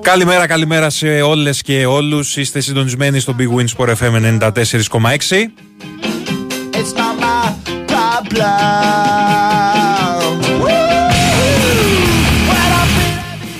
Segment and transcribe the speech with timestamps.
[0.00, 2.36] Καλημέρα, καλημέρα σε όλες και όλους.
[2.36, 5.50] Είστε συντονισμένοι στο Big Win Sport FM 94,6.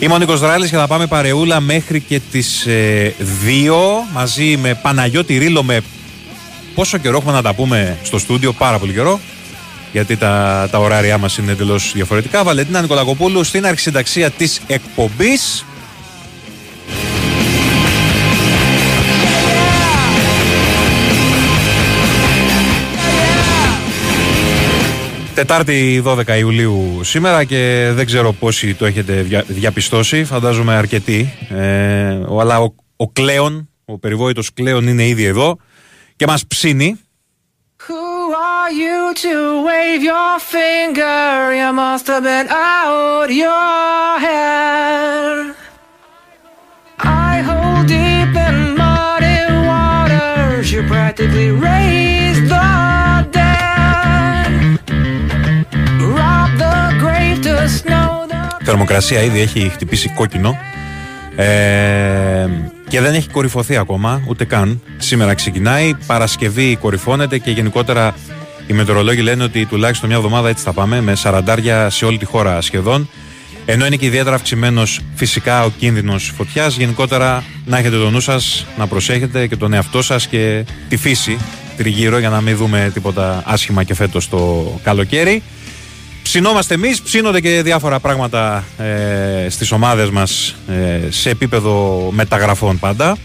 [0.01, 3.11] Είμαι ο Νίκος Δράλης και θα πάμε παρεούλα μέχρι και τις 2 ε,
[4.13, 5.81] μαζί με Παναγιώτη Ρίλο με
[6.75, 9.21] πόσο καιρό έχουμε να τα πούμε στο στούντιο, πάρα πολύ καιρό
[9.93, 12.45] γιατί τα, τα ωράρια μας είναι εντελώς διαφορετικά.
[12.45, 15.65] Βαλεντίνα Νικολακοπούλου στην αρχισυνταξία της εκπομπής.
[25.35, 31.33] Τετάρτη 12 Ιουλίου σήμερα και δεν ξέρω πόσοι το έχετε διαπιστώσει, φαντάζομαι αρκετοί.
[31.49, 35.59] Ε, αλλά ο, ο Κλέον, ο περιβόητος Κλέον είναι ήδη εδώ
[36.17, 36.97] και μας ψήνει.
[39.17, 41.55] Who are you to wave your finger?
[41.55, 45.55] You must have been out your head.
[46.99, 50.73] I hold deep in muddy waters.
[50.73, 52.67] You practically raised the
[58.65, 60.57] Θερμοκρασία ήδη έχει χτυπήσει κόκκινο
[61.37, 62.47] ε,
[62.89, 64.83] και δεν έχει κορυφωθεί ακόμα, ούτε καν.
[64.99, 68.15] Σήμερα ξεκινάει, Παρασκευή κορυφώνεται και γενικότερα
[68.67, 72.25] οι μετεωρολόγοι λένε ότι τουλάχιστον μια εβδομάδα έτσι θα πάμε, με σαραντάρια σε όλη τη
[72.25, 73.09] χώρα σχεδόν.
[73.65, 78.67] Ενώ είναι και ιδιαίτερα αυξημένος φυσικά ο κίνδυνος φωτιάς, γενικότερα να έχετε το νου σας,
[78.79, 81.39] να προσέχετε και τον εαυτό σας και τη φύση
[81.77, 85.43] τριγύρω για να μην δούμε τίποτα άσχημα και φέτος το καλοκαίρι.
[86.23, 93.17] Ψινόμαστε εμείς, ψήνονται και διάφορα πράγματα ε, στις ομάδες μας ε, σε επίπεδο μεταγραφών πάντα.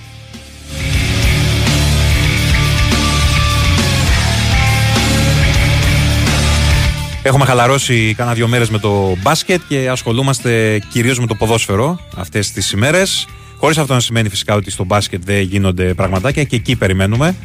[7.24, 12.52] Έχουμε χαλαρώσει κάνα δύο μέρες με το μπάσκετ και ασχολούμαστε κυρίως με το ποδόσφαιρο αυτές
[12.52, 13.28] τις ημέρες.
[13.58, 17.36] Χωρίς αυτό να σημαίνει φυσικά ότι στο μπάσκετ δεν γίνονται πραγματάκια και εκεί περιμένουμε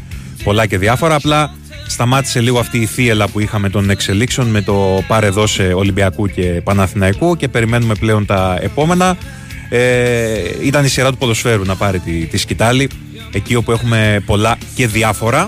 [0.45, 1.15] πολλά και διάφορα.
[1.15, 1.55] Απλά
[1.87, 6.61] σταμάτησε λίγο αυτή η θύελα που είχαμε των εξελίξεων με το πάρε δώσε Ολυμπιακού και
[6.65, 9.17] Παναθηναϊκού και περιμένουμε πλέον τα επόμενα.
[9.69, 12.89] Ε, ήταν η σειρά του ποδοσφαίρου να πάρει τη, τη σκητάλη
[13.33, 15.47] εκεί όπου έχουμε πολλά και διάφορα.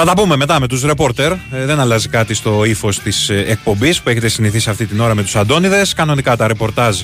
[0.00, 1.32] Θα τα πούμε μετά με τους ρεπόρτερ.
[1.32, 5.14] Ε, δεν αλλάζει κάτι στο ύφος της ε, εκπομπής που έχετε συνηθίσει αυτή την ώρα
[5.14, 5.94] με τους Αντώνιδες.
[5.94, 7.00] Κανονικά τα ρεπορτάζ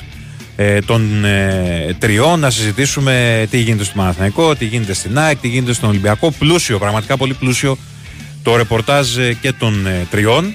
[0.55, 5.47] ε, των ε, τριών να συζητήσουμε τι γίνεται στο Μαναθηναϊκό, τι γίνεται στην ΑΕΚ, τι
[5.47, 6.31] γίνεται στον Ολυμπιακό.
[6.31, 7.77] Πλούσιο, πραγματικά πολύ πλούσιο
[8.43, 9.07] το ρεπορτάζ
[9.41, 10.53] και των τριών.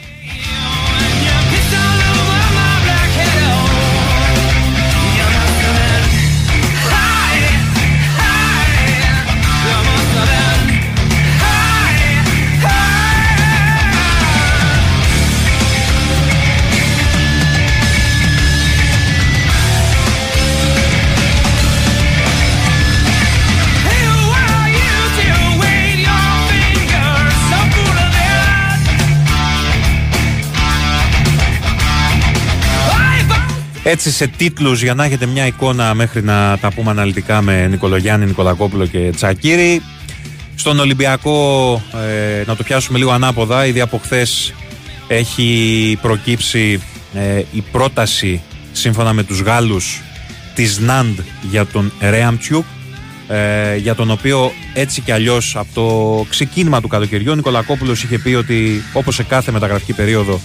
[33.82, 38.26] Έτσι σε τίτλους για να έχετε μια εικόνα μέχρι να τα πούμε αναλυτικά με Νικολογιάννη,
[38.26, 39.82] Νικολακόπουλο και Τσακύρη.
[40.54, 41.82] Στον Ολυμπιακό
[42.40, 44.54] ε, να το πιάσουμε λίγο ανάποδα, ήδη από χθες
[45.08, 46.82] έχει προκύψει
[47.14, 48.42] ε, η πρόταση
[48.72, 50.00] σύμφωνα με τους Γάλλους
[50.54, 51.18] της ΝΑΝΔ
[51.50, 52.64] για τον Ρέαμτσιουκ
[53.28, 58.18] ε, για τον οποίο έτσι κι αλλιώς από το ξεκίνημα του καλοκαιριού ο Νικολακόπουλος είχε
[58.18, 60.40] πει ότι όπως σε κάθε μεταγραφική περίοδο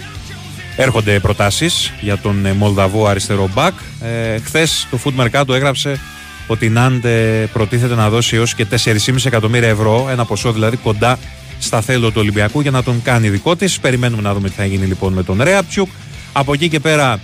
[0.75, 3.73] Έρχονται προτάσεις για τον ε, Μολδαβό αριστερό μπακ.
[4.01, 5.99] Ε, Χθες το Food Mercato έγραψε
[6.47, 7.05] ότι η Νάντ
[7.53, 11.19] προτίθεται να δώσει έως και 4,5 εκατομμύρια ευρώ, ένα ποσό δηλαδή κοντά
[11.59, 13.79] στα θέλω του Ολυμπιακού για να τον κάνει δικό της.
[13.79, 15.89] Περιμένουμε να δούμε τι θα γίνει λοιπόν με τον Ρέαπτσιουκ.
[16.33, 17.19] Από εκεί και πέρα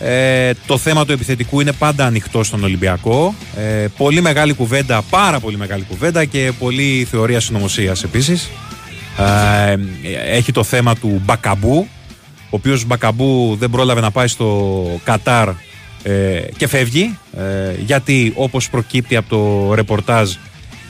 [0.00, 3.34] ε, το θέμα του επιθετικού είναι πάντα ανοιχτό στον Ολυμπιακό.
[3.56, 8.50] Ε, πολύ μεγάλη κουβέντα, πάρα πολύ μεγάλη κουβέντα και πολύ θεωρία συνωμοσίας επίσης.
[9.66, 9.76] Ε,
[10.36, 11.88] έχει το θέμα του Μπακαμπού
[12.52, 15.48] ο οποίος Μπακαμπού δεν πρόλαβε να πάει στο Κατάρ
[16.02, 20.32] ε, και φεύγει ε, γιατί όπως προκύπτει από το ρεπορτάζ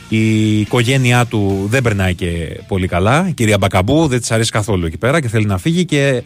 [0.08, 3.28] η οικογένειά του δεν περνάει και πολύ καλά.
[3.28, 6.22] Η κυρία Μπακαμπού δεν της αρέσει καθόλου εκεί πέρα και θέλει να φύγει και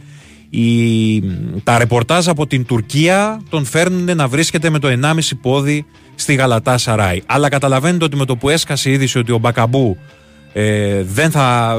[0.50, 1.22] η,
[1.64, 5.84] τα ρεπορτάζ από την Τουρκία τον φέρνουν να βρίσκεται με το 1,5 πόδι
[6.14, 7.22] στη Γαλατά Σαράι.
[7.26, 9.96] Αλλά καταλαβαίνετε ότι με το που έσκασε η είδηση ότι ο Μπακαμπού
[10.52, 11.76] ε, δεν θα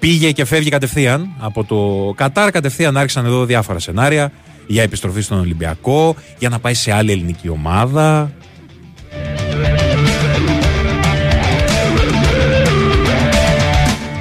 [0.00, 2.50] πήγε και φεύγει κατευθείαν από το Κατάρ.
[2.50, 4.32] Κατευθείαν άρχισαν εδώ διάφορα σενάρια
[4.66, 8.32] για επιστροφή στον Ολυμπιακό, για να πάει σε άλλη ελληνική ομάδα.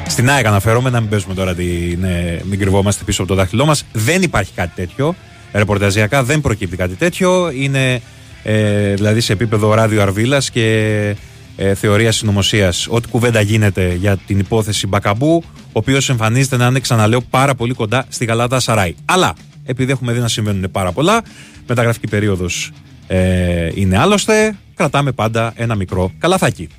[0.08, 3.66] Στην ΑΕΚ αναφέρομαι, να μην πέσουμε τώρα, την, ναι, μην κρυβόμαστε πίσω από το δάχτυλό
[3.66, 3.86] μας.
[3.92, 5.16] Δεν υπάρχει κάτι τέτοιο,
[5.54, 7.52] ρεπορταζιακά δεν προκύπτει κάτι τέτοιο.
[7.52, 8.02] Είναι
[8.44, 11.16] ε, δηλαδή σε επίπεδο ράδιο Αρβίλας και
[11.56, 12.88] ε, θεωρίας συνωμοσίας.
[12.90, 15.44] Ό,τι κουβέντα γίνεται για την υπόθεση Μπακαμπού,
[15.80, 18.96] οποίος εμφανίζεται να είναι, ξαναλέω, πάρα πολύ κοντά στη Γαλάτα Σαράι.
[19.06, 19.34] Αλλά
[19.66, 21.22] επειδή έχουμε δει να συμβαίνουν πάρα πολλά,
[21.68, 22.72] μεταγραφική περίοδος
[23.08, 26.70] ε, είναι άλλωστε, κρατάμε πάντα ένα μικρό καλαθάκι.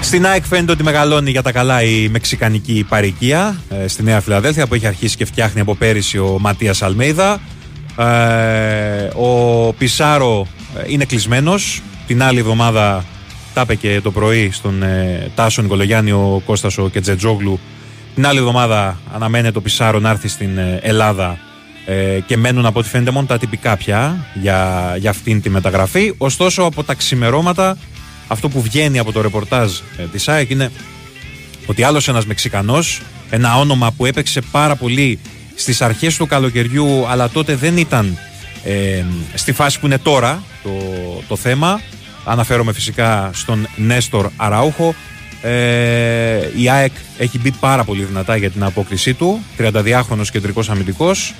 [0.00, 4.66] Στην ΑΕΚ φαίνεται ότι μεγαλώνει για τα καλά η μεξικανική παροικία ε, στη Νέα Φιλαδέλφια
[4.66, 7.40] που έχει αρχίσει και φτιάχνει από πέρυσι ο Ματίας Αλμέιδα.
[7.98, 10.46] Ε, ο Πισάρο
[10.78, 11.82] ε, είναι κλεισμένος.
[12.06, 13.04] Την άλλη εβδομάδα
[13.54, 17.60] τα είπε και το πρωί στον ε, Τάσο Νικολογιάννη ο Κώστας ο Κετζετζόγλου.
[18.14, 21.38] Την άλλη εβδομάδα αναμένεται ο Πισάρο να έρθει στην ε, Ελλάδα
[21.86, 26.14] ε, και μένουν από ό,τι φαίνεται μόνο τα τυπικά πια για, για αυτήν τη μεταγραφή.
[26.18, 27.76] Ωστόσο από τα ξημερώματα
[28.28, 30.70] αυτό που βγαίνει από το ρεπορτάζ ε, της ΑΕΚ είναι
[31.66, 35.18] ότι άλλος ένας Μεξικανός, ένα όνομα που έπαιξε πάρα πολύ
[35.56, 38.18] στις αρχές του καλοκαιριού αλλά τότε δεν ήταν
[38.64, 39.04] ε,
[39.34, 40.70] στη φάση που είναι τώρα το,
[41.28, 41.80] το θέμα.
[42.24, 44.94] Αναφέρομαι φυσικά στον Νέστορ Αραούχο
[45.42, 49.42] ε, η ΑΕΚ έχει μπει πάρα πολύ δυνατά για την απόκρισή του.
[49.58, 51.34] 32χρονος κεντρικός αμυντικός.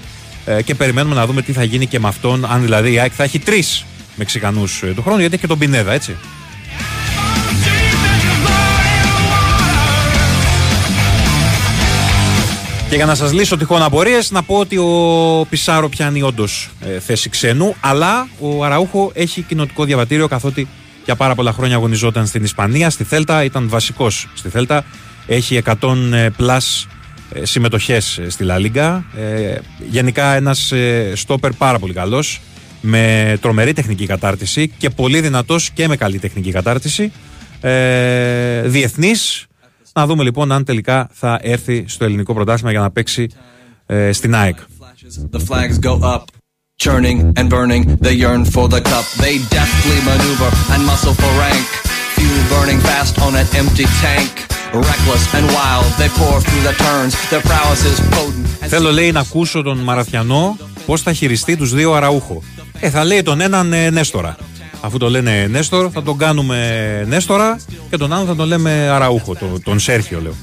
[0.45, 3.13] Ε, και περιμένουμε να δούμε τι θα γίνει και με αυτόν αν δηλαδή η ΑΕΚ
[3.17, 3.85] θα έχει τρεις
[4.17, 6.17] Μεξικανούς ε, του χρόνου γιατί έχει και τον Πινέδα έτσι
[12.89, 17.01] Και για να σας λύσω τυχόν απορίες, να πω ότι ο Πισάρο πιάνει όντως ε,
[17.01, 20.69] θέση ξένου, αλλά ο Αραούχο έχει κοινοτικό διαβατήριο καθότι
[21.05, 24.85] για πάρα πολλά χρόνια αγωνιζόταν στην Ισπανία, στη Θέλτα, ήταν βασικός στη Θέλτα.
[25.27, 26.87] Έχει 100 πλάς
[27.33, 29.05] ε, συμμετοχές ε, στη Λα Λίγκα.
[29.17, 30.73] Ε, γενικά ένας
[31.15, 32.41] στόπερ πάρα πολύ καλός,
[32.81, 37.13] με τρομερή τεχνική κατάρτιση και πολύ δυνατός και με καλή τεχνική κατάρτιση.
[37.61, 39.46] Ε, διεθνής
[39.97, 43.29] να δούμε λοιπόν αν τελικά θα έρθει στο ελληνικό πρωτάθλημα για να παίξει
[43.87, 44.57] ε, στην ΑΕΚ.
[46.87, 49.07] Churning and burning, they yearn for the cup.
[49.25, 51.67] They deftly maneuver and muscle for rank.
[52.17, 54.33] Fuel burning fast on an empty tank.
[54.91, 57.13] Reckless and wild, they pour through the turns.
[57.31, 58.69] Their prowess is potent.
[58.69, 60.57] Θέλω λέει να ακούσω τον Μαραθιανό
[60.87, 62.43] πώς θα χειριστεί τους δύο αραούχο.
[62.81, 64.37] Ε, θα λέει τον έναν ε, Νέστορα.
[64.81, 66.59] Αφού το λένε Νέστορ, θα τον κάνουμε
[67.07, 67.59] Νέστορα
[67.91, 70.35] και τον άλλο θα τον λέμε Αραούχο, τον, τον Σέρχιο λέω.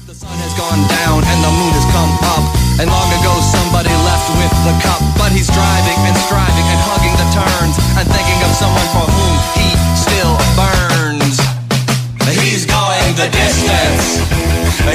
[12.54, 14.06] He's going the distance.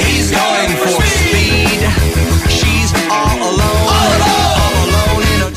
[0.06, 1.39] He's going for speed.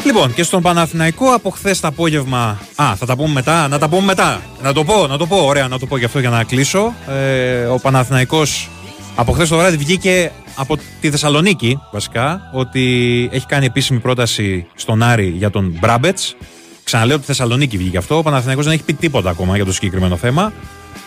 [0.06, 2.60] Λοιπόν, και στον Παναθηναϊκό από χθες το απόγευμα.
[2.76, 3.68] Α, θα τα πούμε μετά.
[3.68, 4.42] Να τα πούμε μετά.
[4.62, 5.46] Να το πω, να το πω.
[5.46, 6.94] Ωραία, να το πω γι' αυτό για να κλείσω.
[7.08, 8.70] Ε, ο Παναθηναϊκός
[9.16, 12.84] από χθες το βράδυ βγήκε από τη Θεσσαλονίκη βασικά ότι
[13.32, 16.36] έχει κάνει επίσημη πρόταση στον Άρη για τον Μπράμπετς.
[16.84, 18.18] Ξαναλέω ότι Θεσσαλονίκη βγήκε αυτό.
[18.18, 20.54] Ο Παναθηναϊκός δεν έχει πει τίποτα ακόμα για το συγκεκριμένο θέμα.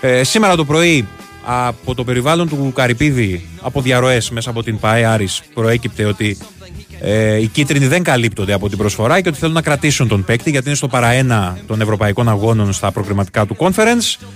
[0.01, 1.09] Ε, σήμερα το πρωί
[1.45, 6.39] από το περιβάλλον του Καρυπίδη, από διαρροές μέσα από την ΠαΕ Άρης, προέκυπτε ότι
[7.01, 10.51] ε, οι κίτρινοι δεν καλύπτονται από την προσφορά και ότι θέλουν να κρατήσουν τον παίκτη
[10.51, 14.27] γιατί είναι στο παραένα των ευρωπαϊκών αγώνων στα προκριματικά του conference.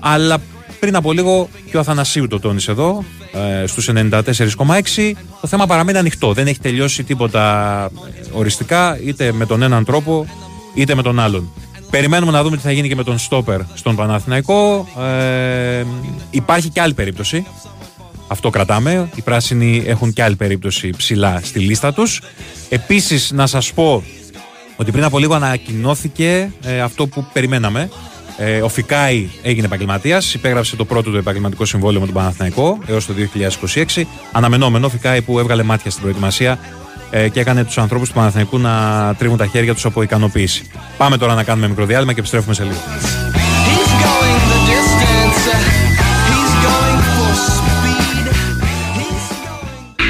[0.00, 0.38] Αλλά
[0.80, 3.04] πριν από λίγο και ο Αθανασίου το τόνισε εδώ
[3.62, 6.32] ε, στους 94,6 το θέμα παραμένει ανοιχτό.
[6.32, 10.26] Δεν έχει τελειώσει τίποτα ε, οριστικά είτε με τον έναν τρόπο
[10.74, 11.52] είτε με τον άλλον.
[11.90, 14.88] Περιμένουμε να δούμε τι θα γίνει και με τον Στόπερ στον Παναθηναϊκό.
[15.00, 15.84] Ε,
[16.30, 17.46] υπάρχει και άλλη περίπτωση
[18.28, 19.08] αυτό κρατάμε.
[19.14, 22.22] Οι πράσινοι έχουν και άλλη περίπτωση ψηλά στη λίστα τους.
[22.68, 24.02] Επίσης να σας πω
[24.76, 27.88] ότι πριν από λίγο ανακοινώθηκε ε, αυτό που περιμέναμε.
[28.38, 33.06] Ε, ο Φικάη έγινε επαγγελματίας, υπέγραψε το πρώτο του επαγγελματικό συμβόλαιο με τον Παναθηναϊκό έως
[33.06, 33.14] το
[33.94, 34.02] 2026.
[34.32, 36.58] Αναμενόμενο, Φικάη που έβγαλε μάτια στην προετοιμασία
[37.10, 40.70] ε, και έκανε τους ανθρώπους του Παναθηναϊκού να τρίβουν τα χέρια τους από ικανοποίηση.
[40.96, 42.78] Πάμε τώρα να κάνουμε μικρό διάλειμμα και επιστρέφουμε σε λίγο.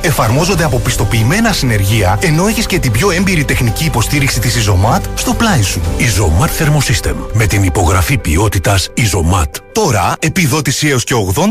[0.00, 5.04] Εφαρμόζονται από πιστοποιημένα συνεργεία ενεργεία, ενώ έχει και την πιο έμπειρη τεχνική υποστήριξη τη Ιζωμάτ
[5.14, 5.80] στο πλάι σου.
[5.96, 7.14] Ιζωμάτ Thermosystem.
[7.32, 9.56] Με την υπογραφή ποιότητα Ιζωμάτ.
[9.72, 11.50] Τώρα επιδότηση έως και 80%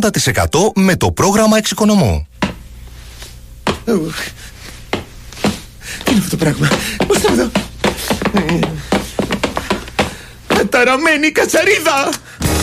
[0.76, 2.28] με το πρόγραμμα Εξοικονομώ.
[6.04, 6.68] Τι είναι αυτό το πράγμα.
[7.08, 7.52] Πώς θα εδώ.
[10.48, 12.10] Καταραμένη κατσαρίδα.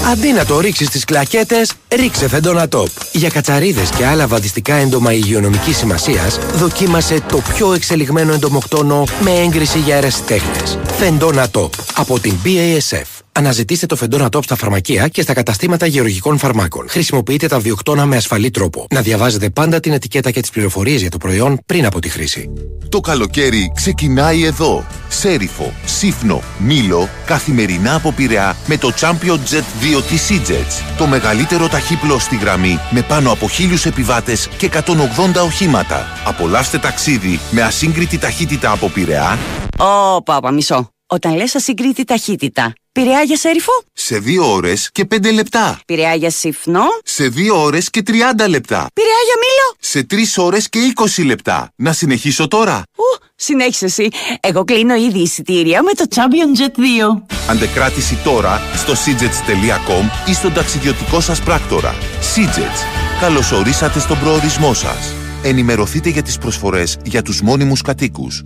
[0.07, 2.89] Αντί να το ρίξεις στις κλακέτες, ρίξε φεντόνα τόπ.
[3.13, 9.79] Για κατσαρίδες και άλλα βαδιστικά έντομα υγειονομικής σημασίας, δοκίμασε το πιο εξελιγμένο εντομοκτόνο με έγκριση
[9.79, 10.83] για αιρεσιτέχνε.
[10.99, 13.22] Φεντόνα τόπ από την BASF.
[13.35, 16.89] Αναζητήστε το φεντόνα τόπ στα φαρμακεία και στα καταστήματα γεωργικών φαρμάκων.
[16.89, 18.87] Χρησιμοποιείτε τα βιοκτώνα με ασφαλή τρόπο.
[18.91, 22.53] Να διαβάζετε πάντα την ετικέτα και τις πληροφορίες για το προϊόν πριν από τη χρήση.
[22.89, 24.87] Το καλοκαίρι ξεκινάει εδώ.
[25.09, 30.95] Σέριφο, Σύφνο, Μήλο, καθημερινά από Πειραιά με το Champion Jet 2 της EasyJets.
[30.99, 36.07] Το μεγαλύτερο ταχύπλο στη γραμμή με πάνω από χίλιους επιβάτες και 180 οχήματα.
[36.25, 39.39] Απολαύστε ταξίδι με ασύγκριτη ταχύτητα από Πειραιά.
[39.79, 40.91] Ω, πάπα, μισό.
[41.13, 43.73] Όταν λες ασυγκρίτη ταχύτητα, Πειραιά για σέριφο.
[43.93, 45.81] Σε 2 ώρες και 5 λεπτά.
[45.87, 46.81] Πειραιά για σύφνο.
[47.05, 48.87] Σε 2 ώρες και 30 λεπτά.
[48.95, 49.77] Πειραιά για μήλο.
[49.79, 50.79] Σε 3 ώρες και
[51.19, 51.73] 20 λεπτά.
[51.77, 52.83] Να συνεχίσω τώρα.
[52.97, 54.09] Ου, συνέχισε εσύ.
[54.41, 57.23] Εγώ κλείνω ήδη εισιτήρια με το Champion Jet 2.
[57.51, 61.95] Αντεκράτηση τώρα στο seajets.com ή στον ταξιδιωτικό σας πράκτορα.
[62.35, 63.21] Seajets.
[63.21, 65.15] Καλωσορίσατε στον προορισμό σας.
[65.43, 68.43] Ενημερωθείτε για τις προσφορές για τους μόνιμους κατοίκους.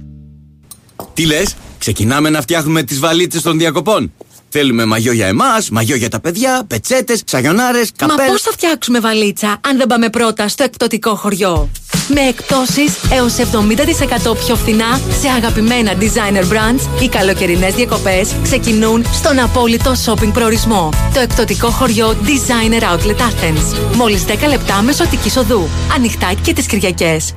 [1.14, 4.12] Τι λες, ξεκινάμε να φτιάχνουμε τις βαλίτσες των διακοπών.
[4.48, 8.22] Θέλουμε μαγιό για εμάς, μαγιό για τα παιδιά, πετσέτες, σαγιονάρες, καπέλα.
[8.22, 11.68] Μα πώς θα φτιάξουμε βαλίτσα αν δεν πάμε πρώτα στο εκπτωτικό χωριό;
[12.08, 19.38] Με εκπτώσεις έως 70% πιο φθηνά σε αγαπημένα designer brands, οι καλοκαιρινές διακοπές ξεκινούν στον
[19.38, 20.88] απόλυτο shopping προορισμό.
[21.14, 23.94] Το εκπτωτικό χωριό Designer Outlet Athens.
[23.94, 25.68] Μόλις 10 λεπτά μεσοτικής οδού.
[25.94, 27.34] Ανοιχτά και τις Κυριακές.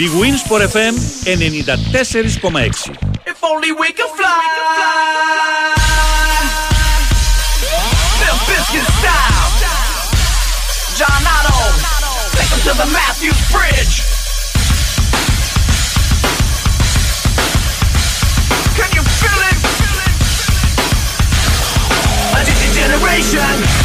[0.00, 0.94] Η Winsport FM
[1.26, 2.90] 94,6
[3.32, 4.40] If only we could fly.
[8.20, 9.40] Limp Bizkit style.
[12.66, 13.94] To the Matthews Bridge.
[18.78, 19.58] Can you feel it?
[22.36, 22.42] A
[22.80, 23.79] generation.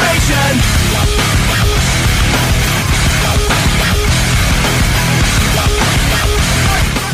[0.00, 0.80] Generation.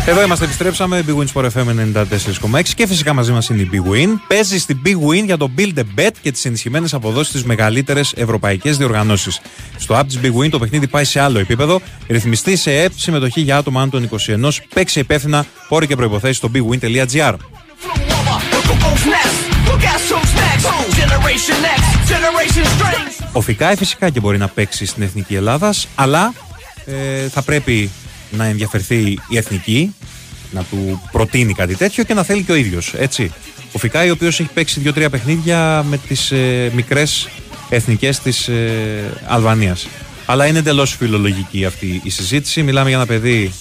[0.08, 1.04] Εδώ είμαστε, επιστρέψαμε.
[1.06, 1.66] Big Win Sport FM
[2.58, 4.08] 94,6 και φυσικά μαζί μας είναι η Big Win.
[4.28, 8.12] Παίζει στην Big Win για το Build a Bet και τις ενισχυμένες αποδόσεις στι μεγαλύτερες
[8.16, 9.40] ευρωπαϊκές διοργανώσεις.
[9.76, 11.80] Στο app της Big Win το παιχνίδι πάει σε άλλο επίπεδο.
[12.08, 14.50] Ρυθμιστή σε ΕΠ, συμμετοχή για άτομα άνω των 21.
[14.74, 17.34] Παίξει υπεύθυνα, όροι και προποθέσει στο bigwin.gr.
[23.32, 26.32] Οφικά φυσικά και μπορεί να παίξει στην Εθνική Ελλάδα, αλλά
[26.84, 27.90] ε, θα πρέπει
[28.30, 29.94] να ενδιαφερθεί η Εθνική,
[30.50, 32.94] να του προτείνει κάτι τέτοιο και να θέλει και ο ίδιος.
[32.94, 33.32] Έτσι.
[33.72, 37.28] Ο Φικάη, ο οποίος έχει παίξει δύο-τρία παιχνίδια με τις ε, μικρές
[37.68, 39.86] εθνικές της ε, Αλβανίας.
[40.26, 42.62] Αλλά είναι εντελώς φιλολογική αυτή η συζήτηση.
[42.62, 43.52] Μιλάμε για ένα παιδί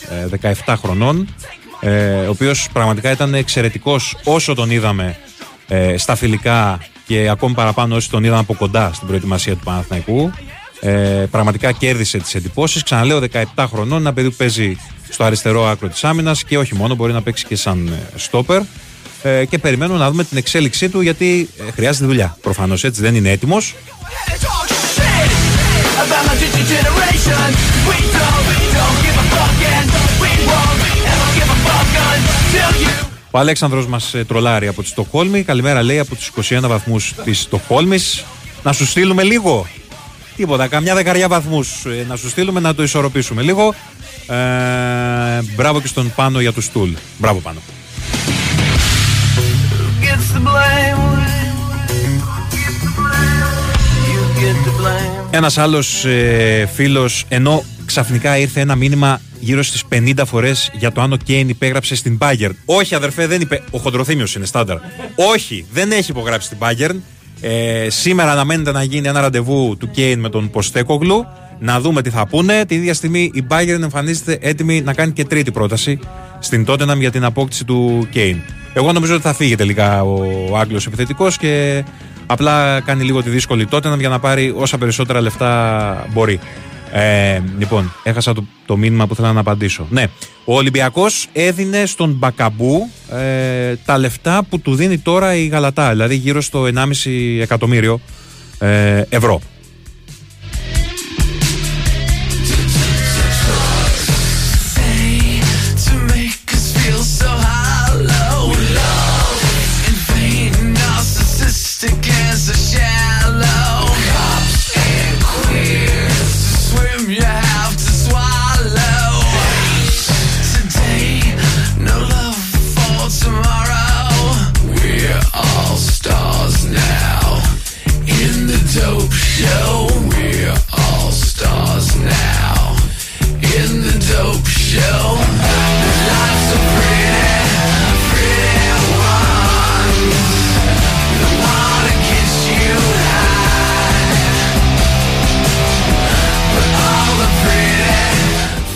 [0.41, 1.35] ε, 17 χρονών,
[1.79, 5.17] ε, ο οποίος πραγματικά ήταν εξαιρετικός όσο τον είδαμε
[5.67, 10.31] ε, στα φιλικά και ακόμη παραπάνω όσο τον είδαμε από κοντά στην προετοιμασία του Παναθηναϊκού.
[10.79, 12.84] Ε, πραγματικά κέρδισε τις εντυπώσεις.
[12.84, 13.22] Ξαναλέω,
[13.55, 14.77] 17 χρονών, ένα παιδί που παίζει
[15.10, 18.62] στο αριστερό άκρο της άμυνας και όχι μόνο, μπορεί να παίξει και σαν ε, στόπερ.
[19.24, 22.38] Ε, και περιμένουμε να δούμε την εξέλιξή του γιατί ε, χρειάζεται δουλειά.
[22.41, 23.75] Προφανώς έτσι δεν είναι έτοιμος.
[33.36, 35.44] Ο Αλέξανδρος μας ε, τρολάρει από τη Στοκχόλμη.
[35.44, 38.25] Καλημέρα λέει από τους 21 βαθμούς της Στοκχόλμης.
[38.63, 39.68] Να σου στείλουμε λίγο.
[40.36, 43.74] Τίποτα, καμιά δεκαριά βαθμούς ε, να σου στείλουμε να το ισορροπήσουμε λίγο.
[44.27, 44.36] Ε,
[45.56, 46.89] μπράβο και στον Πάνο για του Στούλ.
[47.18, 47.60] Μπράβο Πάνο.
[50.01, 51.01] Gets the blame.
[54.12, 55.27] You get the blame.
[55.30, 61.02] Ένας άλλος ε, φίλος, ενώ ξαφνικά ήρθε ένα μήνυμα γύρω στις 50 φορές για το
[61.02, 62.52] αν ο Κέιν υπέγραψε στην Bayern.
[62.66, 63.64] Όχι, αδερφέ, δεν είπε.
[63.72, 64.78] Ο Χοντροθύμιος είναι στάνταρ.
[65.34, 66.96] Όχι, δεν έχει υπογράψει στην Bayern.
[67.42, 71.25] Ε, σήμερα αναμένεται να γίνει ένα ραντεβού του Κέιν με τον Ποστέκογλου.
[71.60, 72.66] Να δούμε τι θα πούνε.
[72.66, 76.00] Την ίδια στιγμή η Bayern εμφανίζεται έτοιμη να κάνει και τρίτη πρόταση
[76.40, 78.42] στην Tottenham για την απόκτηση του Κέιν.
[78.74, 81.84] Εγώ νομίζω ότι θα φύγει τελικά ο Άγγλος επιθετικός και
[82.25, 86.40] απλά κάνει λίγο τη δύσκολη Tottenham για να πάρει όσα περισσότερα λεφτά μπορεί.
[86.92, 89.88] Ε, λοιπόν, έχασα το, το μήνυμα που θέλω να απαντήσω.
[89.89, 90.06] Ναι,
[90.46, 96.15] ο Ολυμπιακός έδινε στον Μπακαμπού ε, τα λεφτά που του δίνει τώρα η Γαλατά, δηλαδή
[96.15, 96.88] γύρω στο 1,5
[97.42, 98.00] εκατομμύριο
[98.60, 99.42] ε, ευρώ.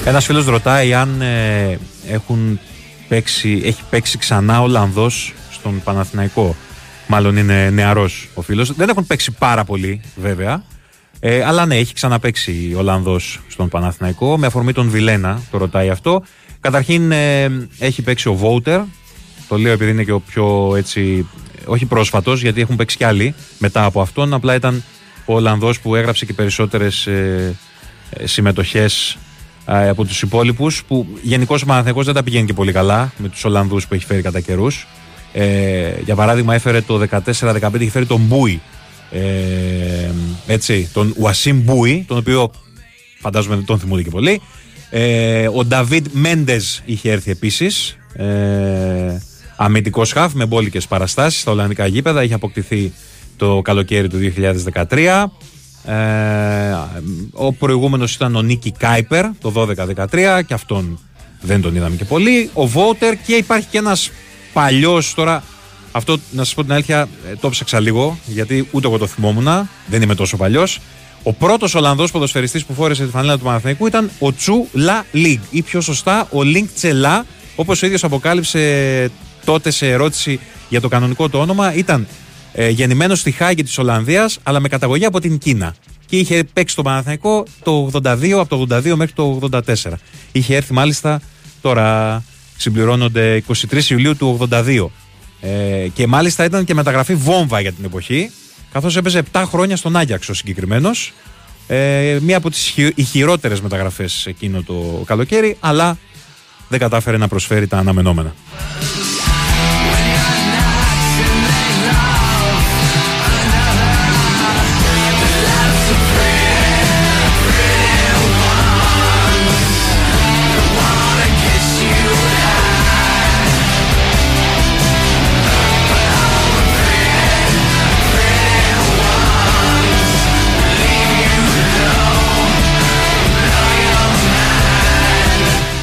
[0.09, 2.59] Ένας φίλος ρωτάει αν ε, έχουν
[3.07, 6.55] παίξει, έχει παίξει ξανά Ολλανδός στον Παναθηναϊκό.
[7.07, 8.73] Μάλλον είναι νεαρός ο φίλος.
[8.73, 10.63] Δεν έχουν παίξει πάρα πολύ, βέβαια.
[11.19, 14.37] Ε, αλλά ναι, έχει ξαναπαίξει Ολλανδός στον Παναθηναϊκό.
[14.37, 16.23] Με αφορμή τον Βιλένα, το ρωτάει αυτό.
[16.59, 18.81] Καταρχήν ε, έχει παίξει ο Βόουτερ.
[19.47, 21.27] Το λέω επειδή είναι και ο πιο έτσι.
[21.65, 24.33] Όχι πρόσφατος, γιατί έχουν παίξει κι άλλοι μετά από αυτόν.
[24.33, 24.83] Απλά ήταν
[25.25, 27.55] ο Ολλανδός που έγραψε και περισσότερες ε,
[28.09, 29.17] ε, συμμετοχές
[29.65, 30.83] ε, από τους υπόλοιπους.
[30.83, 34.05] Που γενικώς ο Παναθηναϊκός δεν τα πηγαίνει και πολύ καλά με τους Ολλανδούς που έχει
[34.05, 34.87] φέρει κατά καιρούς.
[35.33, 38.61] Ε, για παράδειγμα, έφερε το 14-15 είχε φέρει τον Μπούι.
[39.11, 40.11] Ε,
[40.47, 42.51] έτσι, τον Ουασίμ Μπούι, τον οποίο
[43.19, 44.41] φαντάζομαι δεν τον θυμούνται και πολύ.
[44.89, 47.97] Ε, ο Νταβίτ Μέντε είχε έρθει επίσης.
[48.13, 49.21] Ε,
[49.55, 52.23] Αμυντικός χαφ με μπόλικες παραστάσεις στα Ολλανδικά γήπεδα.
[52.23, 52.93] Είχε αποκτηθεί
[53.37, 55.31] το καλοκαίρι του 2013.
[55.85, 55.93] Ε,
[57.31, 60.99] ο προηγούμενος ήταν ο Νίκη Κάιπερ το 12-13 και αυτόν
[61.41, 62.49] δεν τον είδαμε και πολύ.
[62.53, 64.11] Ο Βότερ και υπάρχει και ένας
[64.53, 65.43] παλιός τώρα.
[65.91, 69.69] Αυτό να σας πω την αλήθεια, ε, το ψάξα λίγο γιατί ούτε εγώ το θυμόμουν.
[69.87, 70.79] Δεν είμαι τόσο παλιός.
[71.23, 75.41] Ο πρώτος Ολλανδός ποδοσφαιριστής που φόρεσε τη φανέλα του Παναθηναϊκού ήταν ο Τσου Λα Λίγκ
[75.49, 77.25] ή πιο σωστά ο Λίνκ Τσελά,
[77.55, 79.11] όπως ο ίδιος αποκάλυψε
[79.45, 81.73] τότε σε ερώτηση για το κανονικό του όνομα.
[81.73, 82.07] Ήταν
[82.53, 85.75] ε, γεννημένος στη Χάγη της Ολλανδίας, αλλά με καταγωγή από την Κίνα.
[86.05, 89.61] Και είχε παίξει το Παναθηναϊκό το 82, από το 82 μέχρι το 84.
[90.31, 91.21] Είχε έρθει μάλιστα
[91.61, 92.23] τώρα
[92.57, 94.85] συμπληρώνονται 23 Ιουλίου του 82.
[95.41, 98.31] Ε, και μάλιστα ήταν και μεταγραφή βόμβα για την εποχή,
[98.71, 101.13] καθώς έπαιζε 7 χρόνια στον Άγιαξ ο συγκεκριμένος.
[101.67, 105.97] Ε, μία από τις χει, οι χειρότερες μεταγραφές εκείνο το καλοκαίρι, αλλά
[106.67, 108.33] δεν κατάφερε να προσφέρει τα αναμενόμενα.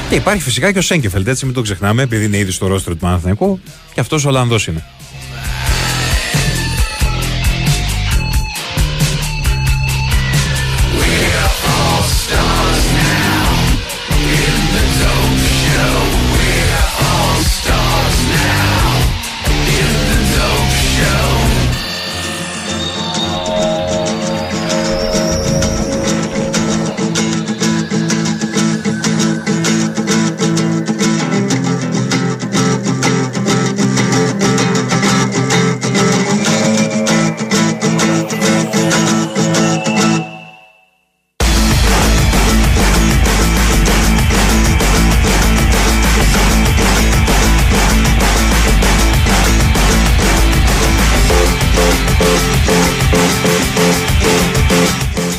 [0.09, 2.93] Και υπάρχει φυσικά και ο Σέγκεφελτ, έτσι μην το ξεχνάμε, επειδή είναι ήδη στο ρόστρο
[2.93, 3.59] του Παναθηναϊκού
[3.93, 4.83] και αυτός ο Ολλανδός είναι.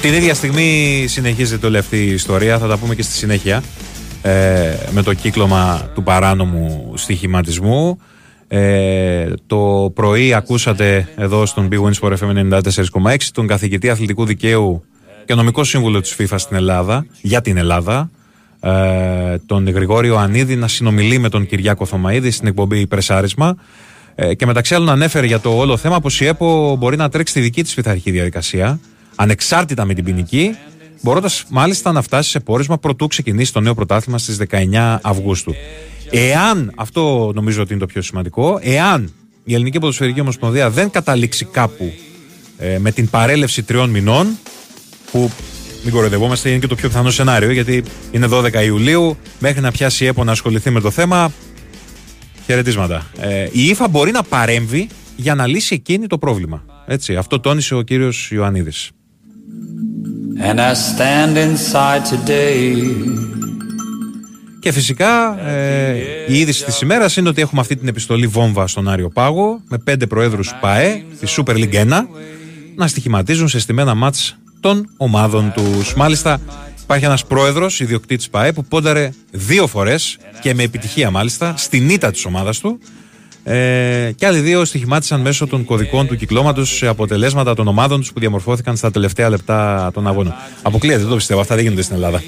[0.08, 3.62] Την ίδια στιγμή συνεχίζεται όλη αυτή η ιστορία, θα τα πούμε και στη συνέχεια,
[4.22, 8.00] ε, με το κύκλωμα του παράνομου στοιχηματισμού.
[8.48, 12.60] Ε, το πρωί ακούσατε εδώ στον Big Wins for FM
[13.02, 14.84] 94,6 τον καθηγητή αθλητικού δικαίου
[15.24, 18.10] και νομικό σύμβουλο της FIFA στην Ελλάδα, για την Ελλάδα,
[18.60, 18.70] ε,
[19.46, 23.56] τον Γρηγόριο Ανίδη να συνομιλεί με τον Κυριάκο Θωμαίδη στην εκπομπή Πρεσάρισμα
[24.14, 27.34] ε, και μεταξύ άλλων ανέφερε για το όλο θέμα πως η ΕΠΟ μπορεί να τρέξει
[27.34, 28.80] τη δική της πειθαρχική διαδικασία
[29.20, 30.56] ανεξάρτητα με την ποινική,
[31.00, 35.54] μπορώντας μάλιστα να φτάσει σε πόρισμα προτού ξεκινήσει το νέο πρωτάθλημα στις 19 Αυγούστου.
[36.10, 39.12] Εάν, αυτό νομίζω ότι είναι το πιο σημαντικό, εάν
[39.44, 41.92] η Ελληνική Ποδοσφαιρική Ομοσπονδία δεν καταλήξει κάπου
[42.58, 44.38] ε, με την παρέλευση τριών μηνών,
[45.10, 45.30] που
[45.84, 49.16] μην κοροϊδευόμαστε, είναι και το πιο πιθανό σενάριο γιατί είναι 12 Ιουλίου.
[49.38, 51.32] Μέχρι να πιάσει η ΕΠΟ να ασχοληθεί με το θέμα.
[52.46, 53.10] Χαιρετίσματα.
[53.20, 56.64] Ε, η ΙΦΑ μπορεί να παρέμβει για να λύσει εκείνη το πρόβλημα.
[56.86, 58.90] Έτσι, αυτό τόνισε ο κύριος Ιωαννίδης.
[60.40, 63.28] And I stand inside today.
[64.60, 65.96] Και φυσικά ε,
[66.28, 69.78] η είδηση της ημέρας είναι ότι έχουμε αυτή την επιστολή βόμβα στον Άριο Πάγο με
[69.78, 71.86] πέντε προέδρους ΠΑΕ τη Super League 1
[72.74, 75.94] να στοιχηματίζουν σε στημένα μάτς των ομάδων τους.
[75.94, 76.40] Μάλιστα
[76.82, 82.10] υπάρχει ένας πρόεδρος ιδιοκτήτης ΠΑΕ που πόνταρε δύο φορές και με επιτυχία μάλιστα στην ήττα
[82.10, 82.78] της ομάδας του
[83.48, 88.12] ε, και άλλοι δύο στοιχημάτισαν μέσω των κωδικών του κυκλώματος σε αποτελέσματα των ομάδων τους
[88.12, 90.34] που διαμορφώθηκαν στα τελευταία λεπτά των αγώνων.
[90.62, 91.40] Αποκλείεται, δεν το πιστεύω.
[91.40, 92.22] Αυτά δεν γίνονται στην Ελλάδα.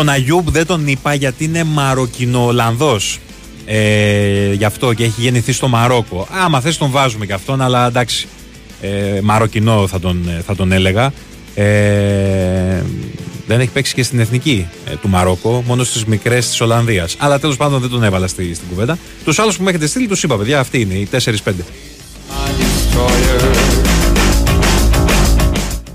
[0.00, 3.18] Τον Αγιούμπ δεν τον είπα γιατί είναι Μαροκινο-Ολλανδός.
[3.66, 6.28] Ε, γι' αυτό και έχει γεννηθεί στο Μαρόκο.
[6.30, 8.28] Άμα θες τον βάζουμε κι αυτόν, αλλά εντάξει.
[8.80, 11.12] Ε, Μαροκινό θα τον, θα τον έλεγα.
[11.54, 12.82] Ε,
[13.46, 17.16] δεν έχει παίξει και στην εθνική ε, του Μαρόκο, μόνο στις μικρές της Ολλανδίας.
[17.18, 18.98] Αλλά τέλος πάντων δεν τον έβαλα στη, στην κουβέντα.
[19.24, 21.64] Τους άλλους που με έχετε στείλει, τους είπα, παιδιά, αυτοί είναι οι 4-5.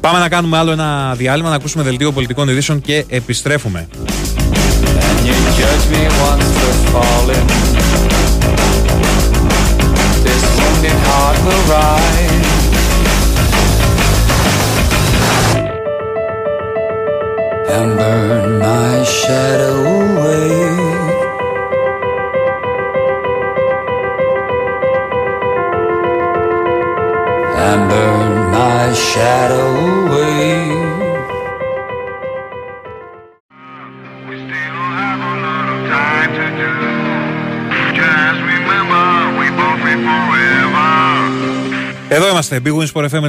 [0.06, 3.88] Πάμε να κάνουμε άλλο ένα διάλειμμα, να ακούσουμε δελτίο πολιτικών ειδήσεων και επιστρέφουμε.
[3.92, 7.48] And you judge me once for falling.
[10.26, 12.46] This wounded heart will rise.
[17.76, 20.95] And burn my shadow away.
[27.68, 29.68] And burn my shadow
[30.06, 30.86] away.
[42.10, 43.24] Εδώ είμαστε, Big Wins for FM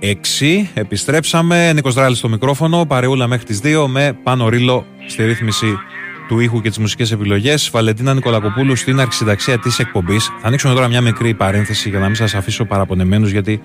[0.00, 0.68] 94,6.
[0.74, 1.72] Επιστρέψαμε.
[1.72, 2.86] Νίκος Δράλης στο μικρόφωνο.
[2.86, 5.78] Παρεούλα μέχρι τις 2 με πάνω ρίλο στη ρύθμιση
[6.28, 7.70] του ήχου και τις μουσικές επιλογές.
[7.72, 10.24] Βαλεντίνα Νικολακοπούλου στην αρχισυνταξία της εκπομπής.
[10.40, 13.60] Θα ανοίξουμε τώρα μια μικρή παρένθεση για να μην σας αφήσω παραπονεμένους, γιατί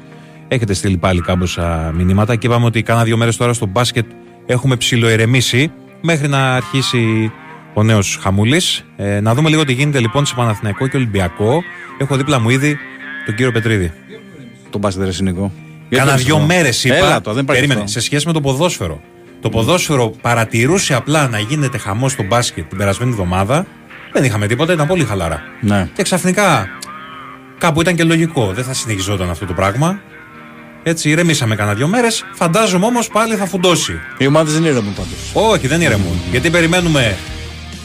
[0.48, 4.06] έχετε στείλει πάλι κάμποσα μηνύματα και είπαμε ότι κάνα δύο μέρες τώρα στο μπάσκετ
[4.46, 7.32] έχουμε ψιλοερεμήσει μέχρι να αρχίσει
[7.74, 8.86] ο νέος Χαμούλης.
[8.98, 11.64] Ε, να δούμε λίγο τι γίνεται λοιπόν σε Παναθηναϊκό και Ολυμπιακό.
[11.98, 12.78] Έχω δίπλα μου ήδη
[13.26, 13.92] τον κύριο Πετρίδη.
[14.70, 15.52] Τον μπάσκετ ρε Νίκο.
[15.90, 16.96] Κάνα δύο μέρες είπα.
[16.96, 18.00] Έλα το, δεν υπάρχει περίμενε, αυτό.
[18.00, 19.02] σε σχέση με το ποδόσφαιρο.
[19.42, 23.66] Το ποδόσφαιρο παρατηρούσε απλά να γίνεται χαμός στο μπάσκετ την περασμένη εβδομάδα.
[24.14, 25.42] Δεν είχαμε τίποτα, ήταν πολύ χαλαρά.
[25.62, 25.88] Ναι.
[25.94, 26.68] Και ξαφνικά
[27.58, 28.52] κάπου ήταν και λογικό.
[28.54, 30.02] Δεν θα συνεχιζόταν αυτό το πράγμα.
[30.84, 32.26] Έτσι, ηρεμήσαμε κανένα δύο μέρες.
[32.34, 34.00] Φαντάζομαι όμως πάλι θα φουντώσει.
[34.18, 35.52] Οι ομάδες δεν ηρεμούν πάντως.
[35.54, 36.22] Όχι, δεν ηρεμούν.
[36.32, 37.18] Γιατί περιμένουμε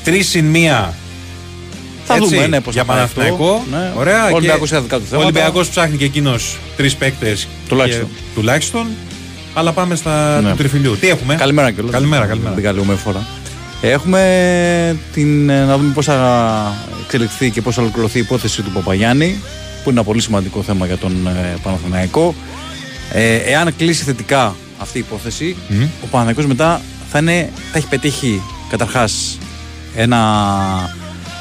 [0.04, 0.94] τρεις συν μία.
[2.04, 3.20] Θα έτσι, δούμε, ναι, πώς για θα πάει αυτό.
[3.20, 3.64] Παναθηναϊκό.
[3.70, 3.92] Ναι.
[3.96, 4.24] Ωραία.
[4.24, 5.26] Ο Ολυμπιακός έχει δικά του Ο θέματα.
[5.26, 7.48] Ολυμπιακός ψάχνει και εκείνος τρεις παίκτες.
[7.68, 8.08] Τουλάχιστον.
[8.34, 8.86] Τουλάχιστον.
[9.54, 10.50] Αλλά πάμε στα Ναι.
[10.50, 10.96] του τριφυλιού.
[11.00, 11.92] Τι έχουμε; Καλημέρα κιόλας.
[11.92, 12.54] Καλημέρα, καλημέρα.
[12.54, 13.26] Δεν καλούμε φορά.
[13.80, 16.72] Έχουμε την, ε, να δούμε πώς θα
[17.04, 19.40] εξελιχθεί και πώς θα ολοκληρωθεί η υπόθεση του Παπαγιάννη,
[19.82, 22.34] που είναι ένα πολύ σημαντικό θέμα για τον ε, Παναθηναϊκό.
[23.12, 25.56] Ε, εάν κλείσει θετικά αυτή η υπόθεση,
[26.02, 29.38] ο Παναθηναϊκός μετά θα, είναι, θα έχει πετύχει καταρχάς
[29.96, 30.18] ένα.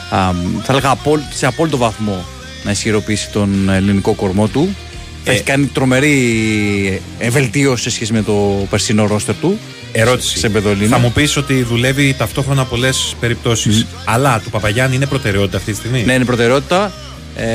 [0.10, 0.32] α,
[0.63, 2.26] θα έλεγα απόλυ- σε απόλυτο βαθμό
[2.63, 4.76] να ισχυροποιήσει τον ελληνικό κορμό του.
[5.24, 9.60] Θα Ε, έχει κάνει τρομερή ευελτίωση σε σχέση με το περσινό ρόστερ του.
[9.92, 10.38] Ερώτηση.
[10.38, 10.90] Σε επίπεδο Ελλήνων.
[10.90, 13.86] Θα μου πεις ότι δουλεύει ταυτόχρονα πολλές περιπτώσεις.
[14.06, 16.92] Αλλά του Παπαγιάννη είναι προτεραιότητα αυτή τη στιγμή; Ναι, είναι προτεραιότητα.
[17.36, 17.46] Ε,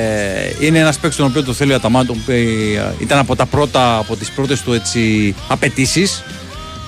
[0.60, 2.16] είναι ένας παίκτης τον οποίο το θέλει ο Αταμάν, που
[2.98, 6.22] ήταν από τα πρώτα, από τις πρώτες του έτσι, απαιτήσεις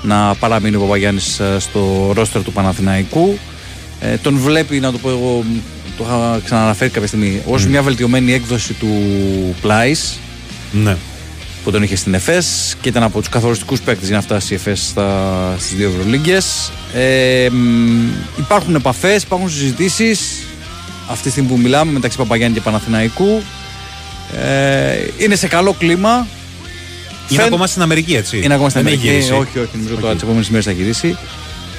[0.02, 3.38] να παραμείνει ο Παπαγιάννης στο ρόστερ του Παναθηναϊκού.
[4.00, 5.44] Ε, τον βλέπει, να το πω εγώ,
[5.96, 8.88] το είχα ξαναναφέρει κάποια στιγμή, ως μια βελτιωμένη έκδοση του
[9.60, 10.18] Πλάις
[10.72, 10.96] Ναι.
[11.64, 14.56] που τον είχε στην ΕΦΕΣ και ήταν από τους καθοριστικούς παίκτες για να φτάσει η
[14.56, 14.94] ΕΦΕΣ
[15.58, 16.70] στις δύο Ευρωλίγκες.
[16.94, 20.20] Ε, μ, υπάρχουν επαφές, υπάρχουν συζητήσεις
[21.10, 23.42] αυτή τη στιγμή που μιλάμε μεταξύ Παπαγιάννη και Παναθηναϊκού.
[24.42, 26.26] Ε, είναι σε καλό κλίμα.
[27.28, 28.40] Είναι Φαίν- ακόμα στην Αμερική, έτσι.
[28.42, 29.24] Είναι ακόμα στην Δεν έχει Αμερική.
[29.24, 29.40] γυρίσει.
[29.48, 31.16] Όχι, όχι, νομίζω τώρα τις επόμενες μέρες θα γυρίσει.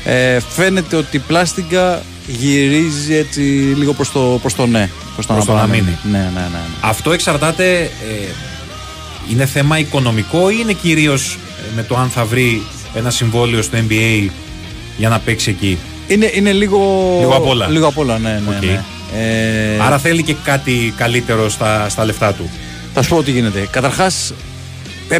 [0.06, 3.39] Ε, φαίνεται ότι η πλάστιγκα γυρίζει έτσι
[3.77, 4.89] λίγο προς το, προς το ναι.
[5.13, 5.97] Προς το Προς το να μείνει.
[6.12, 6.39] Ναι, ναι, ναι.
[6.39, 6.60] ναι.
[6.82, 7.80] Αυτό εξαρτάται.
[7.82, 7.89] ε,
[9.31, 11.38] είναι θέμα οικονομικό ή είναι κυρίως
[11.75, 12.62] με το αν θα βρει
[12.93, 14.29] ένα συμβόλαιο στο NBA
[14.97, 16.77] για να παίξει εκεί; Είναι, είναι λίγο.
[17.19, 17.67] Λίγο απ' όλα.
[17.67, 18.41] Λίγο απ' όλα, ναι.
[18.47, 18.63] ναι, Οκ.
[18.65, 18.84] ναι.
[19.15, 22.49] Ε, Άρα θέλει και κάτι καλύτερο στα, στα λεφτά του.
[22.93, 23.67] Θα σου πω τι γίνεται.
[23.71, 24.34] Καταρχάς,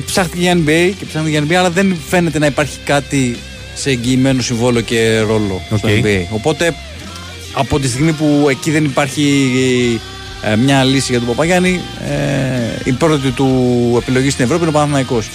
[0.06, 3.38] ψάχτηκε για NBA και ψάχτηκε για NBA, αλλά δεν φαίνεται να υπάρχει κάτι
[3.76, 5.94] σε εγγυημένο συμβόλαιο και ρόλο στο OK.
[6.04, 6.26] NBA.
[6.30, 6.76] Οπότε,
[7.54, 9.22] από τη στιγμή που εκεί δεν υπάρχει
[10.44, 13.48] ε, μια λύση για τον Παπαγιάννη, ε, η πρώτη του
[14.02, 15.30] επιλογή στην Ευρώπη είναι ο Παναθηναϊκός.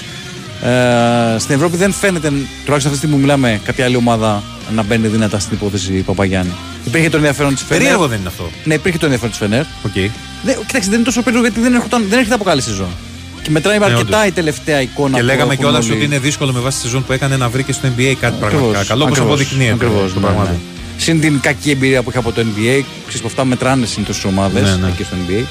[0.63, 4.43] Ε, στην Ευρώπη δεν φαίνεται, τουλάχιστον αυτή τη στιγμή που μιλάμε, κάποια άλλη ομάδα
[4.75, 6.53] να μπαίνει δυνατά στην υπόθεση Παπαγιάννη.
[6.85, 7.83] Υπήρχε το ενδιαφέρον της Φενέρ.
[7.83, 8.51] Περίεργο δεν είναι αυτό.
[8.65, 9.65] Ναι, υπήρχε το ενδιαφέρον της Φενέρ.
[9.65, 10.11] Okay.
[10.45, 12.89] Δεν, κοιτάξτε, δεν είναι τόσο περίεργο γιατί δεν, έρχονταν, δεν έρχεται από καλή σεζόν.
[13.43, 14.29] Και μετράει Ναι, αρκετά όντως.
[14.29, 15.95] η τελευταία εικόνα Και που λέγαμε έχουν κιόλας όλοι.
[15.95, 18.25] ότι είναι δύσκολο με βάση τη σεζόν που έκανε να βρει και στο NBA κάτι
[18.25, 19.03] Ακριβώς, πραγματικά καλό.
[19.03, 19.73] Όπω ακριβώς, αποδεικνύεται.
[19.73, 20.13] ακριβώς,
[20.97, 21.37] το ναι, πράγμα ναι.
[21.37, 21.37] του.
[21.37, 24.31] Συν την κακή εμπειρία που είχε από το NBA, ξέρεις που αυτά μετράνε συνήθως στις
[24.31, 24.89] ομάδες Ναι, ναι.
[24.89, 25.45] εκεί στο NBA.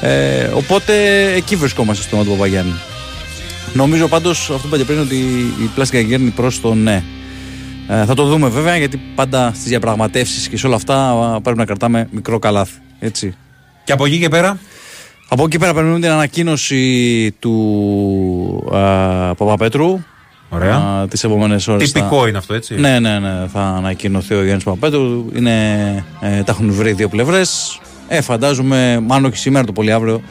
[0.00, 0.92] Ε, οπότε
[1.32, 2.74] εκεί βρισκόμαστε στο όνομα του Παπαγιάννη.
[3.72, 5.16] Νομίζω πάντως αυτό που είπατε πριν ότι
[5.62, 7.02] η πλάστικα γέρνει προς το ναι.
[7.88, 11.58] Ε, θα το δούμε βέβαια γιατί πάντα στις διαπραγματεύσεις και σε όλα αυτά α, πρέπει
[11.58, 12.78] να κρατάμε μικρό καλάθι.
[12.98, 13.34] Έτσι.
[13.84, 14.58] Και από εκεί και πέρα;
[15.28, 20.00] Από εκεί πέρα περιμένουμε την ανακοίνωση του α, Παπαπέτρου.
[20.52, 21.06] Ωραία.
[21.10, 21.92] Τις επόμενες ώρες.
[21.92, 23.46] Τυπικό είναι αυτό, έτσι; Ναι, ναι, ναι.
[23.52, 25.24] Θα ανακοινωθεί ο Γιάννης Παπαπέτρου.
[25.34, 25.54] Είναι,
[26.20, 27.80] ε, τα έχουν βρει δύο πλευρές.
[28.08, 30.22] Ε, φαντάζομαι, μάλλον όχι σήμερα, το πολύ αύριο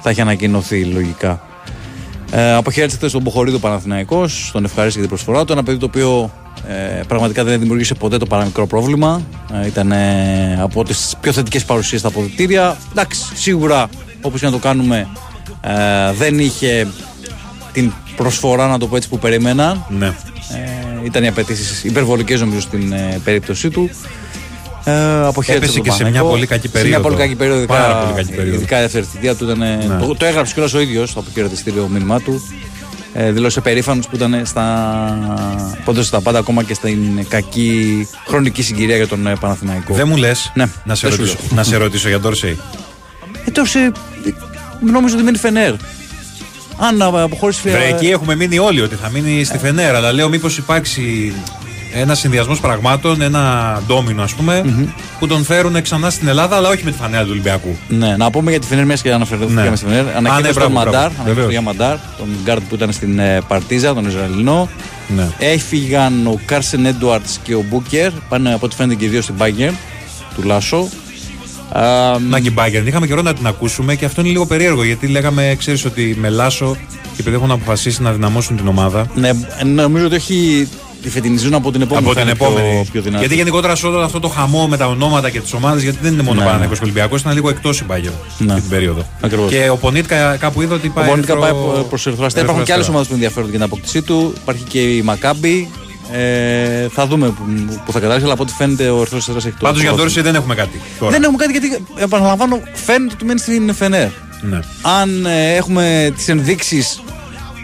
[0.00, 1.42] θα έχει ανακοινωθεί λογικά.
[2.30, 5.52] Ε, αποχαιρέτησε χθες τον Μποχορίδο Παναθηναϊκός, τον ευχαρίστησε για την προσφορά του.
[5.52, 6.30] Ένα παιδί το οποίο
[6.68, 9.22] ε, πραγματικά δεν δημιουργήσε ποτέ το παραμικρό πρόβλημα.
[9.62, 12.76] Ε, ήταν ε, από τις πιο θετικές παρουσίες στα αποδητήρια.
[12.90, 13.88] Εντάξει, σίγουρα
[14.20, 15.08] όπως και να το κάνουμε,
[15.60, 16.86] ε, δεν είχε
[17.74, 19.84] την προσφορά, να το πω έτσι, που περίμεναν.
[19.88, 20.06] Ναι.
[20.06, 20.12] Ε,
[21.04, 23.90] ήταν οι απαιτήσεις υπερβολικές νομίζω στην ε, περίπτωσή του.
[24.84, 24.92] Ε,
[25.26, 26.28] αποχαιρέτησε Έπεσε τον και σε μια Παναθηναϊκό.
[26.28, 27.02] πολύ κακή Σε μια περίοδο.
[27.02, 27.66] πολύ κακή περίοδο.
[27.66, 28.56] Πάρα ειδικά- πολύ κακή περίοδο.
[28.56, 29.58] Ειδικά η δεύτερη θητεία του ήταν.
[29.58, 29.78] Ναι.
[30.00, 32.42] Το, το έγραψε κιόλας ο ίδιος στο αποχαιρετιστήριο μήνυμά του.
[33.16, 35.78] Ε, δήλωσε περήφανος που ήταν στα.
[35.84, 39.94] Πόντωσε τα πάντα ακόμα και στην κακή χρονική συγκυρία για τον ε, Παναθηναϊκό.
[39.94, 41.56] Δεν μου λες Ναι, να, σε δεν σου ρωτήσω, λέω.
[41.56, 42.58] να σε ρωτήσω για Ντόρσεϊ.
[43.46, 43.90] Ε, τόσο, ε,
[44.92, 45.72] νόμιζα ότι μένει Φενέρ.
[46.78, 49.96] Αν ε, αποχώρησε Βρε, εκεί έχουμε μείνει όλοι ότι θα μείνει στη Φενέρ.
[49.96, 51.32] Αλλά λέω μήπως υπάρξει
[51.96, 54.64] ένας συνδυασμός πραγμάτων, ένα ντόμινο ας πούμε,
[55.18, 57.76] που τον φέρουν ξανά στην Ελλάδα, αλλά όχι με τη φανέλα του Ολυμπιακού.
[57.88, 59.76] Ναι, να πούμε για τη Φενέρ, μιας και αναφερθήκαμε Ναι.
[59.76, 60.06] στη Φενέρ.
[60.06, 61.04] Α, Ανακοίνωσε ναι, τον μπράβο, Μαντάρ, μπράβο.
[61.04, 61.50] ανακοίνωσε τον Βεβαίως.
[61.50, 64.68] για Μαντάρ, τον γκάρντ που ήταν στην ε, Παρτίζαν, τον Ισραηλινό.
[65.16, 65.28] Ναι.
[65.38, 68.10] Έφυγαν ο Κάρσεν Έντουαρτς και ο Μπούκερ.
[68.28, 69.70] Πάνε από ό,τι φαίνεται και οι δύο στην Μπάγερν
[70.34, 70.88] του Λάσο.
[71.72, 72.86] Α, Να και η Bayern.
[72.86, 76.28] Είχαμε καιρό να την ακούσουμε και αυτό είναι λίγο περίεργο γιατί λέγαμε, ξέρεις ότι με
[76.28, 79.06] Λάσο και επειδή έχουν αποφασίσει να δυναμώσουν την ομάδα.
[79.14, 79.30] ναι,
[79.74, 80.68] νομίζω ότι έχει
[81.02, 82.06] τη φετινιζούν από την επόμενη.
[82.06, 82.86] από θα την είναι πιο- επόμενη.
[82.92, 83.18] Πιο, δυνατή.
[83.20, 86.12] γιατί γενικότερα σε όλο αυτό το χαμό με τα ονόματα και τις ομάδες, γιατί δεν
[86.12, 86.40] είναι μόνο Ναι.
[86.40, 86.46] ναι.
[86.46, 88.50] Παναγενικό και Ολυμπιακός, ήταν λίγο εκτός η Bayern Ναι.
[88.52, 89.06] αυτή την περίοδο.
[89.20, 89.50] Ακριβώς.
[89.50, 91.08] Και ο Πονίτκα κάπου είδα ότι Ο πάει.
[91.08, 92.24] Πονίτικα πάει ερυθρό- προ Ερυθρό Αστέρα.
[92.24, 92.88] Ερυθρό Υπάρχουν και άλλες Αστέρα.
[92.88, 94.32] ομάδες που ενδιαφέρονται για την απόκτησή του.
[94.42, 95.68] Υπάρχει και η Μακάμπη.
[96.12, 97.42] Ε, θα δούμε που,
[97.84, 99.56] που θα καταλήξει, αλλά από ό,τι φαίνεται ο Ερυθρό Αστέρα έχει το.
[99.60, 99.96] Πάντως για τον πρόθυμο.
[99.96, 100.80] Ντόρσεϊ δεν έχουμε κάτι.
[100.98, 101.12] Τώρα.
[101.12, 104.08] Δεν έχουμε κάτι γιατί, επαναλαμβάνω, φαίνεται ότι μένει στην Φενέρ.
[104.40, 104.58] Ναι.
[105.00, 107.02] Αν ε, έχουμε τις ενδείξεις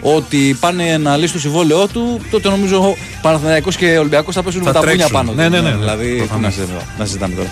[0.01, 4.43] ότι πάνε να λύσει το συμβόλαιό του, τότε νομίζω ο Παναθηναϊκός και ο Ολυμπιακός θα
[4.43, 5.15] πέσουν Θα με τα πούνια τρέξουν.
[5.15, 5.29] πάνω.
[5.29, 5.35] του.
[5.35, 5.75] Ναι, ναι, ναι, ναι.
[5.77, 6.43] Δηλαδή, τι Προφανώς.
[6.43, 7.49] να, συζητάμε, να συζητάμε τώρα.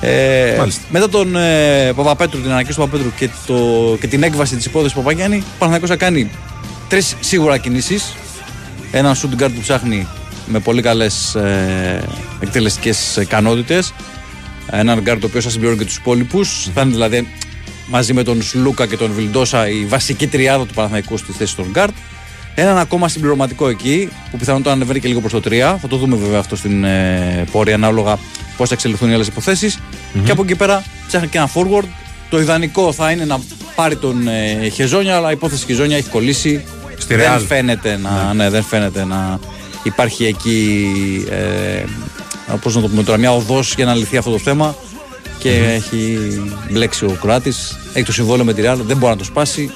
[0.00, 0.82] Ε, Μάλιστα.
[0.90, 3.54] μετά τον ε, Παπαπέτρου, την ανακοίνωση του Παπαπέτρου και, το,
[4.00, 6.30] και την έκβαση της υπόθεσης Παπαγιάννη, ο Παναθηναϊκός θα κάνει
[6.88, 8.14] τρεις σίγουρα κινήσεις.
[8.90, 10.06] Έναν shooting guard που ψάχνει
[10.48, 12.04] με πολύ καλές ε,
[12.40, 13.94] εκτελεστικές ικανότητες.
[14.70, 16.70] Έναν guard ο οποίο θα συμπληρώνει και τους υπόλοιπους.
[16.74, 17.28] Θα είναι δηλαδή
[17.86, 21.72] μαζί με τον Σλούκα και τον Βιλντόσα η βασική τριάδα του Παναθηναϊκού στη θέση των
[21.74, 21.88] guard.
[22.54, 25.50] Έναν ακόμα συμπληρωματικό εκεί, που πιθανότατα ανεβαίνει και λίγο προς το 3.
[25.80, 28.18] Θα το δούμε βέβαια αυτό στην ε, πορεία ανάλογα
[28.56, 29.78] πώς θα εξελιχθούν οι άλλες υποθέσεις.
[30.24, 31.86] Και από εκεί πέρα ψάχνει και ένα forward.
[32.30, 33.38] Το ιδανικό θα είναι να
[33.74, 36.64] πάρει τον ε, Χεζόνια, αλλά η υπόθεση Χεζόνια έχει κολλήσει.
[36.98, 37.44] Στη δεν, Real.
[37.46, 38.50] φαίνεται να, ναι.
[38.50, 39.38] δεν φαίνεται να
[39.82, 40.86] υπάρχει εκεί.
[41.30, 41.84] Ε,
[42.62, 44.74] πώς να το πούμε τώρα, μια οδός για να λυθεί αυτό το θέμα.
[45.38, 46.18] Και έχει
[46.70, 47.78] μπλέξει ο Κροάτης.
[47.92, 49.70] Έχει το συμβόλαιο με τη Real, δεν μπορεί να το σπάσει.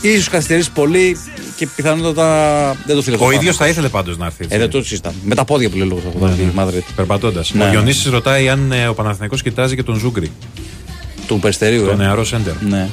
[0.00, 1.16] Ίσως καθυστερήσει πολύ
[1.56, 3.16] και πιθανότατα δεν το θέλει.
[3.20, 4.44] Ο ίδιος θα ήθελε πάντως να έρθει.
[4.44, 4.56] έτσι.
[4.56, 5.14] Ε, δεν το συζητάμε.
[5.24, 6.92] Με τα πόδια που λέει λόγος από τη Μαδρίτη.
[6.96, 7.52] Περπατώντας.
[7.54, 7.70] Ναι, ο ναι.
[7.70, 10.32] Διονύσης ρωτάει αν ε, ο Παναθηναϊκός κοιτάζει και τον Ζούγκρι,
[11.26, 11.84] Του Περιστερίου.
[11.84, 11.94] το ε.
[11.94, 12.54] νεαρό σέντερ.
[12.68, 12.88] Ναι.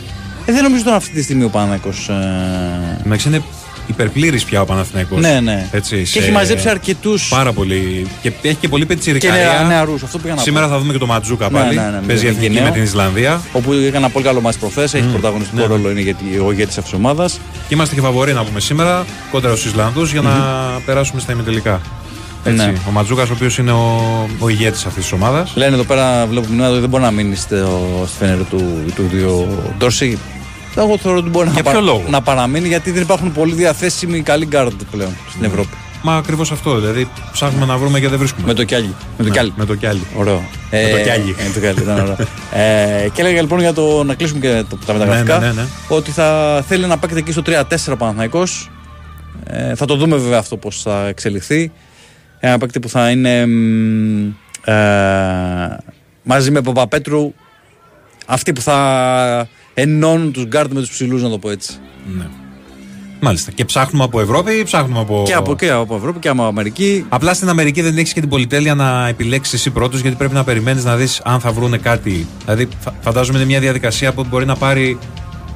[0.45, 3.01] Ε, δεν νομίζω τώρα αυτή τη στιγμή ο Παναθηναϊκός Ε...
[3.05, 3.43] Εντάξει, είναι
[3.87, 5.19] υπερπλήρης πια ο Παναθηναϊκός.
[5.21, 5.67] Ναι, ναι.
[5.71, 7.27] Έτσι, Και σε- έχει μαζέψει αρκετούς.
[7.27, 8.07] Πάρα πολύ.
[8.21, 9.65] Και έχει και πολύ Και πετσιρικαρία.
[9.67, 10.03] νεαρούς.
[10.03, 10.71] Αυτό που είχα να Σήμερα πω.
[10.71, 11.75] θα δούμε και το Ματζούκα Ναι, πάλι.
[11.75, 12.63] ναι, ναι, Παίζει με εθνική Γενναίο.
[12.63, 13.41] με την Ισλανδία.
[13.51, 14.93] Όπου έκανε ένα πολύ καλό μάτι προχθές.
[14.93, 15.73] Έχει πρωταγωνιστικό ναι, ναι.
[15.73, 17.39] ρόλο, είναι γιατί ο ηγέτης αυτής της ομάδας.
[17.67, 20.31] Και είμαστε και φαβοροί να πούμε σήμερα κόντρα στους Ισλανδούς για να
[20.85, 21.81] περάσουμε στα ημιτελικά.
[22.45, 22.65] Έτσι.
[22.65, 22.73] Ναι.
[22.87, 24.01] Ο Ματζούκας, ο οποίος είναι ο,
[24.39, 25.51] ο ηγέτης αυτής της ομάδας.
[25.55, 27.55] Λένε εδώ πέρα, βλέπω μηνύματα ότι δεν μπορεί να μείνει στο,
[28.07, 30.17] στη φενέρ του, του, του Ντόρση.
[30.75, 34.21] Εγώ θεωρώ ότι μπορεί να, Για ποιο λόγο; να παραμείνει γιατί δεν υπάρχουν πολύ διαθέσιμοι
[34.21, 36.79] καλοί γκάρντ πλέον στην Ευρώπη Μα ακριβώς αυτό.
[36.79, 38.47] Δηλαδή ψάχνουμε να βρούμε και δεν βρίσκουμε.
[38.47, 38.95] Με το κιάλι.
[39.17, 39.53] Με το Ναι, κιάλι.
[39.55, 40.01] Με το κιάλι.
[40.15, 40.43] Ωραίο.
[40.71, 41.35] Με το κιάλι.
[41.39, 42.15] Ε, με το κιάλι, ήταν ωραίο.
[42.53, 45.39] ε, και έλεγα λοιπόν για το να κλείσουμε και το, τα μεταγραφικά.
[45.39, 45.67] Ναι, ναι, ναι, ναι.
[45.87, 48.69] Ότι θα θέλει να παίκτη εκεί στο 3-4 Παναθηναϊκός.
[49.47, 51.71] Ε, θα το δούμε βέβαια αυτό πώς θα εξελιχθεί.
[52.39, 54.27] Ένα παίκτη που θα είναι μ,
[54.65, 55.77] ε,
[56.23, 57.33] μαζί με Παπαπέτρου
[58.25, 61.73] αυτοί που θα ενώνουν τους γκάρντ με τους ψηλούς, να το πω έτσι.
[62.17, 62.25] Ναι.
[63.19, 63.51] Μάλιστα.
[63.51, 65.23] Και ψάχνουμε από Ευρώπη ή ψάχνουμε από.
[65.25, 67.05] Και, από, και από Ευρώπη και από Αμερική.
[67.09, 70.43] Απλά στην Αμερική δεν έχεις και την πολυτέλεια να επιλέξεις εσύ πρώτος, γιατί πρέπει να
[70.43, 72.27] περιμένεις να δεις αν θα βρούνε κάτι.
[72.45, 74.97] Δηλαδή, φα- φαντάζομαι είναι μια διαδικασία που μπορεί να πάρει.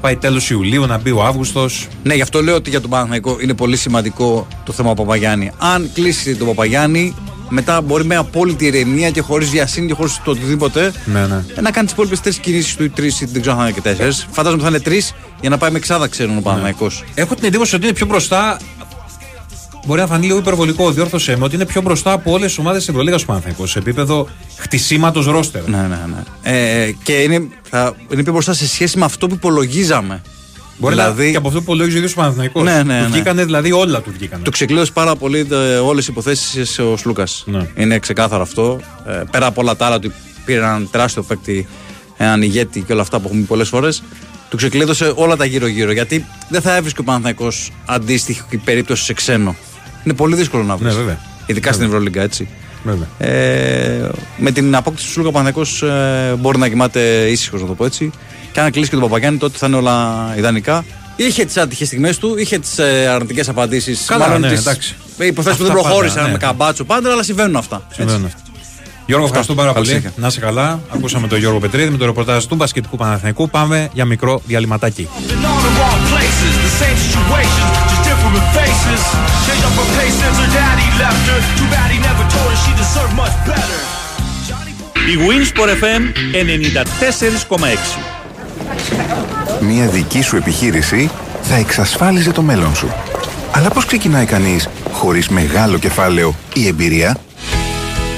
[0.01, 1.87] Πάει τέλος Ιουλίου, να μπει ο Αύγουστος.
[2.03, 5.51] Ναι, γι' αυτό λέω ότι για τον Παναθηναϊκό είναι πολύ σημαντικό το θέμα Παπαγιάννη.
[5.57, 7.15] Αν κλείσει τον Παπαγιάννη,
[7.49, 11.43] μετά μπορεί με απόλυτη ηρεμία και χωρίς βιασύνη και χωρίς το οτιδήποτε Ναι, ναι.
[11.55, 13.73] ε, να κάνει τις υπόλοιπες τρεις κινήσεις του ή τρει, δεν ξέρω αν θα είναι
[13.73, 14.27] και τέσσερις.
[14.31, 17.03] Φαντάζομαι ότι θα είναι τρεις για να πάει με εξάδα, ξέρουν ο Παναθηναϊκός.
[17.15, 18.59] Έχω την εντύπωση ότι είναι πιο μπροστά.
[19.85, 22.79] Μπορεί να φανεί λίγο υπερβολικό, διόρθωσέ με, ότι είναι πιο μπροστά από όλες τις ομάδες
[22.79, 25.67] της Ευρωλίγας του Παναθηναϊκού σε επίπεδο χτισήματος ρόστερ.
[25.67, 26.51] Ναι, ναι, ναι.
[26.51, 30.21] Ε, και είναι, θα, είναι πιο μπροστά σε σχέση με αυτό που υπολογίζαμε.
[30.77, 32.63] Μπορεί δηλαδή, να και από αυτό που λόγιζε ο ίδιο Παναθηναϊκός.
[32.63, 33.07] Ναι, ναι, Του ναι.
[33.07, 34.43] βγήκανε δηλαδή όλα του βγήκανε.
[34.43, 35.47] Το ξεκλείωσε πάρα πολύ
[35.83, 37.43] όλες οι υποθέσεις ο Σλούκας.
[37.47, 37.67] Ναι.
[37.75, 38.79] Είναι ξεκάθαρο αυτό.
[39.07, 40.11] Ε, πέρα από όλα τα άλλα, ότι
[40.45, 41.67] πήρε έναν τεράστιο παίκτη,
[42.17, 44.03] έναν ηγέτη και όλα αυτά που έχουμε πει πολλές φορές.
[44.49, 45.91] Του ξεκλείδωσε όλα τα γύρω-γύρω.
[45.91, 49.55] Γιατί δεν θα έβρισκε ο Παναθηναϊκός αντίστοιχη περίπτωση σε ξένο.
[50.03, 50.93] Είναι πολύ δύσκολο να βρεις.
[50.93, 51.19] Ναι, βέβαια.
[51.45, 52.47] Ειδικά στην Ευρωλίγκα, έτσι.
[52.83, 53.07] Βέβαια.
[53.17, 57.73] Ε, με την απόκτηση του Σλούκα ο Παναθηναϊκός ε, μπορεί να κοιμάται ήσυχος, να το
[57.73, 58.11] πω έτσι.
[58.51, 60.85] Και αν κλείσει και τον Παπαγιάννη, τότε θα είναι όλα ιδανικά.
[61.15, 64.05] Είχε τις άτυχες στιγμές του, είχε τις ε, αρνητικές απαντήσεις.
[64.05, 64.95] Καλά, ναι, εντάξει.
[65.17, 66.31] Υποθέσεις που δεν Αυτά πάντα, προχώρησαν ναι.
[66.31, 67.81] με καμπάτσο πάντα, αλλά συμβαίνουν αυτά.
[67.87, 67.99] Έτσι.
[67.99, 68.39] Συμβαίνουν αυτά.
[69.05, 69.97] Γιώργο, ευχαριστώ πάρα Καλή πολύ.
[69.97, 70.21] συνέχεια.
[70.21, 70.79] Να είσαι καλά.
[70.93, 73.49] Ακούσαμε τον Γιώργο Πετρίδη με το ρεπορτάζ του μπασκετικού Παναθηναϊκού.
[73.49, 75.07] Πάμε για μικρό διαλυματάκι.
[85.13, 86.03] Η Winsport FM
[89.59, 91.09] 94,6 Μια δική σου επιχείρηση
[91.41, 92.93] θα εξασφάλιζε το μέλλον σου.
[93.51, 97.17] Αλλά πώς ξεκινάει κανείς χωρίς μεγάλο κεφάλαιο ή εμπειρία,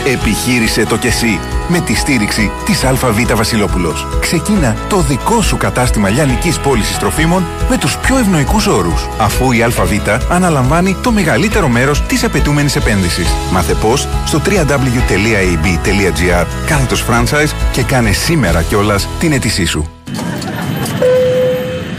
[0.05, 1.39] Επιχείρησε το και εσύ
[1.69, 4.07] με τη στήριξη της ΑΒ Βασιλόπουλος.
[4.19, 9.07] Ξεκίνα το δικό σου κατάστημα λιανικής πώλησης τροφίμων με τους πιο ευνοϊκούς όρους.
[9.17, 9.91] Αφού η ΑΒ
[10.29, 13.27] αναλαμβάνει το μεγαλύτερο μέρος της απαιτούμενης επένδυσης.
[13.51, 19.89] Μάθε πώς στο www.ab.gr κάθετος franchise και κάνε σήμερα κιόλας την αίτησή σου.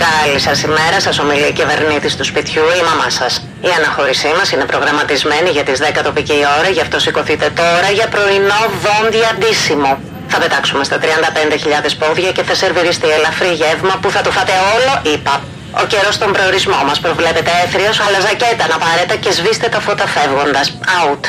[0.06, 3.32] Καλή σας ημέρα, σας ομιλεί η κυβερνήτης του σπιτιού, η μαμά σας.
[3.60, 8.08] Η αναχώρησή μας είναι προγραμματισμένη για τις 10 τοπική ώρα, γι' αυτό σηκωθείτε τώρα για
[8.14, 9.92] πρωινό δόντι αντίσημο.
[10.28, 15.14] Θα πετάξουμε στα 35.000 πόδια και θα σερβιριστεί ελαφρύ γεύμα που θα το φάτε όλο,
[15.14, 15.34] είπα.
[15.82, 20.06] Ο καιρός στον προορισμό μας προβλέπεται έθριος, αλλά ζακέτα να πάρετε και σβήστε τα φώτα
[20.06, 20.66] φεύγοντας.
[21.00, 21.22] Out.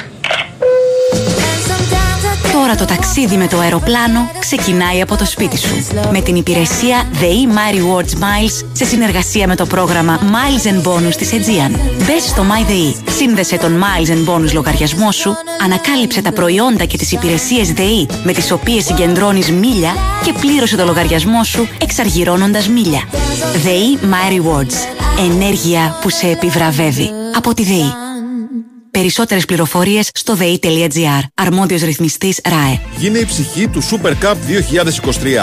[2.54, 5.86] Τώρα το ταξίδι με το αεροπλάνο ξεκινάει από το σπίτι σου.
[6.12, 11.16] Με την υπηρεσία The E-My Rewards Miles σε συνεργασία με το πρόγραμμα Miles and Bonus
[11.18, 11.80] της Aegean.
[11.98, 17.12] Μπες στο MyDE, σύνδεσε τον Miles and Bonus λογαριασμό σου, ανακάλυψε τα προϊόντα και τις
[17.12, 23.02] υπηρεσίες ΔΕΗ με τις οποίες συγκεντρώνεις μίλια και πλήρωσε το λογαριασμό σου εξαργυρώνοντας μίλια.
[23.64, 24.76] ΔΕΗ My Rewards.
[25.32, 27.12] Ενέργεια που σε επιβραβεύει.
[27.36, 28.11] Από τη ΔΕΗ.
[28.92, 31.24] Περισσότερες πληροφορίες στο dei.gr.
[31.34, 32.80] Αρμόδιος ρυθμιστής ΡΑΕ.
[32.98, 34.36] Γίνε η ψυχή του Super Cup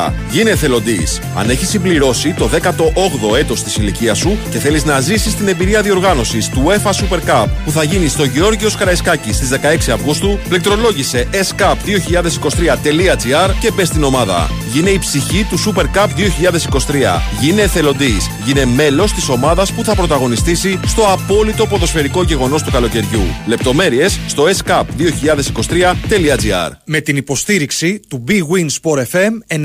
[0.09, 0.13] 2023.
[0.31, 1.21] Γίνε εθελοντής.
[1.37, 5.83] Αν έχεις συμπληρώσει το 18ο έτος της ηλικίας σου και θέλεις να ζήσεις την εμπειρία
[5.83, 11.29] διοργάνωσης του UEFA Super Cup που θα γίνει στο Γεώργιος Καραϊσκάκης στις 16 Αυγούστου, πληκτρολόγησε
[11.33, 14.51] scup2023.gr και μπες στην ομάδα.
[14.73, 17.23] Γίνε η ψυχή του Super Cup 2023.
[17.41, 18.31] Γίνε εθελοντής.
[18.45, 23.23] Γίνε μέλος της ομάδας που θα πρωταγωνιστήσει στο απόλυτο ποδοσφαιρικό γεγονός του καλοκαιριού.
[23.47, 29.57] Λεπτομέρειες στο scup2023.gr Με την υποστήριξη του Big Win Sport FM 94,6.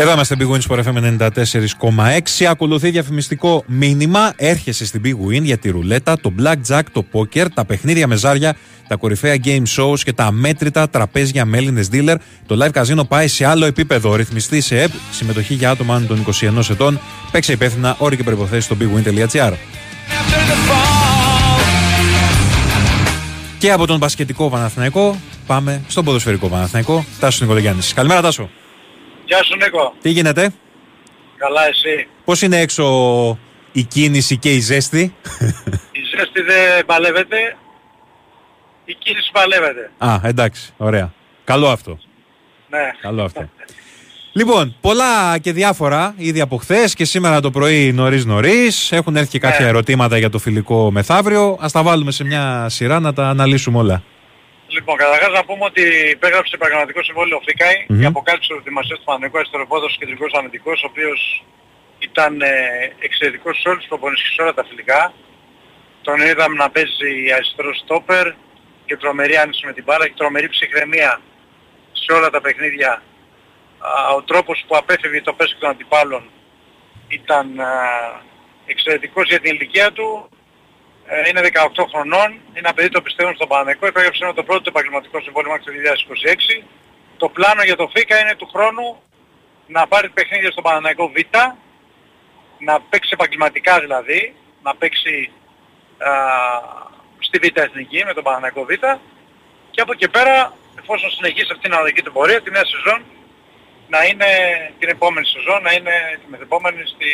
[0.00, 1.18] Εδώ είμαστε Big Win Sport FM
[2.36, 2.44] 94,6.
[2.48, 4.32] Ακολουθεί διαφημιστικό μήνυμα.
[4.36, 8.56] Έρχεσαι στην Big Win για τη ρουλέτα, το blackjack, το poker, τα παιχνίδια με ζάρια,
[8.88, 12.14] τα κορυφαία game shows και τα αμέτρητα τραπέζια με Έλληνες dealer.
[12.46, 14.14] Το live casino πάει σε άλλο επίπεδο.
[14.14, 17.00] Ρυθμιστή σε ΕΠ, συμμετοχή για άτομα άνω των 21 ετών.
[17.30, 19.52] Παίξε υπεύθυνα όροι και προποθέσει στο bigwin.gr.
[23.58, 27.04] Και από τον μπασκετικό Παναθηναϊκό πάμε στον ποδοσφαιρικό Παναθηναϊκό.
[27.20, 27.92] Τάσο Νικολογιάννης.
[27.92, 28.50] Καλημέρα, Τάσο.
[29.28, 29.94] Γεια σου Νίκο.
[30.02, 30.52] Τι γίνεται,
[31.36, 32.84] Καλά εσύ; Πώς είναι έξω
[33.72, 35.00] η κίνηση και η ζέστη;
[35.98, 37.36] Η ζέστη δεν παλεύεται.
[38.84, 39.90] η κίνηση παλεύεται.
[39.98, 41.12] Α, εντάξει, ωραία.
[41.44, 41.98] Καλό αυτό.
[42.70, 42.78] Ναι.
[43.00, 43.48] Καλό αυτό.
[44.32, 48.92] Λοιπόν, πολλά και διάφορα ήδη από χθες και σήμερα το πρωί νωρίς νωρίς.
[48.92, 49.68] Έχουν έρθει και κάποια Ναι.
[49.70, 51.58] ερωτήματα για το φιλικό μεθαύριο.
[51.60, 54.02] Α τα βάλουμε σε μια σειρά να τα αναλύσουμε όλα.
[54.68, 57.98] Λοιπόν, καταρχάς να πούμε ότι υπέγραψε επαγγελματικό συμβόλαιο ο Φίκαη Μμμ.
[57.98, 61.44] για αποκάλυψη προετοιμασίας του Παναγικού Αριστεροπόδος κεντρικός αμυντικός, ο οποίος
[61.98, 62.48] ήταν ε,
[62.98, 65.12] εξαιρετικός σε όλους τους προπονήσεις και σε όλα τα φιλικά.
[66.02, 68.26] Τον είδαμε να παίζει αριστερό στόπερ
[68.86, 71.20] και τρομερή άνοιξη με την μπάλα και τρομερή ψυχραιμία
[71.92, 73.02] σε όλα τα παιχνίδια.
[73.78, 76.30] Α, ο τρόπος που απέφευγε το πέσο των αντιπάλων
[77.08, 77.72] ήταν α,
[78.66, 80.28] εξαιρετικός για την ηλικία του.
[81.10, 81.40] Ε, είναι
[81.74, 85.20] 18 χρονών, είναι ένα παιδί το πιστεύω στον Παναγενικό, υπέγραψε ένα το πρώτο του επαγγελματικό
[85.20, 85.72] συμβόλαιο μέχρι το
[86.60, 86.64] 2026.
[87.16, 89.02] Το πλάνο για το ΦΙΚΑ είναι του χρόνου
[89.66, 91.16] να πάρει παιχνίδια στον Παναναϊκό Β,
[92.58, 95.30] να παίξει επαγγελματικά δηλαδή, να παίξει
[95.98, 96.10] α,
[97.18, 98.70] στη Β Εθνική με τον Παναναϊκό Β
[99.70, 103.04] και από εκεί πέρα, εφόσον συνεχίσει αυτή την αναλογική του πορεία, τη νέα σεζόν
[103.88, 104.26] να είναι
[104.78, 107.10] την επόμενη σεζόν, να είναι τη μεθεπόμενη στη...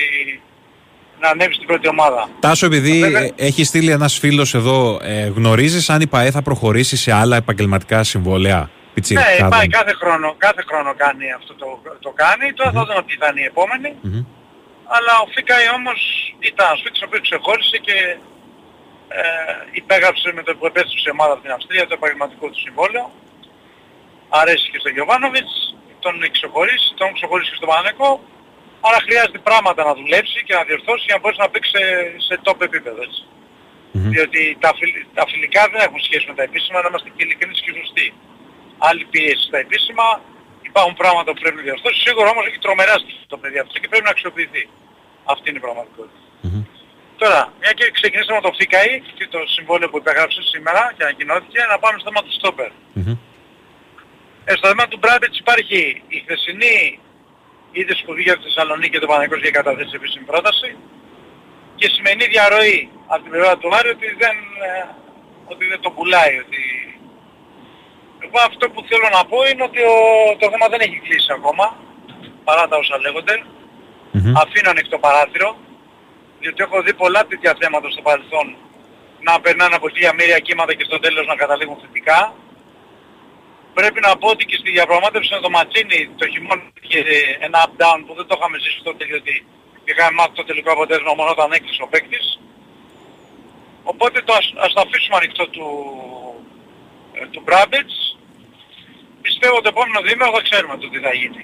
[1.25, 2.29] να ανέβει στην πρώτη ομάδα.
[2.41, 3.23] Τάσο, επειδή Βέβαια.
[3.23, 7.37] ε, έχει στείλει ένας φίλος εδώ, ε, γνωρίζεις αν η ΠαΕ θα προχωρήσει σε άλλα
[7.37, 8.59] επαγγελματικά συμβόλαια.
[8.59, 11.67] Ναι, πιτσιρικάδων; πάει κάθε χρόνο, κάθε χρόνο κάνει αυτό το,
[12.07, 12.47] το κάνει.
[12.59, 13.91] Τώρα θα δούμε ποιοι θα είναι οι επόμενοι.
[14.01, 14.25] Μμμ.
[14.97, 16.01] Αλλά ο Φίκαη όμως
[16.51, 17.97] ήταν ένας παίκτης ο οποίος ξεχώρισε και
[19.21, 19.23] ε,
[19.81, 23.07] υπέγραψε με το που επέστρεψε η ομάδα από την Αυστρία το επαγγελματικό του συμβόλαιο.
[24.41, 25.53] Αρέσει και στον Γιωβάνοβιτς,
[26.05, 28.11] τον έχει ξεχωρίσει, τον έχει ξεχωρίσει και στον Παναγενικό.
[28.87, 31.83] Άρα χρειάζεται πράγματα να δουλέψει και να διορθώσει για να μπορέσει να παίξει σε,
[32.27, 33.01] σε top επίπεδο.
[33.09, 33.23] Έτσι.
[34.15, 37.61] Διότι τα, φιλ- τα φιλικά δεν έχουν σχέση με τα επίσημα, να είμαστε και ειλικρινείς
[37.65, 38.07] και σωστοί.
[38.89, 40.07] Άλλη πίεση στα επίσημα,
[40.71, 41.99] υπάρχουν πράγματα που πρέπει να διορθώσει.
[42.07, 44.65] Σίγουρα όμως έχει τρομερά στοιχεία το παιδί αυτό και πρέπει να αξιοποιηθεί.
[45.33, 46.21] Αυτή είναι η πραγματικότητα.
[47.23, 51.59] Τώρα, μια και ξεκινήσαμε με το ΦΙΚΑΗ και το συμβόλαιο που υπεγράψε σήμερα και ανακοινώθηκε,
[51.73, 52.71] να πάμε στο θέμα του Στόπερ.
[54.49, 55.81] Ε, στο θέμα του Μπράμπετς υπάρχει
[56.17, 56.77] η χθεσινή
[57.79, 60.71] είδηση που βγήκε από τη Θεσσαλονίκη και το Παναγικός για καταθέσεις επίσημη πρόταση
[61.79, 62.79] και σημαίνει διαρροή
[63.13, 64.37] από την πλευρά του Άρη ότι δεν,
[64.69, 64.85] ε,
[65.53, 66.35] ότι δεν το πουλάει.
[66.45, 66.63] Ότι...
[68.25, 69.97] Εγώ αυτό που θέλω να πω είναι ότι ο,
[70.41, 71.67] το θέμα δεν έχει κλείσει ακόμα
[72.47, 73.35] παρά τα όσα λέγονται.
[74.43, 75.49] Αφήνω ανοιχτό παράθυρο
[76.41, 78.47] διότι έχω δει πολλά τέτοια θέματα στο παρελθόν
[79.27, 82.35] να περνάνε από χίλια μοίρια κύματα και στο τέλος να καταλήγουν θετικά.
[83.75, 87.01] Πρέπει να πω ότι και στη διαπραγμάτευση με το Ματσίνη το χειμώνα είχε
[87.47, 89.47] ένα up-down που δεν το είχαμε ζήσει τότε διότι
[89.85, 92.27] είχαμε μάθει το τελικό αποτέλεσμα μόνο όταν έκλεισε ο παίκτης.
[93.83, 95.67] Οπότε το ας, ας το αφήσουμε ανοιχτό του,
[97.13, 97.95] ε, του Μπράμπετς.
[99.23, 101.43] Πιστεύω ότι το επόμενο διήμερο θα ξέρουμε το τι θα γίνει.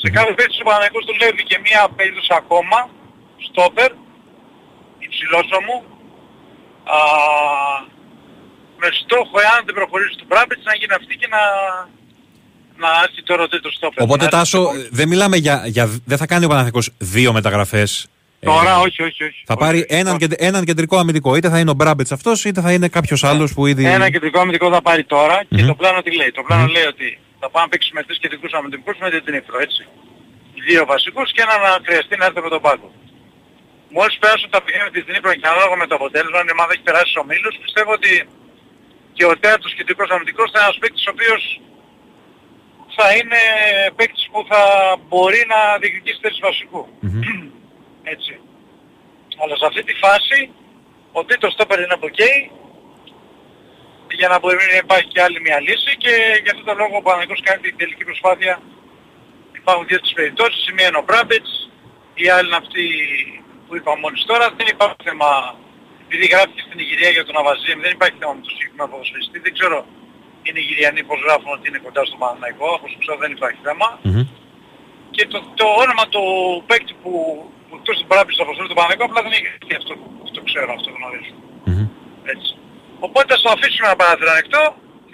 [0.00, 2.78] Σε κάθε περίπτωση ο Παναγικός δουλεύει και μία περίπτωση ακόμα,
[3.46, 3.90] στόπερ,
[4.98, 5.76] υψηλόσωμο,
[6.96, 6.98] α,
[8.84, 11.42] με στόχο εάν δεν προχωρήσει του Μπράμπετς να γίνει αυτή και να,
[12.82, 14.00] να έρθει το ρωτήτο στόπερ.
[14.04, 15.84] Οπότε Να έρθει Τάσο, το- ε, δεν μιλάμε για, για.
[16.10, 17.92] Δεν θα κάνει ο Παναθηναϊκός δύο μεταγραφές.
[18.52, 19.40] Τώρα όχι, όχι, όχι.
[19.50, 21.30] Θα πάρει έναν, κεντ- έναν κεντρικό αμυντικό.
[21.36, 23.84] Είτε θα είναι ο Μπράμπετς αυτός, είτε θα είναι κάποιος άλλος που ήδη.
[23.98, 25.66] Ένα κεντρικό αμυντικό θα πάρει τώρα και Μμμ.
[25.72, 27.08] το πλάνο τι λέει; Το πλάνο λέει ότι
[27.40, 29.82] θα πάμε να παίξουμε τρεις κεντρικούς αμυντικούς με την Ήπειρο, έτσι.
[30.68, 32.88] Δύο βασικούς και ένα να χρειαστεί να έρθει από τον πάγκο.
[33.96, 36.84] Μόλις περάσουν τα παιχνίδια της Νύπρο και ανάλογα με το αποτέλεσμα, αν η ομάδα έχει
[36.88, 38.12] περάσει στους ομίλους, πιστεύω ότι
[39.16, 41.42] και ο τέταρτος κεντρικός αμυντικός θα είναι ένας παίκτης ο οποίος
[42.96, 43.40] θα είναι
[43.96, 44.62] παίκτης που θα
[45.08, 46.82] μπορεί να διεκδικήσει θέση βασικού.
[48.14, 48.34] Έτσι.
[49.42, 50.38] Αλλά σε αυτή τη φάση
[51.12, 52.32] ο τρίτος στόπερ είναι από εκεί
[54.20, 57.02] για να μπορεί να υπάρχει και άλλη μια λύση και για αυτόν τον λόγο ο
[57.02, 58.54] Παναγικός κάνει την τελική προσπάθεια.
[59.60, 61.70] Υπάρχουν δύο τις περιπτώσεις, η μία είναι ο Μπράμπετς,
[62.14, 62.86] η άλλη είναι αυτή
[63.66, 64.46] που είπα μόλις τώρα.
[64.58, 65.28] Δεν υπάρχει θέμα,
[66.14, 69.36] επειδή γράφει στην Ιγυρία για τον Αβαζίμ, δεν υπάρχει θέμα με τον συγκεκριμένο ποδοσφαιριστή.
[69.46, 69.78] Δεν ξέρω
[70.44, 73.88] οι Νιγηριανοί πώς γράφουν ότι είναι κοντά στον Παναγικό, όπως ξέρω δεν υπάρχει θέμα.
[75.16, 76.22] Και το, το όνομα του
[76.68, 77.12] παίκτη που,
[77.66, 79.92] που εκτός του Μπράμπετς στο αποστολή του Παναγικού απλά δεν έχει γραφτεί αυτό,
[80.26, 81.34] αυτό ξέρω, αυτό γνωρίζω.
[82.34, 82.50] Έτσι.
[83.06, 84.62] Οπότε ας το αφήσουμε ένα παράθυρο ανοιχτό.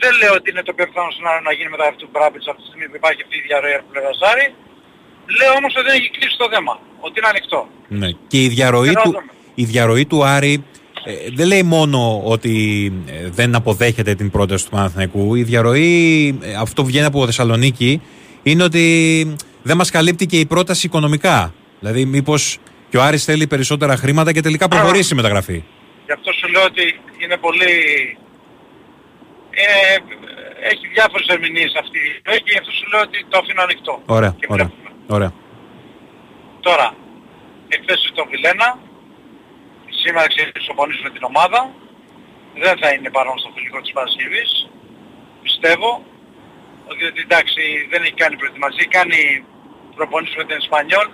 [0.03, 2.67] Δεν λέω ότι είναι το πιο πιθανό σενάριο να γίνει μεταγραφή του Μπράμπετς από τη
[2.69, 4.47] στιγμή που υπάρχει αυτή η διαρροή από πλευράς Ζάρη.
[5.39, 6.75] Λέω όμως ότι δεν έχει κλείσει το θέμα.
[7.07, 7.61] Ότι είναι ανοιχτό.
[8.01, 8.09] Ναι.
[8.31, 9.33] Και η διαρροή, Θέλω να του, δούμε.
[9.63, 10.55] η διαρροή του Άρη
[11.05, 15.35] ε, δεν λέει μόνο ότι ε, δεν αποδέχεται την πρόταση του Παναθηναϊκού.
[15.35, 18.01] Η διαρροή, ε, αυτό που βγαίνει από Θεσσαλονίκη,
[18.43, 21.55] είναι ότι δεν μας καλύπτει και η πρόταση οικονομικά.
[21.81, 25.65] Δηλαδή, μήπως και ο Άρης θέλει περισσότερα χρήματα και τελικά προχωρήσει η μεταγραφή.
[26.07, 27.73] Γι' αυτό σου λέω ότι είναι πολύ...
[29.61, 29.79] Είναι...
[30.73, 34.03] Έχει διάφορες ερμηνείες αυτή η διαρροή και γι' αυτό σου λέω ότι το αφήνω ανοιχτό.
[34.07, 34.71] Ωραία, Και ωραία.
[35.07, 35.33] ωραία.
[36.61, 36.95] Τώρα,
[37.69, 38.69] εκθέσεις τον Βιλένα,
[40.03, 40.75] σήμερα ξεκινήσει ο
[41.07, 41.61] με την ομάδα.
[42.63, 44.51] δεν θα είναι παρόν στο φιλικό της Παρασκευής.
[45.43, 45.91] Πιστεύω.
[46.91, 49.21] Ότι εντάξει δεν έχει κάνει προετοιμασία, έχει κάνει
[49.97, 51.09] προπονήσεις με την Ισπανιόλ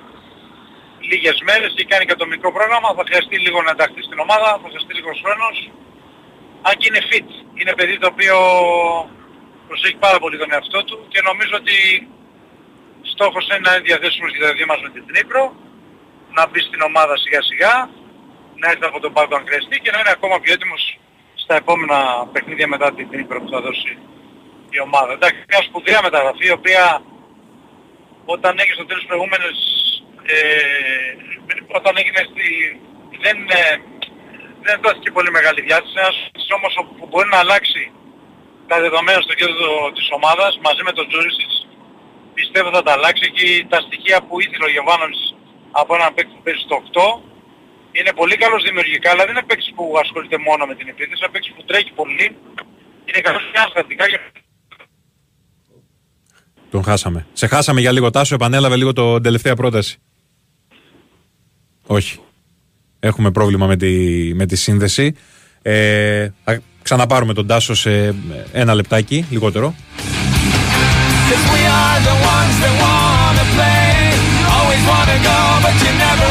[1.10, 4.48] λίγες μέρες και κάνει και το μικρό πρόγραμμα, θα χρειαστεί λίγο να ενταχθεί στην ομάδα,
[4.62, 5.56] θα χρειαστεί λίγος χρόνος.
[6.66, 8.36] Αν και είναι fit, είναι παιδί το οποίο
[9.68, 11.76] προσέχει πάρα πολύ τον εαυτό του και νομίζω ότι
[13.12, 15.42] στόχος είναι να είναι διαθέσιμος για τα δύο μας με την Τρίπρο,
[16.36, 17.74] να μπει στην ομάδα σιγά σιγά,
[18.60, 20.82] να έρθει από τον πάγκο αν χρειαστεί και να είναι ακόμα πιο έτοιμος
[21.42, 21.98] στα επόμενα
[22.32, 23.92] παιχνίδια μετά την Τρίπρο που θα δώσει
[24.76, 25.12] η ομάδα.
[25.12, 26.84] Εντάξει, μια σπουδαία μεταγραφή η οποία
[28.24, 29.56] όταν έχεις το τέλος προηγούμενες
[30.22, 30.36] ε,
[31.78, 32.46] όταν έγινε στη...
[33.24, 33.76] δεν, ε,
[34.66, 35.94] δεν δόθηκε πολύ μεγάλη διάθεση.
[35.98, 36.16] Ένας
[36.56, 37.82] όμως που μπορεί να αλλάξει
[38.70, 41.56] τα δεδομένα στο κέντρο της ομάδας μαζί με τον Τζούρισιτς
[42.38, 45.18] πιστεύω θα τα αλλάξει και τα στοιχεία που ήθελε ο Γιωβάνος
[45.80, 47.35] από έναν παίκτη που παίζει στο 8
[47.98, 51.32] είναι πολύ καλός δημιουργικά, αλλά δεν είναι παίκτης που ασχολείται μόνο με την επίθεση, είναι
[51.32, 52.26] παίκτης που τρέχει πολύ,
[53.08, 54.18] είναι καλός και αναστατικά και
[56.70, 57.26] Τον χάσαμε.
[57.32, 59.98] Σε χάσαμε για λίγο Τάσο, επανέλαβε λίγο το τελευταία πρόταση.
[61.86, 62.20] Όχι.
[63.00, 63.94] Έχουμε πρόβλημα με τη,
[64.34, 65.14] με τη σύνδεση.
[65.62, 68.14] Ε, θα ξαναπάρουμε τον Τάσο σε
[68.52, 69.74] ένα λεπτάκι, λιγότερο.
[71.28, 73.90] Cause we are the ones that wanna play.
[74.56, 76.28] Always wanna go, but you never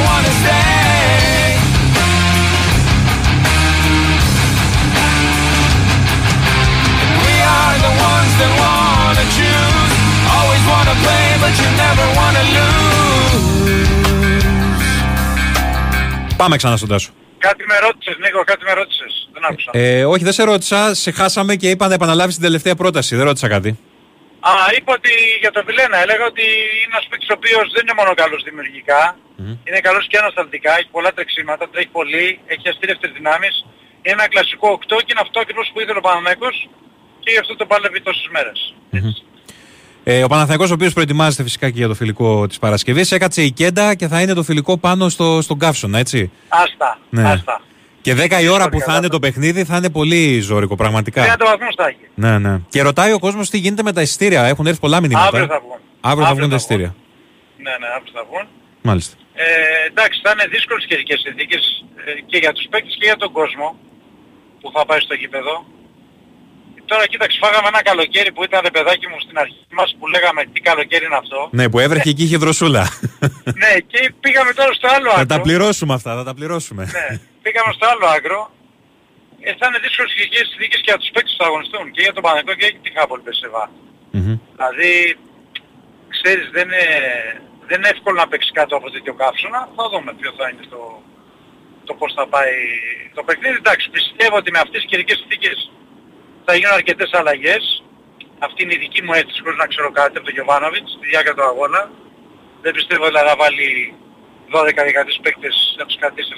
[16.37, 17.11] Πάμε ξανά στον Τάσο.
[17.37, 19.29] Κάτι με ρώτησες Νίκο, κάτι με ρώτησες.
[19.33, 19.69] Δεν άκουσα.
[19.73, 20.93] Ε, όχι, δεν σε ρώτησα.
[20.93, 23.15] Σε χάσαμε και είπα να επαναλάβεις την τελευταία πρόταση.
[23.15, 23.69] Δεν ρώτησα κάτι.
[24.49, 25.11] Α, είπα ότι
[25.43, 26.45] για τον Βιλένα έλεγα ότι
[26.81, 29.01] είναι ένας παίκτης ο οποίος δεν είναι μόνο καλός δημιουργικά,
[29.67, 33.55] είναι καλός και ανασταλτικά, έχει πολλά τρεξίματα, τρέχει πολύ, έχει αστήρευτες δυνάμεις,
[34.01, 36.55] είναι ένα κλασικό 8 και είναι αυτό ακριβώς που ήθελε ο Παναμέκος
[37.23, 38.59] και γι' αυτό το πάλευε τόσες μέρες.
[40.07, 43.51] Ε, ο Παναθηναϊκός ο οποίος προετοιμάζεται φυσικά και για το φιλικό της Παρασκευής έκατσε η
[43.51, 46.31] Κέντα και θα είναι το φιλικό πάνω στο, στον Καύσωνα, έτσι.
[46.47, 47.29] Άστα, Ναι.
[47.31, 47.61] άστα.
[48.01, 51.23] Και 10 η ώρα που θα είναι το παιχνίδι θα είναι πολύ ζώρικο, πραγματικά.
[51.23, 52.05] 30 βαθμούς θα έχει.
[52.15, 52.59] Ναι, ναι.
[52.69, 54.43] Και ρωτάει ο κόσμος τι γίνεται με τα εισιτήρια.
[54.43, 55.27] Έχουν έρθει πολλά μηνύματα.
[55.27, 55.79] Αύριο θα βγουν.
[56.01, 56.95] Αύριο θα Αύριο βγουν τα θα εισιτήρια.
[57.65, 58.45] Ναι, ναι, αύριο θα βγουν.
[58.81, 59.15] Μάλιστα.
[59.33, 59.45] Ε,
[59.91, 61.63] εντάξει, θα είναι δύσκολες καιρικές συνθήκες
[62.05, 63.67] ε, και για τους παίκτες και για τον κόσμο
[64.61, 65.53] που θα πάει στο γήπεδο.
[66.85, 70.41] Τώρα κοίταξε, φάγαμε ένα καλοκαίρι που ήταν ρε παιδάκι μου στην αρχή μας που λέγαμε
[70.53, 71.39] τι καλοκαίρι είναι αυτό.
[71.51, 72.83] Ναι, που έβρεχε και είχε δροσούλα.
[73.63, 75.35] ναι, και πήγαμε τώρα στο άλλο θα άκρο.
[75.35, 76.83] τα πληρώσουμε αυτά, θα τα πληρώσουμε.
[76.97, 77.07] Ναι,
[77.45, 78.39] πήγαμε στο άλλο άκρο.
[79.47, 82.13] Ε, θα είναι δύσκολες καιρικές συνθήκες και για τους παίκτες που θα αγωνιστούν και για
[82.15, 83.65] τον Παναγικό και για τη Χάπολ Πεσεβά.
[84.55, 84.91] Δηλαδή,
[86.15, 86.85] ξέρεις, δεν είναι,
[87.69, 89.61] δεν είναι εύκολο να παίξει κάτω από τέτοιο καύσωνα.
[89.75, 90.81] Θα δούμε ποιο θα είναι το,
[91.87, 92.55] το πώς θα πάει
[93.17, 93.57] το παιχνίδι.
[93.63, 95.57] Εντάξει, πιστεύω ότι με αυτές τις καιρικές συνθήκες
[96.45, 97.63] θα γίνουν αρκετές αλλαγές.
[98.45, 101.33] Αυτή είναι η δική μου αίσθηση χωρίς να ξέρω κάτι από τον Γιωβάνοβιτς στη διάρκεια
[101.37, 101.81] του αγώνα.
[102.63, 103.67] Δεν πιστεύω δηλαδή να βάλει
[104.53, 106.31] 12-13 παίκτες να τους κρατήσει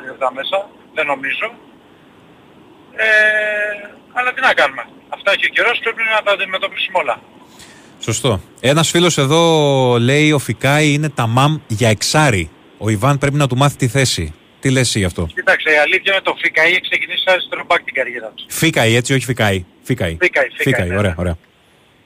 [0.00, 0.58] 70-75 λεπτά μέσα.
[0.96, 1.46] Δεν νομίζω.
[2.96, 3.06] Ε,
[4.16, 4.84] αλλά τι να κάνουμε.
[5.16, 7.16] Αυτά έχει ο καιρός, πρέπει να τα αντιμετωπίσουμε όλα.
[8.00, 8.40] Σωστό.
[8.60, 9.42] Ένας φίλος εδώ
[10.00, 12.50] λέει: Ο Φικάη είναι τα μαμ για εξάρι.
[12.78, 14.34] Ο Ιβάν πρέπει να του μάθει τη θέση.
[14.64, 17.64] Τι λες εσύ γι' αυτό; Κοίταξε, η αλήθεια είναι το Φικαή έχει ξεκινήσει σαν αριστερό
[17.66, 18.44] μπακ την καριέρα του.
[18.48, 19.64] Φίκαη, έτσι, όχι Φικάη.
[19.82, 20.16] Φίκαη.
[20.20, 21.16] Φίκαη, Φίκαη, ναι, ωραία, ναι.
[21.18, 21.36] ωραία.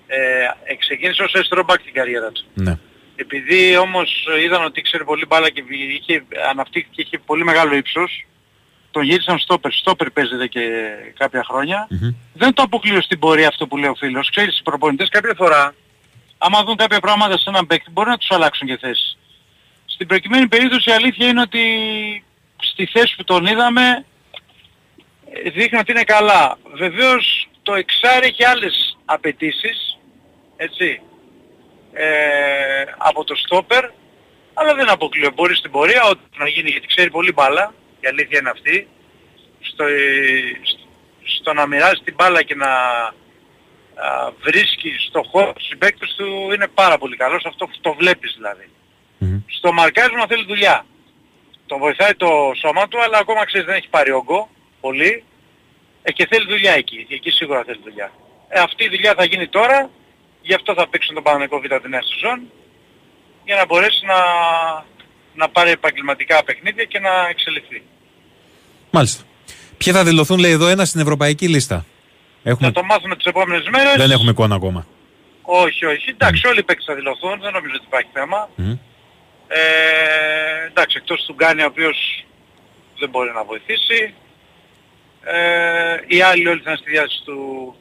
[0.07, 2.45] Ε, ξεκίνησε ως αριστερό μπακ την καριέρα του.
[2.55, 2.79] Ναι.
[3.17, 5.63] Επειδή όμως είδαν ότι ήξερε πολύ μπάλα και
[5.99, 8.27] είχε, αναπτύχθηκε και είχε πολύ μεγάλο ύψος,
[8.91, 9.73] τον γύρισαν στόπερ.
[9.73, 10.63] Στόπερ παίζεται και
[11.19, 11.89] κάποια χρόνια.
[12.33, 14.31] Δεν το αποκλείω στην πορεία αυτό που λέει ο φίλος.
[14.31, 15.75] Ξέρεις, οι προπονητές κάποια φορά,
[16.39, 19.17] άμα δουν κάποια πράγματα σε έναν παίκτη, μπορεί να τους αλλάξουν και θέση.
[19.87, 21.63] Στην προκειμένη περίπτωση η αλήθεια είναι ότι
[22.61, 24.05] στη θέση που τον είδαμε
[25.33, 26.59] ε, δείχνει ότι είναι καλά.
[26.75, 29.99] Βεβαίως το εξάρι έχει άλλες απαιτήσεις,
[30.57, 31.01] έτσι,
[31.93, 33.85] ε, από το στόπερ,
[34.55, 35.31] αλλά δεν αποκλείω.
[35.35, 38.89] Μπορεί στην πορεία ό,τι να γίνει, γιατί ξέρει πολύ μπάλα, η αλήθεια είναι αυτή,
[39.61, 40.61] στο, ε,
[41.23, 42.71] στο να μοιράζει την μπάλα και να
[43.99, 48.71] α, βρίσκει στο χώρο τους συμπαίκτες του είναι πάρα πολύ καλός, αυτό το βλέπεις δηλαδή.
[49.47, 50.87] Στο μαρκάρισμα θέλει δουλειά.
[51.71, 52.31] Τον βοηθάει το
[52.63, 54.49] σώμα του, αλλά ακόμα ξέρεις δεν έχει πάρει όγκο,
[54.81, 55.25] πολύ,
[56.03, 57.07] ε, και θέλει δουλειά εκεί.
[57.11, 58.13] Εκεί σίγουρα θέλει δουλειά.
[58.49, 59.91] Ε, αυτή η δουλειά θα γίνει τώρα,
[60.43, 62.39] γι' αυτό θα παίξουν τον Παναγενικό Β' την νέα σεζόν,
[63.45, 64.19] για να μπορέσει να,
[65.35, 67.83] να πάρει επαγγελματικά παιχνίδια και να εξελιχθεί.
[68.91, 69.23] Μάλιστα.
[69.79, 71.85] Ποιοι θα δηλωθούν, λέει εδώ, ένα στην ευρωπαϊκή λίστα;
[72.43, 72.67] Έχουμε...
[72.67, 73.95] Θα το μάθουμε τις επόμενες μέρες.
[73.97, 74.87] Δεν έχουμε εικόνα ακόμα.
[75.43, 76.11] Όχι, όχι.
[76.11, 78.49] Εντάξει, όλοι οι παίκτες θα δηλωθούν, δεν νομίζω ότι υπάρχει θέμα.
[79.49, 82.25] Ε, εντάξει, εκτός του Γκάνη, ο οποίος
[82.99, 84.15] δεν μπορεί να βοηθήσει.
[85.25, 87.75] Ε, οι άλλοι όλοι θα είναι στη διάθεση του,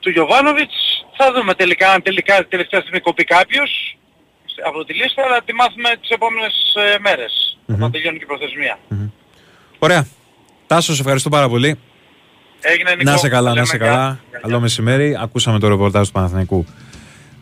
[0.00, 1.04] του Γιωβάνοβιτς.
[1.16, 3.96] Θα δούμε τελικά αν τελικά τελευταία στιγμή κοπεί κάποιος
[4.66, 7.58] από τη λίστα, αλλά τη μάθουμε τις επόμενες ε, μέρες.
[7.66, 8.78] Όταν τελειώνει και η προθεσμία.
[9.78, 10.06] Ωραία.
[10.66, 11.78] Τάσος, σε ευχαριστώ πάρα πολύ.
[12.60, 13.10] Έγινε Νικό.
[13.10, 13.86] Να σε καλά, να Λέμε σε γεια.
[13.86, 14.20] καλά.
[14.42, 15.16] Καλό μεσημέρι.
[15.20, 16.66] Ακούσαμε το ρεπορτάζ του Παναθηναϊκού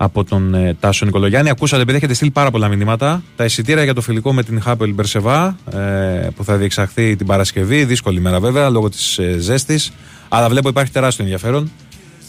[0.02, 1.50] από τον ε, Τάσο Νικολογιάννη.
[1.50, 4.94] Ακούσατε, επειδή έχετε στείλει πάρα πολλά μηνύματα, τα εισιτήρια για το φιλικό με την Χάπελ
[4.94, 5.78] Μπερσεβά ε,
[6.36, 7.84] που θα διεξαχθεί την Παρασκευή.
[7.84, 9.92] Δύσκολη μέρα βέβαια λόγω της ε, ζέστης.
[10.28, 11.70] Αλλά βλέπω υπάρχει τεράστιο ενδιαφέρον.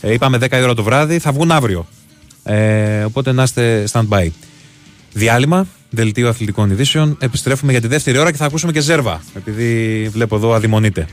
[0.02, 1.88] Ε, είπαμε 10 η ώρα το βράδυ, θα βγουν αύριο.
[2.44, 4.28] Ε, οπότε να είστε stand-by.
[5.14, 7.18] Διάλειμμα, δελτίο αθλητικών ειδήσεων.
[7.20, 9.22] Επιστρέφουμε για τη δεύτερη ώρα και θα ακούσουμε και Ζέρβα.
[9.36, 11.08] Επειδή βλέπω εδώ αδειμονείτε.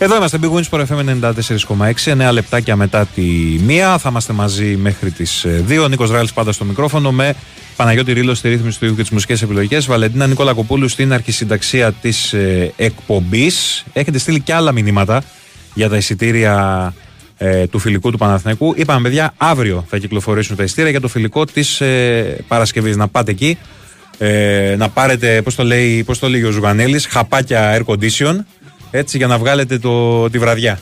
[0.00, 1.20] Εδώ είμαστε, Big Wins Sport FM
[2.04, 2.28] 94,6.
[2.28, 3.22] 9 λεπτάκια μετά τη
[3.64, 3.98] μία.
[3.98, 5.82] Θα είμαστε μαζί μέχρι τις 2.
[5.82, 7.34] Ο Νίκος Ράλης πάντα στο μικρόφωνο με
[7.76, 9.86] Παναγιώτη Ρήλο στη ρύθμιση του ήχου και τις μουσικές επιλογές.
[9.86, 13.84] Βαλεντίνα Νικόλα Κοπούλου στην αρχισυνταξία της ε, εκπομπής.
[13.92, 15.22] Έχετε στείλει και άλλα μηνύματα
[15.74, 16.94] για τα εισιτήρια
[17.36, 18.74] ε, του φιλικού του Παναθηναϊκού.
[18.76, 22.96] Είπαμε, παιδιά, αύριο θα κυκλοφορήσουν τα εισιτήρια για το φιλικό της ε, Παρασκευής.
[22.96, 23.58] Να πάτε εκεί.
[24.18, 28.36] Ε, να πάρετε, πώς το, λέει, πώς το λέει ο Ζουγανέλης, χαπάκια air condition
[28.90, 30.78] έτσι για να βγάλετε το, τη βραδιά.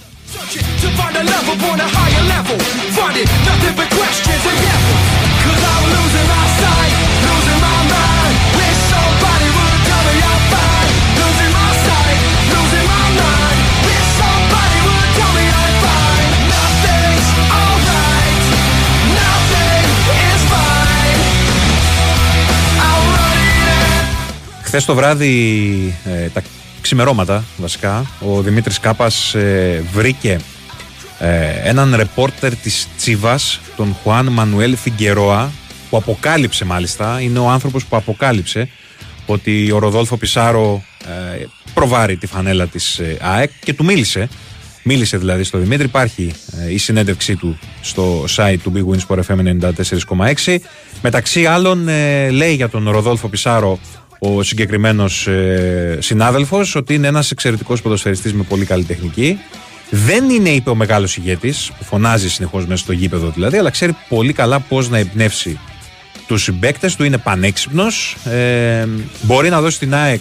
[24.62, 26.42] Χθες το βράδυ ε, τα
[26.86, 30.38] ξημερώματα βασικά, ο Δημήτρης Κάπας ε, βρήκε
[31.18, 35.50] ε, έναν ρεπόρτερ της Τσίβας, τον Χουάν Μανουέλ Φιγκερόα,
[35.90, 38.68] που αποκάλυψε μάλιστα, είναι ο άνθρωπος που αποκάλυψε
[39.26, 44.28] ότι ο Ροδόλφο Πισάρο ε, προβάρει τη φανέλα της ε, ΑΕΚ και του μίλησε.
[44.82, 45.84] Μίλησε δηλαδή στο Δημήτρη.
[45.84, 46.32] Υπάρχει
[46.66, 49.60] ε, η συνέντευξή του στο site του Big Wins Sport FM
[50.44, 50.56] 94,6.
[51.02, 53.78] Μεταξύ άλλων ε, λέει για τον Ροδόλφο Πισάρο
[54.18, 59.38] ο συγκεκριμένος ε, συνάδελφος ότι είναι ένας εξαιρετικός ποδοσφαιριστής με πολύ καλή τεχνική.
[59.90, 63.96] Δεν είναι, είπε ο μεγάλος ηγέτης, που φωνάζει συνεχώς μέσα στο γήπεδο δηλαδή, αλλά ξέρει
[64.08, 65.58] πολύ καλά πώς να εμπνεύσει
[66.26, 68.86] τους συμπαίκτες του, είναι πανέξυπνος, ε,
[69.22, 70.20] μπορεί να δώσει στην ΑΕΚ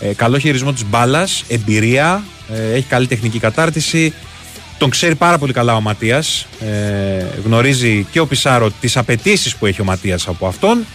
[0.00, 4.12] ε, καλό χειρισμό της μπάλας, εμπειρία, ε, έχει καλή τεχνική κατάρτιση,
[4.78, 9.66] τον ξέρει πάρα πολύ καλά ο Ματίας, ε, γνωρίζει και ο Πισάρο τις απαιτήσεις που
[9.66, 10.86] έχει ο Ματίας από αυτόν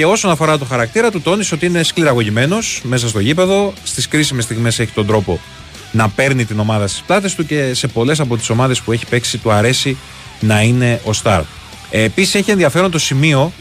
[0.00, 4.44] και όσον αφορά το χαρακτήρα του τόνισε ότι είναι σκληραγωγημένος μέσα στο γήπεδο, στις κρίσιμες
[4.44, 5.40] στιγμές έχει τον τρόπο
[5.92, 9.06] να παίρνει την ομάδα στις πλάτες του και σε πολλές από τις ομάδες που έχει
[9.06, 9.96] παίξει του αρέσει
[10.40, 11.40] να είναι ο Σταρ.
[11.90, 13.52] Ε, επίσης έχει ενδιαφέρον το σημείο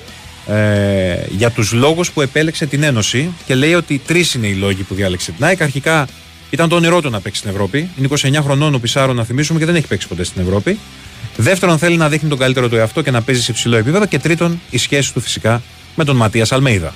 [0.47, 4.83] ε, για τους λόγους που επέλεξε την Ένωση και λέει ότι τρεις είναι οι λόγοι
[4.83, 5.61] που διάλεξε την ΑΕΚ.
[5.61, 6.07] Αρχικά
[6.49, 7.89] ήταν το όνειρό του να παίξει στην Ευρώπη.
[7.97, 10.79] Είναι 29 χρονών ο Πισάρο να θυμίσουμε και δεν έχει παίξει ποτέ στην Ευρώπη.
[11.37, 14.05] Δεύτερον, θέλει να δείχνει τον καλύτερο του εαυτό και να παίζει σε υψηλό επίπεδο.
[14.05, 15.61] Και τρίτον, η σχέση του φυσικά
[15.99, 16.93] με τον Ματίας Αλμέιδα.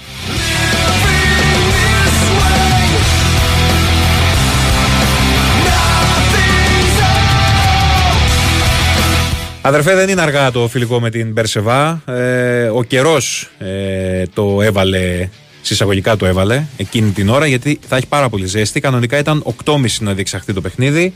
[9.61, 12.01] Αδερφέ, δεν είναι αργά το φιλικό με την Μπερσεβά.
[12.05, 15.29] Ε, ο καιρός ε, το έβαλε,
[15.61, 18.79] συσσαγωγικά το έβαλε εκείνη την ώρα, γιατί θα έχει πάρα πολύ ζέστη.
[18.79, 21.13] Κανονικά ήταν 8.30 να διεξαχθεί το παιχνίδι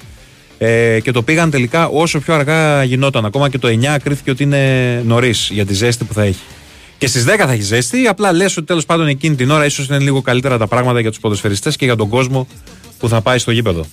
[0.57, 3.25] ε, και το πήγαν τελικά όσο πιο αργά γινόταν.
[3.25, 6.43] Ακόμα και το 9 κρίθηκε ότι είναι νωρίς για τη ζέστη που θα έχει.
[6.97, 9.87] Και στις 10 θα έχεις ζέστη, απλά λες ότι τέλος πάντων εκείνη την ώρα ίσως
[9.87, 12.47] είναι λίγο καλύτερα τα πράγματα για τους ποδοσφαιριστές και για τον κόσμο
[12.99, 13.85] που θα πάει στο γήπεδο.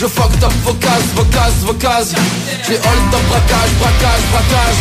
[0.00, 2.14] Je fuck top vocase vocase vocase
[2.66, 4.78] J'ai hold up braquage braquage braquage.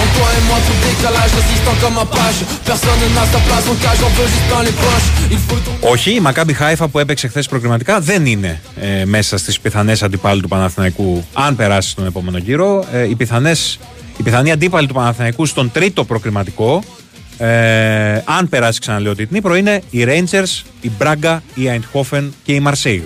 [0.00, 2.38] En toi et moi tout décalage Résistant comme un page.
[2.70, 5.08] Personne n'a sa place en cage On veut juste plein les poches.
[5.30, 9.38] Il faut ton Όχι, η Μακάμπι Χάιφα που έπαιξε χθες προκριματικά δεν είναι ε, μέσα
[9.38, 12.84] στις πιθανές αντιπάλου του Παναθηναϊκού αν περάσει στον επόμενο γύρο.
[12.92, 13.78] Ε, οι, πιθανές,
[14.16, 16.82] οι πιθανοί αντίπαλοι του Παναθηναϊκού στον τρίτο προκριματικό,
[17.38, 22.62] ε, αν περάσει ξαναλέω την Νύπρο, είναι οι Rangers, η Μπράγκα, η Eindhoven και η
[22.66, 23.02] Marseille.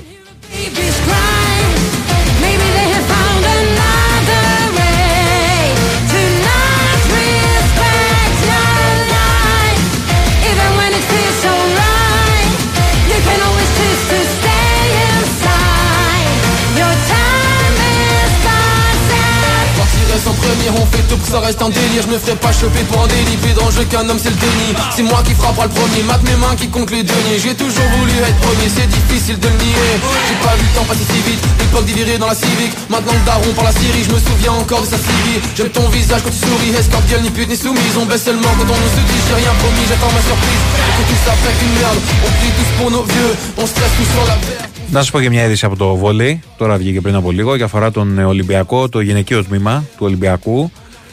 [20.77, 22.03] On fait tout pour que ça reste un délire.
[22.07, 24.71] Je me ferai pas choper pour un délit le jeu qu'un homme c'est le déni.
[24.95, 27.39] C'est moi qui frappera le premier Mat mes mains qui compte les deniers.
[27.43, 29.91] J'ai toujours voulu être premier C'est difficile de le nier.
[30.29, 32.75] J'ai pas vu le temps passer si vite L'époque d'y dans la civique.
[32.89, 35.89] Maintenant le daron par la Syrie Je me souviens encore de sa civile J'aime ton
[35.91, 37.97] visage quand tu souris Escorpiel ni pute ni soumise.
[37.99, 40.65] On baisse seulement quand on nous se dit J'ai rien promis j'attends ma surprise.
[40.87, 43.33] Et que tout ça fait qu'une merde On prie tous pour nos vieux.
[43.59, 46.41] On stresse tous sur la verre Να σας πω και μια είδηση από το βόλεϊ.
[46.57, 50.71] Τώρα βγήκε πριν από λίγο και αφορά τον Ολυμπιακό, το γυναικείο τμήμα του Ολυμπιακού.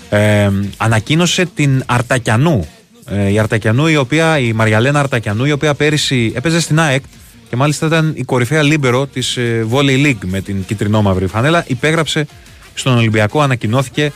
[0.10, 2.68] Ε, ανακοίνωσε την Αρτακιανού.
[3.06, 7.04] Ε, η Αρτακιανού, η οποία, η Μαριαλένα Αρτακιανού, η οποία πέρυσι έπαιζε στην ΑΕΚ
[7.50, 11.64] και μάλιστα ήταν η κορυφαία λίμπερο της ε, Volley League με την κιτρινόμαυρη φανέλα.
[11.68, 12.28] Υπέγραψε
[12.74, 14.12] στον Ολυμπιακό, ανακοινώθηκε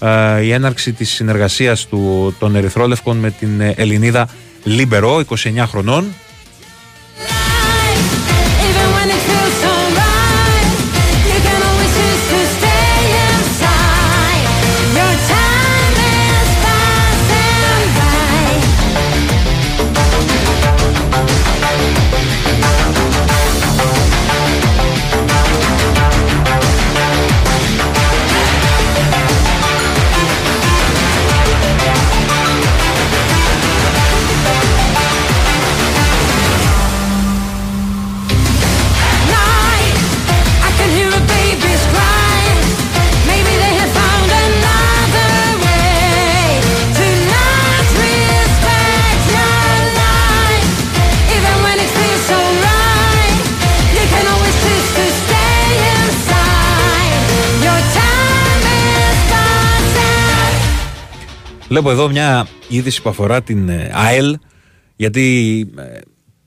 [0.00, 1.88] ε, η έναρξη της συνεργασίας
[2.38, 4.28] των Ερυθρόλευκων με την ε, Ελληνίδα
[4.64, 6.04] Λίμπερο, 29 χρονών.
[61.70, 64.36] Βλέπω εδώ μια είδηση που αφορά την ε, ΑΕΛ,
[64.96, 65.98] γιατί ε,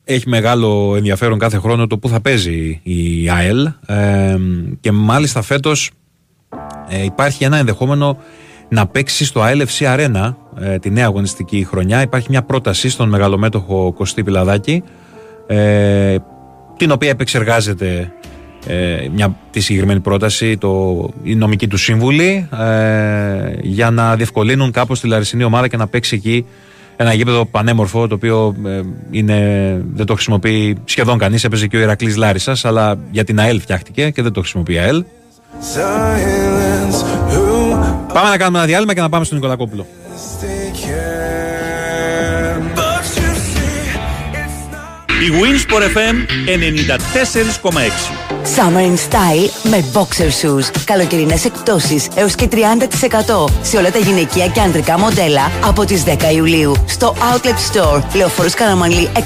[0.04, 4.38] έχει μεγάλο ενδιαφέρον κάθε χρόνο το που θα παίζει η ΑΕΛ ε,
[4.80, 5.92] και μάλιστα φέτος
[7.06, 8.18] υπάρχει ένα ενδεχόμενο
[8.70, 10.34] να παίξει στο ALFC Arena
[10.80, 12.02] τη νέα αγωνιστική χρονιά.
[12.02, 14.84] Υπάρχει μια πρόταση στον μεγαλομέτωχο Κωστή Πιλαδάκη
[16.78, 18.14] την οποία επεξεργάζεται
[18.68, 25.00] ε, μια, τη συγκεκριμένη πρόταση το, η νομική του σύμβουλη ε, για να διευκολύνουν κάπως
[25.00, 26.46] τη Λαρισινή ομάδα και να παίξει εκεί
[26.96, 29.38] ένα γήπεδο πανέμορφο το οποίο ε, είναι,
[29.94, 31.44] δεν το χρησιμοποιεί σχεδόν κανείς.
[31.44, 34.78] Έπαιζε και ο Ηρακλής Λάρισας αλλά για την ΑΕΛ φτιάχτηκε και δεν το χρησιμοποιεί η
[34.78, 35.04] ΑΕΛ.
[38.14, 39.86] Πάμε να κάνουμε ένα διάλειμμα και να πάμε στον Νικολακόπουλο
[45.24, 46.16] Η Winsport FM
[47.64, 50.82] 94,6 Summer in Style με boxer shoes.
[50.86, 52.56] Καλοκαιρινές εκπτώσεις έως και 30%
[53.62, 58.54] σε όλα τα γυναικεία και ανδρικά μοντέλα από τις 10 Ιουλίου στο Outlet Store Λεωφόρος
[58.54, 59.20] Καραμανλή 101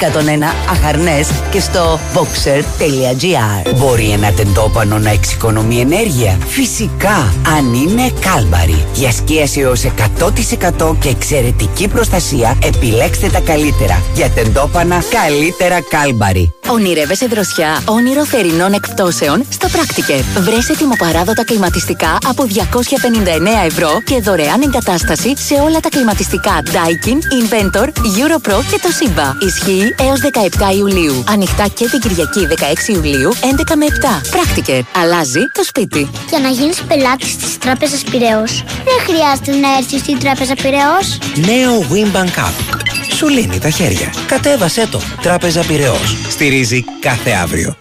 [0.71, 3.75] Αχαρνές και στο boxer.gr.
[3.75, 8.85] Μπορεί ένα τεντόπανο να εξοικονομεί ενέργεια; Φυσικά, αν είναι κάλμπαρη.
[8.93, 9.83] Για σκίαση έως
[10.79, 14.01] 100% και εξαιρετική προστασία, επιλέξτε τα καλύτερα.
[14.15, 16.53] Για τεντόπανα, καλύτερα κάλμπαρη.
[16.67, 20.23] Ονειρεύεσαι δροσιά, όνειρο θερινών εκπτώσεων; Στο Practiker.
[20.39, 27.87] Βρες ετοιμοπαράδοτα κλιματιστικά από 259 ευρώ και δωρεάν εγκατάσταση σε όλα τα κλιματιστικά Daikin, Inventor,
[27.87, 29.43] Europro και το Simba.
[29.45, 31.23] Ισχύει έως 17 Ιουλίου.
[31.29, 32.47] Ανοιχτά και την Κυριακή
[32.89, 34.21] 16 Ιουλίου 11 με 7.
[34.35, 34.81] Practiker.
[35.01, 36.09] Αλλάζει το σπίτι.
[36.29, 41.17] Για να γίνεις πελάτης της Τράπεζας Πυραιός, δεν χρειάζεται να έρθεις στην Τράπεζα Πυραιός.
[41.35, 42.85] Νέο Wimbank App.
[43.17, 44.13] Σου λύνει τα χέρια.
[44.27, 45.01] Κατέβασέ το.
[45.21, 46.15] Τράπεζα Πυραιός.
[46.29, 47.75] Στηρίζει κάθε αύριο.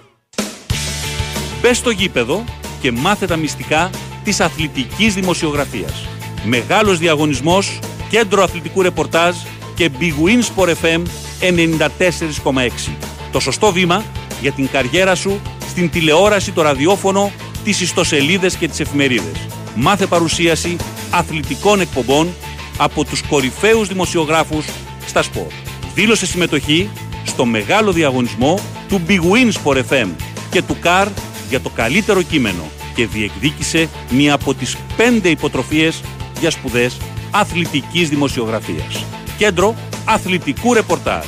[1.61, 2.45] Μπε στο γήπεδο
[2.81, 3.91] και μάθε τα μυστικά
[4.25, 6.09] της αθλητικής δημοσιογραφίας.
[6.45, 7.79] Μεγάλος διαγωνισμός,
[8.11, 9.37] κέντρο αθλητικού ρεπορτάζ
[9.75, 11.03] και Big Win Sport FM
[11.41, 12.97] 94,6.
[13.33, 14.05] Το σωστό βήμα
[14.41, 17.33] για την καριέρα σου στην τηλεόραση, το ραδιόφωνο,
[17.65, 19.47] τις ιστοσελίδες και τις εφημερίδες.
[19.75, 20.77] Μάθε παρουσίαση
[21.11, 22.35] αθλητικών εκπομπών
[22.77, 24.67] από τους κορυφαίους δημοσιογράφους
[25.07, 25.53] στα σπορ.
[25.95, 26.91] Δήλωσε συμμετοχή
[27.27, 28.59] στο μεγάλο διαγωνισμό
[28.89, 30.09] του Big Win Sport FM
[30.51, 31.07] και του CAR
[31.49, 32.63] για το καλύτερο κείμενο
[32.95, 36.03] και διεκδίκησε μία από τις πέντε υποτροφίες
[36.41, 36.97] για σπουδές
[37.31, 39.05] αθλητικής δημοσιογραφίας.
[39.39, 39.75] Κέντρο
[40.05, 41.27] Αθλητικού Ρεπορτάζ.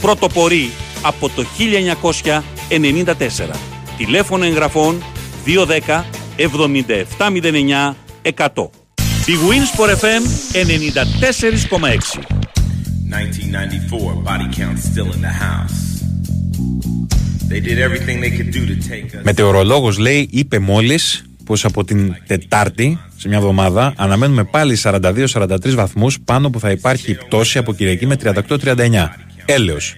[0.00, 0.70] Πρωτοπορεί
[1.02, 3.56] από το 1994.
[3.96, 5.02] Τηλέφωνο εγγραφών
[5.46, 6.04] 210
[6.36, 8.70] 7709 100.
[9.26, 10.22] Big Win Sport FM
[10.52, 12.39] 94,6.
[13.10, 15.78] 1994, body count still in the house.
[17.50, 19.22] They did everything they could do to take us.
[19.22, 26.20] Μετεωρολόγος λέει είπε μόλις πως από την Τετάρτη σε μια εβδομάδα αναμένουμε πάλι 42-43 βαθμούς
[26.20, 29.08] πάνω που θα υπάρχει πτώση από Κυριακή με 38-39.
[29.44, 29.94] Έλεος.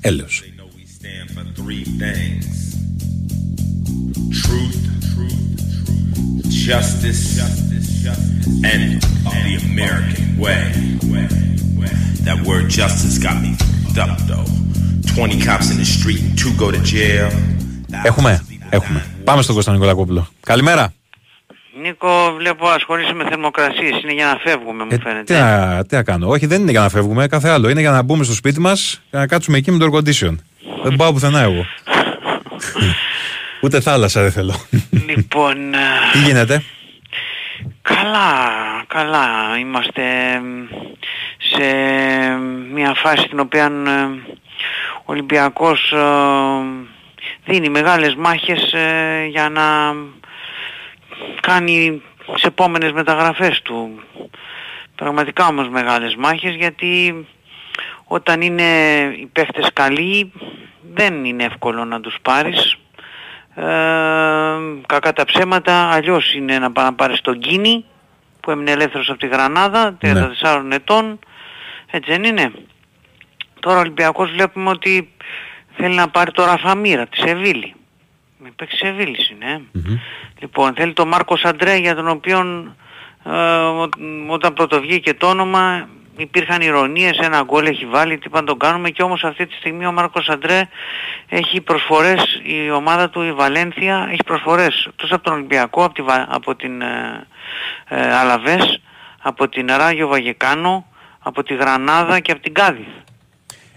[0.00, 0.42] Έλεος.
[1.02, 2.46] Stand for three things.
[4.42, 4.82] Truth,
[6.68, 7.24] justice,
[8.72, 8.84] and
[9.28, 10.62] of the American way.
[12.26, 14.46] That word justice got me fucked up though.
[15.14, 17.30] 20 cops in the street and two go to jail.
[18.04, 19.04] Έχουμε, έχουμε.
[19.24, 20.28] Πάμε στον Κωνσταντινό Νικολακόπουλο.
[20.40, 20.92] Καλημέρα.
[21.82, 24.02] Νίκο, βλέπω ασχολείσαι με θερμοκρασίες.
[24.02, 25.34] Είναι για να φεύγουμε, μου Ε, φαίνεται.
[25.34, 26.28] τι, να, τι να κάνω.
[26.28, 27.26] Όχι, δεν είναι για να φεύγουμε.
[27.26, 27.68] Κάθε άλλο.
[27.68, 30.34] Είναι για να μπούμε στο σπίτι μας και να κάτσουμε εκεί με το air condition.
[30.82, 31.66] δεν πάω πουθενά εγώ.
[33.62, 34.54] Ούτε θάλασσα δεν θέλω.
[35.16, 35.78] Λοιπόν, ε,
[36.12, 36.62] τι γίνεται;
[37.82, 39.58] Καλά, καλά.
[39.58, 40.02] Είμαστε
[41.38, 41.64] σε
[42.72, 44.32] μια φάση στην οποία ε,
[44.98, 45.98] ο Ολυμπιακός ε,
[47.44, 49.94] δίνει μεγάλες μάχες ε, για να
[51.40, 52.02] κάνει
[52.34, 54.02] τις επόμενες μεταγραφές του.
[54.94, 57.26] Πραγματικά όμως μεγάλες μάχες γιατί
[58.04, 58.62] όταν είναι
[59.16, 60.32] οι παίχτες καλοί
[60.94, 62.76] δεν είναι εύκολο να τους πάρεις.
[63.54, 63.62] Ε,
[64.86, 67.84] κακά τα ψέματα, αλλιώς είναι να πά- να πάρεις τον Κίνη
[68.40, 71.18] που έμεινε ελεύθερος από τη Γρανάδα, 34 ετών,
[71.90, 72.52] έτσι δεν είναι.
[73.60, 75.12] Τώρα ο Ολυμπιακός βλέπουμε ότι
[75.76, 77.74] θέλει να πάρει το Ραφαμίρα, τη Σεβίλη.
[78.38, 79.52] Με παίξει Σεβίλης είναι.
[79.52, 79.80] ε.
[80.40, 82.38] Λοιπόν, θέλει τον Μάρκος Αντρέ για τον οποίο
[83.24, 83.88] ε, ο-
[84.28, 89.02] όταν πρωτοβγήκε το όνομα υπήρχαν ηρωνίες, ένα γκολ έχει βάλει, τι πάνε τον κάνουμε και
[89.02, 90.68] όμως αυτή τη στιγμή ο Μάρκος Αντρέ
[91.28, 96.02] έχει προσφορές, η ομάδα του η Βαλένθια έχει προσφορές τόσο από τον Ολυμπιακό, από, τη,
[96.02, 97.26] Βα- από την ε,
[97.88, 98.80] ε, Αλαβές,
[99.22, 100.86] από την Ράγιο Βαγεκάνο,
[101.18, 102.86] από τη Γρανάδα και από την Κάδιθ.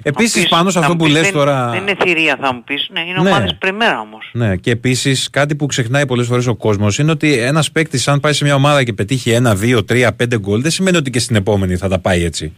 [0.07, 1.69] Επίσης, πάνω σε Θα αυτό μου που πεις, λες δεν, τώρα.
[1.69, 3.29] Δεν είναι θηρία θα μου πεις, ναι, είναι Ναι.
[3.29, 4.29] ομάδες πρεμέρα όμως.
[4.33, 8.19] Ναι, και επίσης κάτι που ξεχνάει πολλές φορές ο κόσμος είναι ότι ένας παίκτης, αν
[8.19, 11.19] πάει σε μια ομάδα και πετύχει ένα, δύο, τρία, πέντε γκολ, δεν σημαίνει ότι και
[11.19, 12.53] στην επόμενη θα τα πάει έτσι.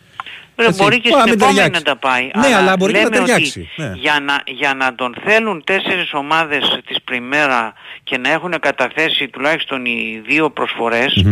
[0.60, 1.84] Ρε, Έτσι, μπορεί και μπορεί να στην μην επόμενη ταιριάξει.
[1.86, 2.30] να τα πάει.
[2.50, 3.70] Ναι, αλλά μπορεί και να λέμε ότι ταιριάξει.
[3.76, 3.92] Ναι.
[3.96, 7.74] Για, να, για να τον θέλουν τέσσερις ομάδες της Πριμέρα
[8.04, 11.26] και να έχουν καταθέσει τουλάχιστον οι δύο προσφορές,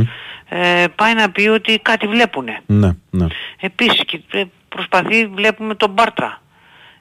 [0.49, 2.61] ε, πάει να πει ότι κάτι βλέπουνε.
[2.66, 3.26] Ναι, ναι.
[3.59, 4.43] Επίσης και, ε,
[4.80, 6.41] προσπαθεί, βλέπουμε τον Μπάρτρα.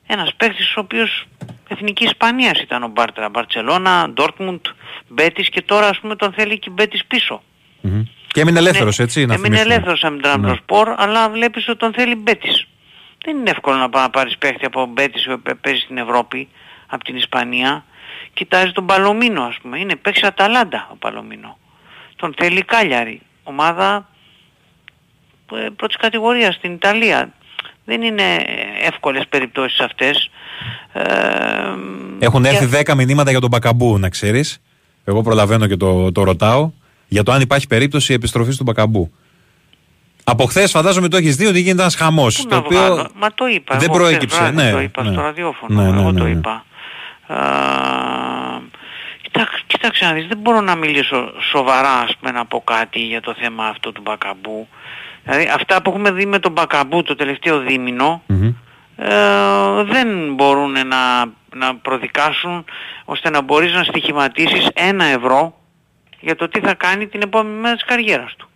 [0.07, 1.25] Ένας παίκτης ο οποίος
[1.69, 3.29] εθνικής Ισπανίας ήταν ο Μπάρτρα.
[3.29, 4.67] Μπαρτσελώνα, Ντόρτμουντ,
[5.09, 7.43] Μπέτης και τώρα ας πούμε τον θέλει και η Μπέτης πίσω.
[7.81, 8.03] Μμμ.
[8.27, 9.21] Και έμεινε ελεύθερος, έτσι.
[9.21, 9.35] Να Ναι.
[9.35, 9.73] Έμεινε θυμίσουμε.
[9.75, 10.29] ελεύθερος από την Ναι.
[10.33, 12.67] Τραμπροσπορ, αλλά βλέπεις ότι τον θέλει Μπέτης.
[13.25, 16.49] Δεν είναι εύκολο να, πά- να πάρεις παίχτη από Μπέτης που παι- παίζει στην Ευρώπη,
[16.87, 17.85] από την Ισπανία.
[18.33, 19.79] Κοιτάζει τον Παλομίνο ας πούμε.
[19.79, 21.59] Είναι παίξει Αταλάντα ο Παλομίνο.
[22.17, 23.21] Τον θέλει η Κάλιαρη.
[23.43, 24.09] Ομάδα
[25.55, 27.33] ε, πρώτης κατηγορίας στην Ιταλία.
[27.85, 28.23] Δεν είναι
[28.87, 30.31] εύκολες περιπτώσεις αυτές.
[30.93, 31.03] Ε,
[32.19, 34.59] Έχουν και- έρθει 10 μηνύματα για τον Μπακαμπού, να ξέρεις.
[35.05, 36.71] Εγώ προλαβαίνω και το, το ρωτάω.
[37.09, 39.13] Για το αν υπάρχει περίπτωση επιστροφής του Μπακαμπού.
[40.25, 42.37] Από χθες φαντάζομαι το έχεις δει ότι γίνεται ένας χαμός.
[42.37, 43.77] Πού Το να οποίο βγάλω; Μα το είπα.
[43.77, 44.37] δεν εγώ προέκυψε.
[44.37, 45.13] χθες βράδυ Ναι, το είπα ναι.
[45.13, 45.83] στο ραδιόφωνο.
[45.83, 46.31] Ναι, ναι, εγώ ναι, το ναι.
[46.31, 46.65] είπα.
[47.27, 47.39] Α,
[49.23, 53.21] κοιτά- Κοίταξε να δεις, δεν μπορώ να μιλήσω σοβαρά ας πούμε να πω κάτι για
[53.21, 54.69] το θέμα αυτό του Μπακαμπού.
[55.25, 58.23] Δηλαδή αυτά που έχουμε δει με τον Μπακαμπού το τελευταίο δίμηνο
[58.97, 62.65] ε, δεν μπορούν να, να προδικάσουν
[63.05, 65.59] ώστε να μπορείς να στοιχηματίσεις ένα ευρώ
[66.21, 68.49] για το τι θα κάνει την επόμενη μέρα της καριέρας του.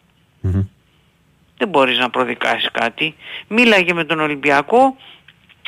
[1.59, 3.15] Δεν μπορείς να προδικάσεις κάτι.
[3.49, 4.97] Μίλαγε με τον Ολυμπιακό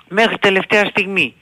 [0.09, 1.35] μέχρι τελευταία στιγμή.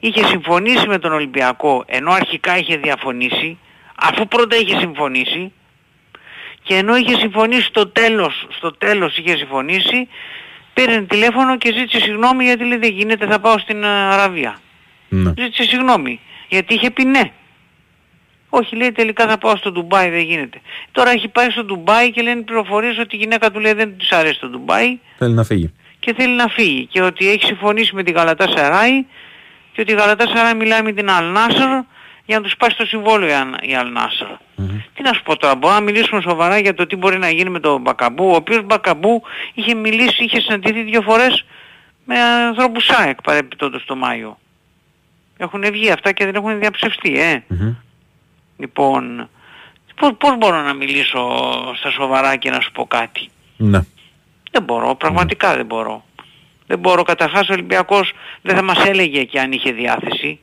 [0.00, 3.58] Είχε συμφωνήσει με τον Ολυμπιακό ενώ αρχικά είχε διαφωνήσει,
[3.94, 5.52] αφού πρώτα είχε συμφωνήσει
[6.64, 10.08] και ενώ είχε συμφωνήσει στο τέλος, στο τέλος είχε συμφωνήσει,
[10.74, 14.58] πήρε τηλέφωνο και ζήτησε συγγνώμη γιατί λέει δεν γίνεται θα πάω στην ε, Αραβία.
[15.08, 17.30] Ζήτησε συγγνώμη γιατί είχε πει ναι.
[18.48, 20.60] Όχι λέει τελικά θα πάω στο Ντουμπάι δεν γίνεται.
[20.92, 24.10] Τώρα έχει πάει στο Ντουμπάι και λένε πληροφορίες ότι η γυναίκα του λέει δεν τους
[24.10, 25.72] αρέσει το Ντουμπάι Θέλει να φύγει.
[25.98, 29.06] και θέλει να φύγει και ότι έχει συμφωνήσει με την Γαλατά Σαράι
[29.72, 31.68] και ότι η Γαλατά Σαράι μιλάει με την Αλ Νάσερ
[32.26, 34.26] για να τους πάει στο συμβόλαιο η Αλ- η Αλ Νάσερ.
[34.94, 37.50] Τι να σου πω τώρα, μπορούμε να μιλήσουμε σοβαρά για το τι μπορεί να γίνει
[37.50, 39.22] με τον Μπακαμπού, ο οποίος Μπακαμπού
[39.54, 41.44] είχε μιλήσει, είχε συναντηθεί δύο φορές
[42.04, 44.38] με ανθρώπους ΣΑΕΚ παρεπιπτόντως το Μάιο.
[45.36, 47.42] Έχουν βγει αυτά και δεν έχουν διαψευστεί, ε.
[48.58, 49.28] Λοιπόν,
[49.96, 51.20] πώς, πώς μπορώ να μιλήσω
[51.76, 53.80] στα σοβαρά και να σου πω κάτι; Ναι.
[54.50, 56.04] Δεν μπορώ, πραγματικά δεν μπορώ.
[56.66, 57.02] Δεν μπορώ.
[57.02, 58.12] Καταρχάς ο Ολυμπιακός
[58.42, 60.38] δεν θα μας έλεγε και αν είχε διάθεση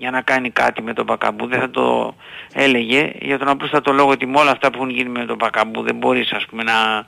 [0.00, 1.46] για να κάνει κάτι με τον Πακαμπού.
[1.46, 2.14] Δεν θα το
[2.52, 5.82] έλεγε για τον απλούστατο λόγο ότι με όλα αυτά που έχουν γίνει με τον Πακαμπού
[5.82, 7.06] δεν μπορείς ας πούμε να,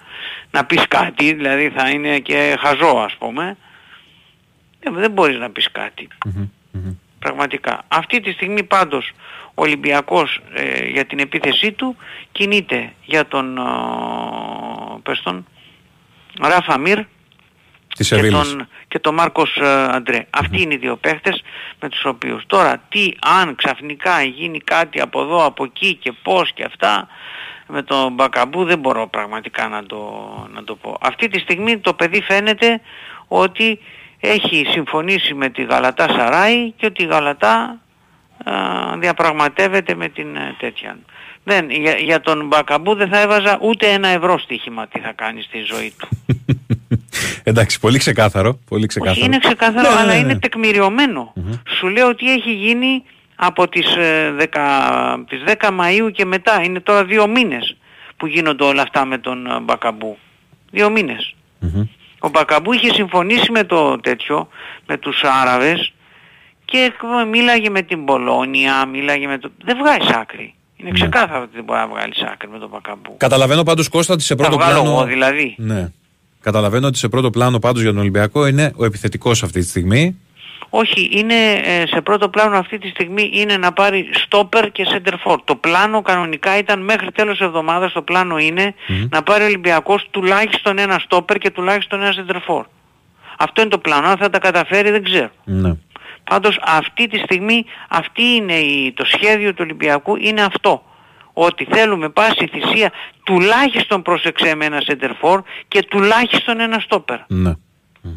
[0.50, 1.32] να πεις κάτι.
[1.32, 3.56] Δηλαδή θα είναι και χαζό ας πούμε.
[4.80, 6.08] Δεν, δεν μπορείς να πεις κάτι.
[7.18, 7.82] Πραγματικά.
[7.88, 9.12] Αυτή τη στιγμή πάντως
[9.46, 11.96] ο Ολυμπιακός ε, για την επίθεσή του
[12.32, 13.62] κινείται για τον, ε,
[15.02, 15.46] πες τον,
[16.40, 16.98] Ράφα Μυρ
[17.96, 18.52] Της και Σεβίλης.
[18.52, 20.26] τον, και τον Μάρκος ε, Αντρέ.
[20.30, 21.42] Αυτοί είναι οι δύο παίχτες
[21.80, 22.42] με τους οποίους.
[22.46, 27.08] Τώρα τι αν ξαφνικά γίνει κάτι από εδώ, από εκεί και πώς και αυτά
[27.66, 30.00] με τον Μπακαμπού δεν μπορώ πραγματικά να το,
[30.54, 30.98] να το πω.
[31.00, 32.80] Αυτή τη στιγμή το παιδί φαίνεται
[33.28, 33.78] ότι
[34.20, 37.80] έχει συμφωνήσει με τη Γαλατά Σαράι και ότι η Γαλατά
[38.44, 38.52] α,
[38.98, 40.98] διαπραγματεύεται με την ε, τέτοια.
[41.44, 45.42] Δεν, για, για τον Μπακαμπού δεν θα έβαζα ούτε ένα ευρώ στοίχημα τι θα κάνει
[45.42, 46.08] στη ζωή του.
[47.44, 48.58] Εντάξει, πολύ ξεκάθαρο.
[48.68, 49.16] Πολύ ξεκάθαρο.
[49.18, 50.18] Όχι, είναι ξεκάθαρο, Ναι, ναι, αλλά ναι.
[50.18, 51.32] είναι τεκμηριωμένο.
[51.78, 53.02] Σου λέω ότι έχει γίνει
[53.36, 56.62] από τις, ε, 10, τις 10 Μαΐου και μετά.
[56.62, 57.76] Είναι τώρα δύο μήνες
[58.16, 60.18] που γίνονται όλα αυτά με τον ε, Μπακαμπού.
[60.70, 61.34] Δύο μήνες.
[62.18, 64.48] Ο Μπακαμπού είχε συμφωνήσει με το τέτοιο,
[64.86, 65.92] με τους Άραβες
[66.64, 69.50] και ε, μίλαγε με την Πολώνια, μίλαγε με το...
[69.64, 70.54] Δεν βγάζει άκρη.
[70.82, 70.98] Είναι Ναι.
[70.98, 73.14] ξεκάθαρο ότι δεν μπορεί να βγάλει άκρη με τον Μπακαμπού.
[73.16, 74.90] Καταλαβαίνω πάντως Κώστα ότι σε πρώτο βγάλω πλάνο.
[74.90, 75.54] εγώ δηλαδή.
[75.58, 75.88] Ναι.
[76.40, 80.16] Καταλαβαίνω ότι σε πρώτο πλάνο πάντως για τον Ολυμπιακό είναι ο επιθετικός αυτή τη στιγμή.
[80.74, 85.12] Όχι, είναι ε, σε πρώτο πλάνο αυτή τη στιγμή είναι να πάρει στόπερ και center
[85.24, 85.36] for.
[85.44, 88.74] Το πλάνο κανονικά ήταν μέχρι τέλος εβδομάδας, το πλάνο είναι
[89.10, 92.62] να πάρει ο Ολυμπιακός τουλάχιστον ένα στόπερ και τουλάχιστον ένα center for.
[93.38, 95.30] Αυτό είναι το πλάνο, αν θα τα καταφέρει δεν ξέρω.
[95.44, 95.72] Ναι.
[96.24, 100.82] Πάντως αυτή τη στιγμή, αυτή είναι η, το σχέδιο του Ολυμπιακού, είναι αυτό.
[101.32, 102.92] Ότι θέλουμε πάση θυσία
[103.24, 107.18] τουλάχιστον προσεξέ με ένα center for και τουλάχιστον ένα στόπερ.
[107.26, 107.52] Ναι.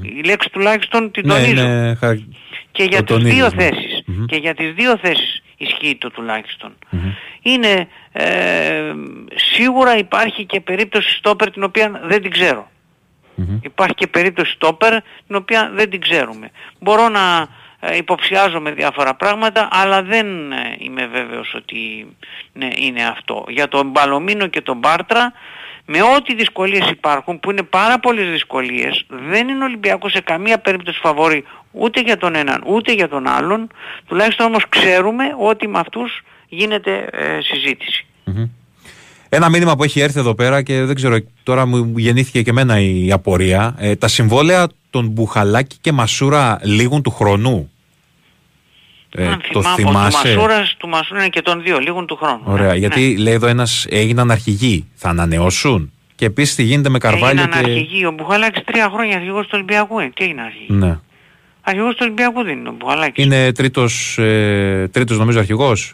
[0.01, 1.51] Η λέξη τουλάχιστον την Ναι, τονίζω.
[1.51, 2.27] είναι χαρα-
[2.71, 3.63] Και για το τις δύο τονίζεις, ναι.
[3.63, 4.03] θέσεις.
[4.27, 6.75] Και για τις δύο θέσεις ισχύει το τουλάχιστον.
[7.41, 8.93] Είναι ε,
[9.35, 12.69] σίγουρα υπάρχει και περίπτωση στόπερ την οποία δεν την ξερω
[13.61, 14.91] Υπάρχει και περίπτωση στόπερ
[15.27, 16.51] την οποία δεν την ξέρουμε.
[16.79, 17.47] Μπορώ να ε,
[17.97, 22.07] υποψιάζομαι διάφορα πράγματα αλλά δεν ε, είμαι βέβαιος ότι
[22.53, 23.45] ναι, είναι αυτό.
[23.49, 25.33] Για τον Μπαλομίνο και τον Μπάρτρα
[25.85, 30.57] με ό,τι δυσκολίες υπάρχουν που είναι πάρα πολλές δυσκολίες δεν είναι ο Ολυμπιακός σε καμία
[30.57, 33.69] περίπτωση φαβορή ούτε για τον έναν ούτε για τον άλλον
[34.07, 38.05] τουλάχιστον όμως ξέρουμε ότι με αυτούς γίνεται ε, συζήτηση.
[39.29, 42.79] Ένα μήνυμα που έχει έρθει εδώ πέρα και δεν ξέρω, τώρα μου γεννήθηκε και εμένα
[42.79, 43.75] η απορία.
[43.77, 47.71] Ε, τα συμβόλαια των Μπουχαλάκη και Μασούρα λίγουν του χρονού.
[49.17, 52.15] Ε, Αν το θυμάμαι, θυμάσαι; Του Μασούρας, του Μασούρα είναι και των δύο, λίγων του
[52.15, 52.41] χρόνου.
[52.43, 54.87] Ωραία, Ναι, γιατί λέει εδώ ένας έγιναν αρχηγοί.
[54.95, 57.71] Θα ανανεώσουν; Και επίσης τι γίνεται με Καρβάλιο Έγιναν και.
[57.71, 58.05] αρχηγοί.
[58.05, 59.99] Ο Μπουχαλάκης τρία χρόνια αρχηγός του Ολυμπιακού.
[59.99, 60.11] είναι.
[60.15, 60.67] Τι έγινε αρχηγή.
[60.73, 60.99] Ναι.
[61.61, 63.23] Αρχηγός του Ολυμπιακού δεν είναι ο Μπουχαλάκης.
[63.25, 65.93] Είναι τρίτος ε, τρίτος, νομίζω αρχηγός.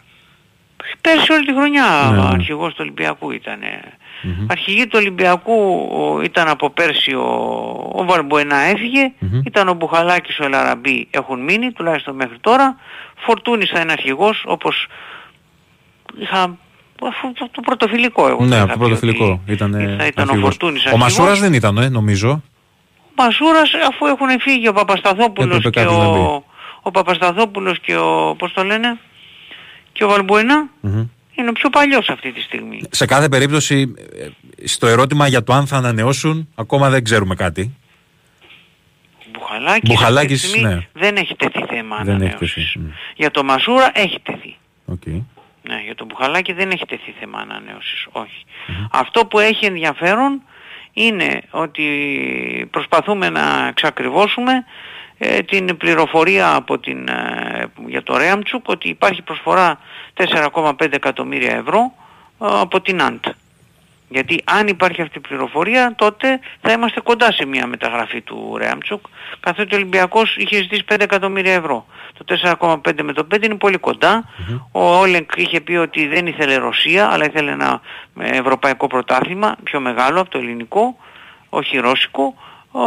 [1.00, 2.28] Πέρσι όλη τη χρονιά Ναι, ναι.
[2.32, 3.58] αρχηγός του Ολυμπιακού ήταν.
[4.48, 5.52] Αρχηγή του Ολυμπιακού
[5.92, 7.22] ο- ήταν από πέρσι ο,
[7.92, 9.12] ο Βαρμποενά έφυγε,
[9.46, 12.76] ήταν ο Μπουχαλάκης, ο Ελαραμπή έχουν μείνει τουλάχιστον μέχρι τώρα.
[13.16, 14.86] Φορτούνης θα είναι αρχηγός όπως
[16.18, 16.56] είχα
[17.08, 18.44] αφού το, το πρωτοφιλικό εγώ.
[18.44, 19.40] Ναι, θα από είχα το πει πρωτοφιλικό.
[19.42, 21.40] ότι Ήταν, θα ήταν ο Φορτούνης Ο Μασούρας αρχηγός.
[21.40, 22.42] δεν ήταν, ε, νομίζω.
[23.08, 26.18] Ο Μασούρας αφού έχουν φύγει ο Παπασταθόπουλος Έπρεπε και κάποιος να μπει.
[26.18, 26.44] ο,
[26.82, 28.98] ο Παπασταθόπουλος και ο, πώς το λένε,
[29.92, 31.04] και ο Βαλμποενά Μμμ.
[31.42, 32.80] Είναι ο πιο παλιός αυτή τη στιγμή.
[32.90, 37.76] Σε κάθε περίπτωση, ε, στο ερώτημα για το αν θα ανανεώσουν, ακόμα δεν ξέρουμε κάτι.
[39.32, 40.86] Μπουχαλάκης, Μπουχαλάκης, αυτή τη στιγμή ναι.
[40.92, 42.54] δεν έχει τεθεί θέμα Δεν έχει ανανέωσης.
[42.54, 42.78] τεθεί.
[42.78, 42.90] Μμ.
[43.16, 44.56] Για το Μασούρα έχει τεθεί.
[44.84, 45.06] Οκ.
[45.62, 48.06] Ναι, για το Μπουχαλάκη δεν έχει τεθεί θέμα ανανέωσης.
[48.12, 48.44] Όχι.
[48.90, 50.42] Αυτό που έχει ενδιαφέρον
[50.92, 51.84] είναι ότι
[52.70, 54.52] προσπαθούμε να εξακριβώσουμε
[55.18, 59.78] ε, την πληροφορία από την, ε, για το Ρέαμτσουκ ότι υπάρχει προσφορά
[60.16, 61.92] 4,5 εκατομμύρια ευρώ
[62.40, 63.24] ε, από την ΑΝΤ.
[64.12, 69.06] Γιατί αν υπάρχει αυτή η πληροφορία τότε θα είμαστε κοντά σε μια μεταγραφή του Ρέαμτσουκ
[69.40, 71.86] καθότι ο Ολυμπιακός είχε ζητήσει 5 εκατομμύρια ευρώ.
[72.24, 72.24] Το
[72.58, 74.24] 4,5 με το 5 είναι πολύ κοντά.
[74.72, 77.80] Ο Όλεγκ είχε πει ότι δεν ήθελε Ρωσία αλλά ήθελε ένα
[78.20, 80.96] ε, ευρωπαϊκό πρωτάθλημα πιο μεγάλο από το ελληνικό,
[81.48, 82.34] όχι ρώσικο,
[82.70, 82.82] ο,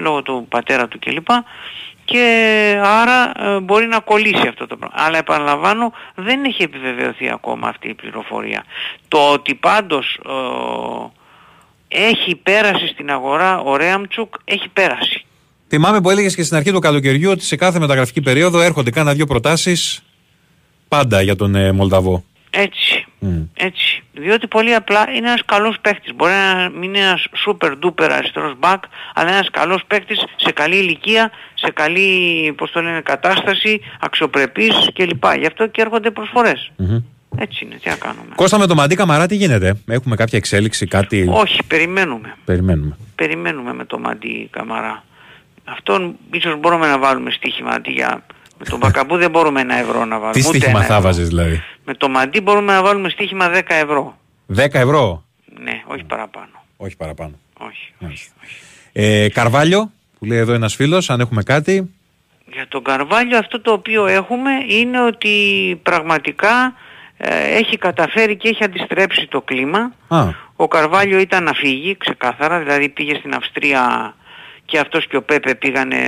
[0.00, 1.28] λόγω του πατέρα του κλπ.
[2.12, 4.96] Και άρα ε, μπορεί να κολλήσει αυτό το πράγμα.
[4.98, 8.64] Αλλά επαναλαμβάνω δεν έχει επιβεβαιωθεί ακόμα αυτή η πληροφορία.
[9.08, 10.20] Το ότι πάντως
[11.88, 15.24] ε, έχει πέρασει στην αγορά ο Ρέαμτσουκ έχει πέρασει.
[15.68, 19.12] Θυμάμαι που έλεγες και στην αρχή του καλοκαιριού ότι σε κάθε μεταγραφική περίοδο έρχονται κάνα
[19.12, 20.02] δύο προτάσεις
[20.88, 22.24] πάντα για τον ε, Μολδαβό.
[22.50, 23.01] Έτσι.
[23.24, 23.42] Μμ.
[23.54, 24.02] Έτσι.
[24.12, 26.14] Διότι πολύ απλά είναι ένας καλός παίκτης.
[26.14, 28.78] Μπορεί να μην είναι ένας super duper αριστερός back,
[29.14, 34.90] αλλά είναι ένας καλός παίκτης σε καλή ηλικία, σε καλή πώς το λένε, κατάσταση, αξιοπρεπής
[34.94, 35.24] κλπ.
[35.38, 36.72] Γι' αυτό και έρχονται προσφορές.
[37.38, 37.74] Έτσι είναι.
[37.82, 38.34] Τι να κάνουμε.
[38.34, 42.36] Κώστα με το Μαντί Καμαρά τι γίνεται, έχουμε κάποια εξέλιξη, κάτι; Όχι, περιμένουμε.
[42.44, 42.96] Περιμένουμε.
[43.14, 45.04] Περιμένουμε με το Μαντί Καμαρά.
[45.64, 48.26] Αυτόν ίσως μπορούμε να βάλουμε στοίχημα αντί για...
[48.64, 50.32] Με τον Μπακαμπού δεν μπορούμε ένα ευρώ να βάλουμε.
[50.32, 51.06] Τι ούτε στοίχημα ένα θα ευρώ.
[51.06, 54.18] βάζεις δηλαδή; Με το Μαντί μπορούμε να βάλουμε στοίχημα 10 ευρώ.
[54.56, 55.24] 10 ευρώ;
[55.62, 56.64] Ναι, όχι παραπάνω.
[56.76, 57.32] Όχι παραπάνω.
[57.58, 57.92] Όχι.
[57.98, 58.32] Μάλιστα.
[58.92, 61.90] Ε, Καρβάλιο, που λέει εδώ ένας φίλος, αν έχουμε κάτι.
[62.52, 65.30] Για τον Καρβάλιο αυτό το οποίο έχουμε είναι ότι
[65.82, 66.74] πραγματικά
[67.16, 69.92] ε, έχει καταφέρει και έχει αντιστρέψει το κλίμα.
[70.08, 74.14] Α, Ο Καρβάλιο ήταν να φύγει ξεκάθαρα, δηλαδή πήγε στην Αυστρία
[74.64, 75.98] και αυτός και ο Πέπε πήγανε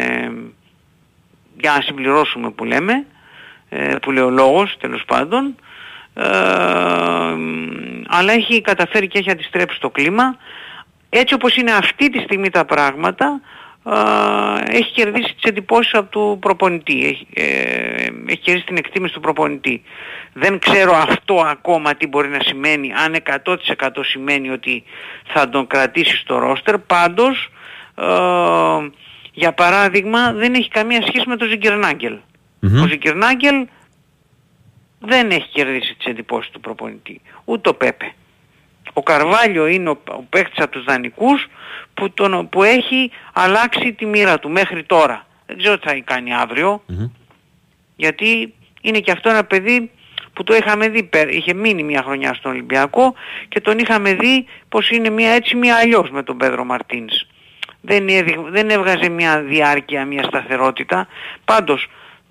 [1.64, 3.06] για να συμπληρώσουμε που λέμε,
[3.68, 5.56] ε, που λέει ο λόγος τέλος πάντων.
[6.14, 6.24] Ε,
[8.06, 10.36] αλλά έχει καταφέρει και έχει αντιστρέψει το κλίμα.
[11.08, 13.40] Έτσι όπως είναι αυτή τη στιγμή τα πράγματα,
[13.84, 17.06] ε, έχει κερδίσει τις εντυπώσεις από του προπονητή.
[17.06, 17.42] Έχει, ε,
[18.26, 19.82] έχει κερδίσει την εκτίμηση του προπονητή.
[20.32, 24.84] Δεν ξέρω αυτό ακόμα τι μπορεί να σημαίνει, αν 100% σημαίνει ότι
[25.26, 26.78] θα τον κρατήσει στο ρόστερ.
[26.78, 27.48] Πάντως,
[27.94, 28.04] ε,
[29.34, 32.18] για παράδειγμα, δεν έχει καμία σχέση με τον Ζιγκερνάγκελ.
[32.82, 33.66] Ο Ζιγκερνάγκελ
[34.98, 37.20] δεν έχει κερδίσει τις εντυπώσεις του προπονητή.
[37.44, 38.14] Ούτε ο Πέπε.
[38.92, 41.46] Ο Καρβάλιο είναι ο, ο παίκτης από τους δανεικούς
[41.94, 45.26] που, τον, που έχει αλλάξει τη μοίρα του μέχρι τώρα.
[45.46, 46.82] Δεν ξέρω τι θα κάνει αύριο,
[47.96, 49.90] γιατί είναι και αυτό ένα παιδί
[50.32, 53.14] που το είχαμε δει, πέ- είχε μείνει μια χρονιά στον Ολυμπιακό
[53.48, 57.26] και τον είχαμε δει πως είναι μια έτσι μια αλλιώς με τον Πέδρο Μαρτίνς.
[57.86, 61.06] Δεν, έδει- δεν έβγαζε μια διάρκεια, μια σταθερότητα.
[61.44, 61.86] Πάντως,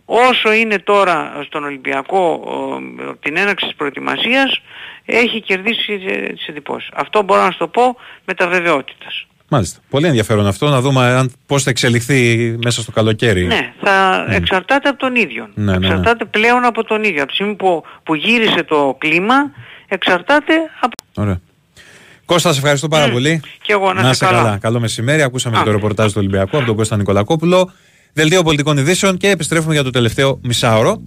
[0.05, 2.75] όσο είναι τώρα στον Ολυμπιακό ο,
[3.09, 4.61] από την έναρξη της προετοιμασίας,
[5.05, 6.89] έχει κερδίσει ε, τις εντυπώσεις.
[6.93, 7.95] Αυτό μπορώ να σου το πω
[8.25, 9.27] με τα βεβαιότητας.
[9.49, 9.79] μάλιστα.
[9.89, 13.45] Πολύ ενδιαφέρον αυτό, να δούμε αν, πώς θα εξελιχθεί μέσα στο καλοκαίρι.
[13.45, 15.49] Ναι, θα εξαρτάται από τον ίδιο.
[15.53, 15.85] Ναι, ναι, ναι.
[15.87, 17.19] Εξαρτάται πλέον από τον ίδιο.
[17.21, 19.35] Από τη στιγμή που, που γύρισε το κλίμα,
[19.87, 20.95] εξαρτάται από...
[21.21, 21.39] Ωραία.
[22.25, 23.41] Κώστα, σε ευχαριστώ πάρα πολύ.
[23.61, 24.57] Και εγώ να, είσαι καλά.
[24.61, 25.21] Καλό μεσημέρι.
[25.21, 27.71] Ακούσαμε και το ρεπορτάζ του Ολυμπιακού από τον Κώστα Νικολακόπουλο.
[28.13, 31.01] Δελτίο πολιτικών ειδήσεων και επιστρέφουμε για το τελευταίο μισάωρο.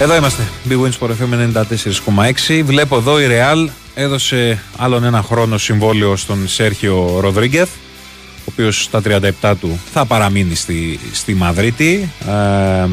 [0.00, 0.42] Εδώ είμαστε.
[0.68, 1.54] Big Wins for FM
[2.48, 2.62] 94,6.
[2.64, 7.68] Βλέπω εδώ η Real έδωσε άλλον ένα χρόνο συμβόλαιο στον Σέρχιο Ροδρίγκεθ,
[8.38, 9.02] ο οποίος στα
[9.42, 12.88] 37 του θα παραμείνει στη, στη Μαδρίτη ε,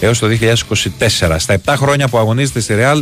[0.00, 1.36] έως το 2024.
[1.36, 3.00] Στα 7 χρόνια που αγωνίζεται στη Real,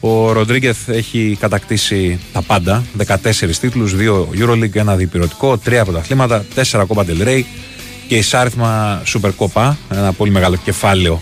[0.00, 2.84] ο Ροντρίγκεθ έχει κατακτήσει τα πάντα.
[3.06, 3.16] 14
[3.60, 7.42] τίτλους, 2 Euroleague, ένα διπυρωτικό, 3 πρωταθλήματα, 4 Copa del Rey
[8.08, 11.20] και εισάριθμα Super Copa, ένα πολύ μεγάλο κεφάλαιο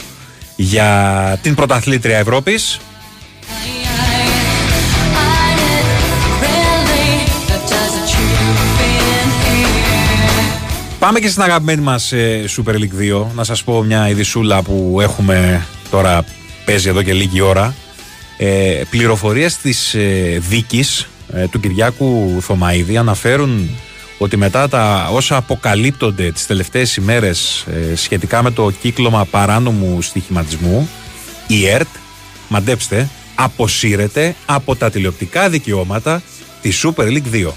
[0.57, 2.81] για την πρωταθλήτρια Ευρώπης.
[10.99, 13.27] Πάμε και στην αγαπημένη μας ε, Super League 2.
[13.35, 16.25] Να σας πω μια ειδισούλα που έχουμε τώρα
[16.65, 17.75] παίζει εδώ και λίγη ώρα.
[18.37, 23.71] Ε, πληροφορίες της ε, δίκης ε, του Κυριάκου Θωμαίδη αναφέρουν
[24.19, 30.89] ότι μετά τα όσα αποκαλύπτονται τις τελευταίες ημέρες ε, σχετικά με το κύκλωμα παράνομου στοιχηματισμού
[31.47, 31.89] η ΕΡΤ,
[32.49, 36.23] μαντέψτε, αποσύρεται από τα τηλεοπτικά δικαιώματα
[36.61, 37.53] της Super League 2.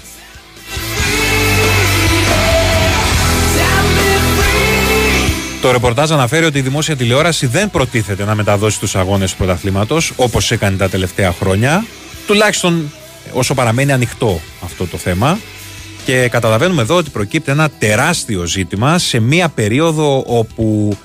[5.60, 10.12] Το ρεπορτάζ αναφέρει ότι η δημόσια τηλεόραση δεν προτίθεται να μεταδώσει τους αγώνες του πρωταθλήματος
[10.16, 11.84] όπως έκανε τα τελευταία χρόνια,
[12.26, 12.92] τουλάχιστον
[13.32, 15.38] όσο παραμένει ανοιχτό αυτό το θέμα.
[16.08, 20.96] Και καταλαβαίνουμε εδώ ότι προκύπτει ένα τεράστιο ζήτημα σε μία περίοδο όπου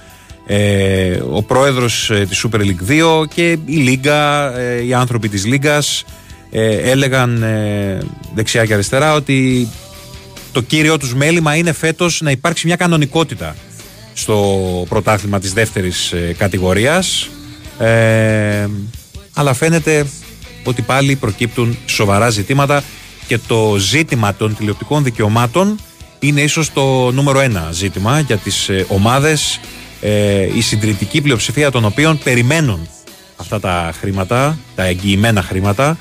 [0.45, 5.45] ε, ο πρόεδρος ε, της Super League 2 και η Λίγκα, ε, οι άνθρωποι της
[5.45, 6.03] Λίγκας
[6.51, 7.97] ε, έλεγαν ε,
[8.33, 9.67] δεξιά και αριστερά ότι
[10.51, 13.55] το κύριο τους μέλημα είναι φέτος να υπάρξει μια κανονικότητα
[14.13, 17.29] στο πρωτάθλημα της δεύτερης ε, κατηγορίας.
[17.79, 18.67] Ε,
[19.33, 20.05] αλλά φαίνεται
[20.63, 22.83] ότι πάλι προκύπτουν σοβαρά ζητήματα
[23.27, 25.79] και το ζήτημα των τηλεοπτικών δικαιωμάτων
[26.19, 29.59] είναι ίσως το νούμερο ένα ζήτημα για τις ε, ομάδες
[30.01, 32.87] ε, η συντηρητική πλειοψηφία των οποίων περιμένουν
[33.35, 35.97] αυτά τα χρήματα, τα εγγυημένα χρήματα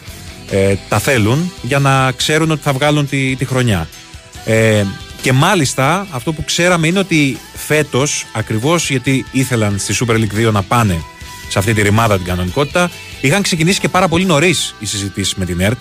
[0.50, 3.88] ε, τα θέλουν για να ξέρουν ότι θα βγάλουν τη, τη χρονιά.
[4.44, 4.84] Ε,
[5.22, 10.52] και μάλιστα αυτό που ξέραμε είναι ότι φέτος ακριβώς γιατί ήθελαν στη Super League 2
[10.52, 11.02] να πάνε
[11.48, 12.90] σε αυτή τη ρημάδα την κανονικότητα
[13.20, 15.78] είχαν ξεκινήσει και πάρα πολύ νωρίς οι συζητήσεις με την ΕΡΤ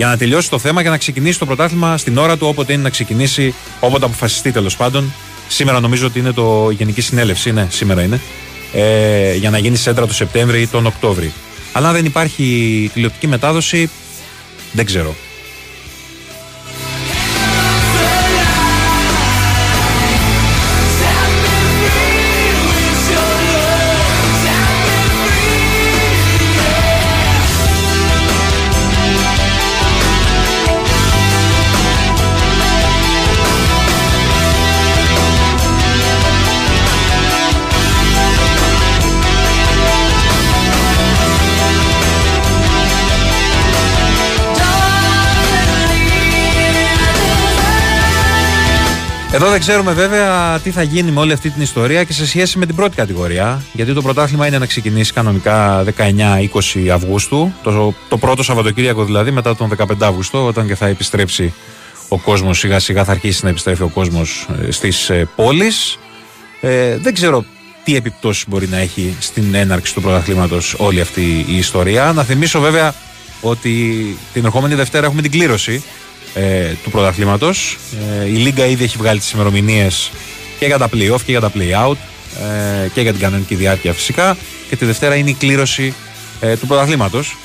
[0.00, 2.82] για να τελειώσει το θέμα και να ξεκινήσει το πρωτάθλημα στην ώρα του όποτε είναι
[2.82, 5.12] να ξεκινήσει, όποτε αποφασιστεί τέλος πάντων.
[5.48, 8.20] Σήμερα νομίζω ότι είναι το η Γενική Συνέλευση, ναι, σήμερα είναι.
[8.72, 11.32] Ε, για να γίνει σέντρα το Σεπτέμβρη ή τον Οκτώβρη.
[11.72, 13.90] Αλλά αν δεν υπάρχει τηλεοπτική μετάδοση,
[14.72, 15.14] δεν ξέρω.
[49.42, 52.58] Εδώ δεν ξέρουμε βέβαια τι θα γίνει με όλη αυτή την ιστορία και σε σχέση
[52.58, 53.62] με την πρώτη κατηγορία.
[53.72, 55.84] Γιατί το πρωτάθλημα είναι να ξεκινήσει κανονικά
[56.74, 57.52] 19-20 Αυγούστου.
[57.62, 61.54] Το, το πρώτο Σαββατοκύριακο δηλαδή μετά τον 15 Αύγουστο, όταν και θα επιστρέψει
[62.08, 65.98] ο κόσμος σιγά σιγά θα αρχίσει να επιστρέφει ο κόσμος στις πόλεις.
[66.60, 67.44] Ε, δεν ξέρω
[67.84, 72.12] τι επιπτώσεις μπορεί να έχει στην έναρξη του πρωταθλήματος όλη αυτή η ιστορία.
[72.12, 72.94] Να θυμίσω βέβαια
[73.40, 75.82] ότι την ερχόμενη Δευτέρα έχουμε την κλήρωση
[76.34, 77.78] ε, του πρωταθλήματος.
[78.20, 80.10] Ε, η Λίγκα ήδη έχει βγάλει τις ημερομηνίες
[80.58, 81.96] και για τα play-off και για τα play-out
[82.84, 84.36] ε, και για την κανονική διάρκεια φυσικά.
[84.68, 85.94] Και τη Δευτέρα είναι η κλήρωση
[86.40, 87.36] ε, του πρωταθλήματος.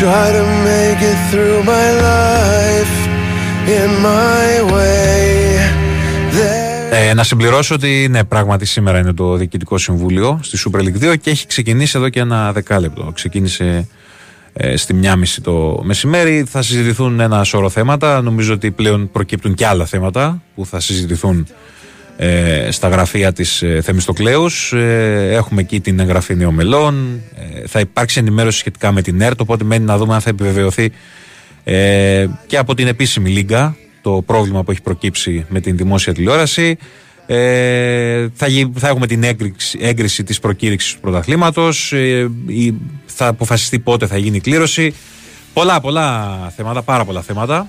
[0.00, 2.94] Try to make it through my life
[3.78, 5.20] in my way.
[6.90, 11.18] Ε, να συμπληρώσω ότι ναι, πράγματι σήμερα είναι το Διοικητικό Συμβούλιο στη Super League 2
[11.20, 13.10] και έχει ξεκινήσει εδώ και ένα δεκάλεπτο.
[13.14, 13.88] Ξεκίνησε
[14.52, 16.44] ε, στη μία μισή το μεσημέρι.
[16.48, 18.20] Θα συζητηθούν ένα σώρο θέματα.
[18.20, 21.46] Νομίζω ότι πλέον προκύπτουν και άλλα θέματα που θα συζητηθούν
[22.22, 24.72] ε, στα γραφεία της ε, Θεμιστοκλέους.
[24.72, 27.20] Ε, έχουμε εκεί την εγγραφή νέων μελών.
[27.34, 30.92] Ε, θα υπάρξει ενημέρωση σχετικά με την ΕΡΤ, οπότε μένει να δούμε αν θα επιβεβαιωθεί
[31.64, 36.76] ε, και από την επίσημη Λίγκα το πρόβλημα που έχει προκύψει με την δημόσια τηλεόραση.
[37.26, 42.30] Ε, θα, θα έχουμε την έγκριση, έγκριση της προκήρυξης του πρωταθλήματος ε,
[43.06, 44.94] θα αποφασιστεί πότε θα γίνει η κλήρωση
[45.52, 47.66] πολλά πολλά θέματα, πάρα πολλά θέματα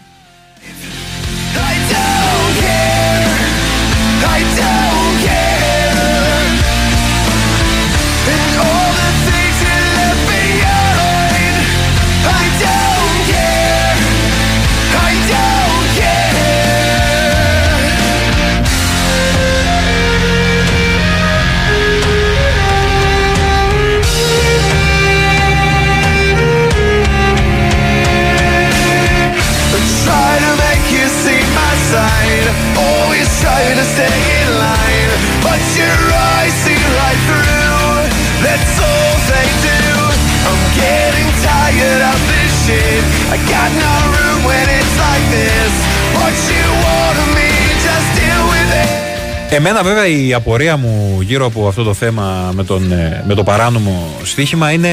[43.35, 45.73] I got no room when it's like this.
[46.17, 47.49] What you want of me,
[47.87, 49.55] just deal with it.
[49.55, 53.43] Εμένα βέβαια η απορία μου γύρω από αυτό το θέμα με, τον, ε, με το
[53.43, 54.89] παράνομο στοίχημα είναι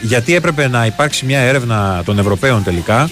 [0.00, 3.10] γιατί έπρεπε να υπάρξει μια έρευνα των Ευρωπαίων τελικά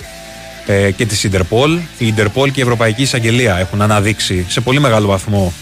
[0.66, 1.73] ε, και της Ιντερπολ.
[1.98, 5.52] Η Ιντερπολ και η Ευρωπαϊκή Εισαγγελία έχουν αναδείξει σε πολύ μεγάλο βαθμό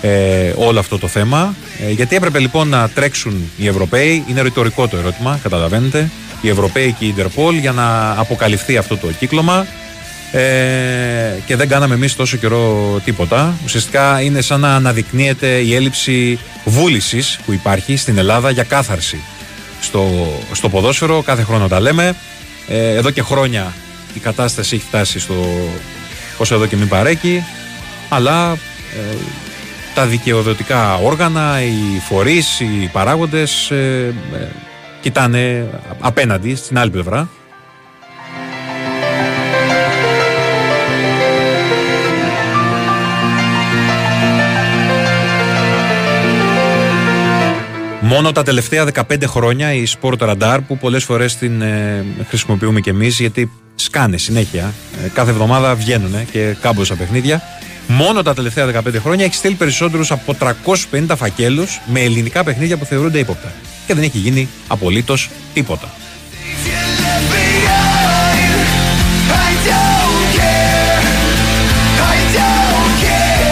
[0.00, 1.54] ε, όλο αυτό το θέμα.
[1.86, 6.10] Ε, γιατί έπρεπε λοιπόν να τρέξουν οι Ευρωπαίοι, είναι ρητορικό το ερώτημα, καταλαβαίνετε,
[6.40, 9.66] οι Ευρωπαίοι και η Ιντερπολ για να αποκαλυφθεί αυτό το κύκλωμα
[10.32, 10.40] ε,
[11.46, 13.54] και δεν κάναμε εμείς τόσο καιρό τίποτα.
[13.64, 19.20] Ουσιαστικά είναι σαν να αναδεικνύεται η έλλειψη βούλησης που υπάρχει στην Ελλάδα για κάθαρση
[19.80, 21.22] στο, στο ποδόσφαιρο.
[21.22, 22.14] Κάθε χρόνο τα λέμε.
[22.68, 23.74] Ε, εδώ και χρόνια
[24.14, 25.68] η κατάσταση έχει φτάσει στο
[26.38, 27.44] όσο εδώ και μην παρέκει.
[28.08, 29.16] Αλλά ε,
[29.94, 34.46] τα δικαιοδοτικά όργανα, οι φορείς, οι παράγοντες ε, ε,
[35.00, 35.68] κοιτάνε
[36.00, 37.28] απέναντι στην άλλη πλευρά.
[48.00, 52.90] Μόνο τα τελευταία 15 χρόνια η Sport Radar που πολλές φορές την ε, χρησιμοποιούμε και
[52.90, 54.74] εμείς γιατί σκάνε συνέχεια.
[55.04, 57.42] Ε, κάθε εβδομάδα βγαίνουν και κάμποσα παιχνίδια.
[57.86, 60.36] Μόνο τα τελευταία 15 χρόνια έχει στείλει περισσότερους από
[60.90, 63.52] 350 φακέλους με ελληνικά παιχνίδια που θεωρούνται ύποπτα.
[63.86, 65.90] Και δεν έχει γίνει απολύτως τίποτα.
[69.28, 71.04] I don't care.
[72.12, 73.46] I don't care.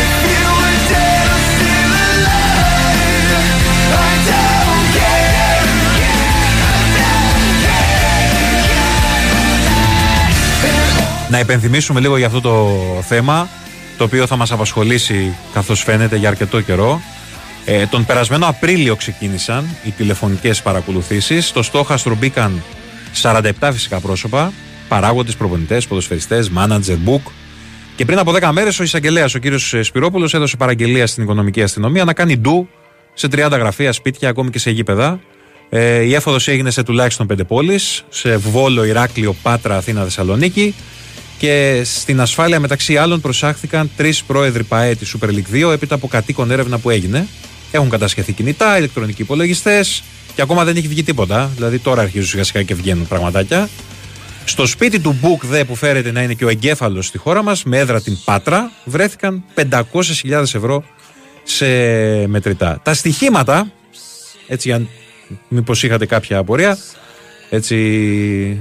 [0.00, 3.30] If you were dead or still alive.
[4.06, 5.24] I don't care.
[11.30, 12.68] Να υπενθυμίσουμε λίγο για αυτό το
[13.06, 13.48] θέμα,
[13.98, 17.00] το οποίο θα μας απασχολήσει καθώς φαίνεται για αρκετό καιρό.
[17.66, 21.46] Ε, τον περασμένο Απρίλιο ξεκίνησαν οι τηλεφωνικές παρακολουθήσεις.
[21.46, 22.62] Στο στόχαστρο μπήκαν
[23.22, 24.52] 47 φυσικά πρόσωπα,
[24.88, 27.30] παράγοντες, προπονητές, ποδοσφαιριστές, manager, book.
[27.96, 32.04] Και πριν από 10 μέρες ο εισαγγελέας, ο κύριος Σπυρόπουλος, έδωσε παραγγελία στην οικονομική αστυνομία
[32.04, 32.68] να κάνει ντου
[33.14, 35.20] σε 30 γραφεία, σπίτια, ακόμη και σε γήπεδα.
[35.68, 40.74] Ε, η έφοδος έγινε σε τουλάχιστον 5 πόλεις, σε Βόλο, Ηράκλειο, Πάτρα, Αθήνα, Θεσσαλονίκη.
[41.38, 46.08] Και στην ασφάλεια μεταξύ άλλων προσάχθηκαν τρεις πρόεδροι ΠαΕ της Super League 2 έπειτα από
[46.08, 47.28] κατοίκον έρευνα που έγινε.
[47.74, 50.02] Έχουν κατασχεθεί κινητά, ηλεκτρονικοί υπολογιστές
[50.34, 51.50] και ακόμα δεν έχει βγει τίποτα.
[51.54, 53.68] Δηλαδή τώρα αρχίζουν σιγά σιγά και βγαίνουν πραγματάκια.
[54.44, 57.64] Στο σπίτι του Μπουκ δε που φέρεται να είναι και ο εγκέφαλος στη χώρα μας,
[57.64, 60.84] με έδρα την Πάτρα, βρέθηκαν 500.000 ευρώ
[61.42, 61.66] σε
[62.26, 62.80] μετρητά.
[62.82, 63.72] Τα στοιχήματα,
[64.48, 64.86] έτσι για
[65.48, 66.78] μήπως είχατε κάποια απορία,
[67.50, 67.76] έτσι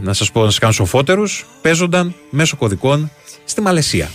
[0.02, 3.11] να σας πω να σας κάνω σοφότερους, παίζονταν μέσω κωδικών
[3.45, 4.10] στη Μαλαισία.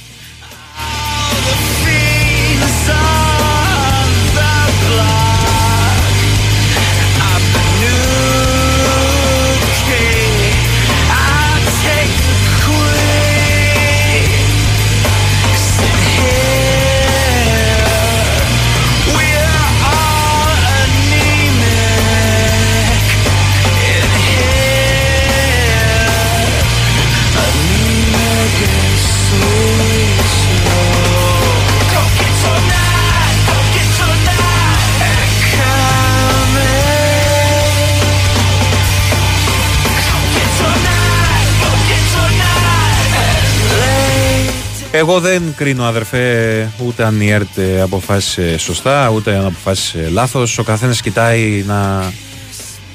[44.99, 50.59] Εγώ δεν κρίνω αδερφέ ούτε αν η ΕΡΤ ε, αποφάσισε σωστά ούτε αν αποφάσισε λάθος.
[50.59, 52.13] Ο καθένας κοιτάει να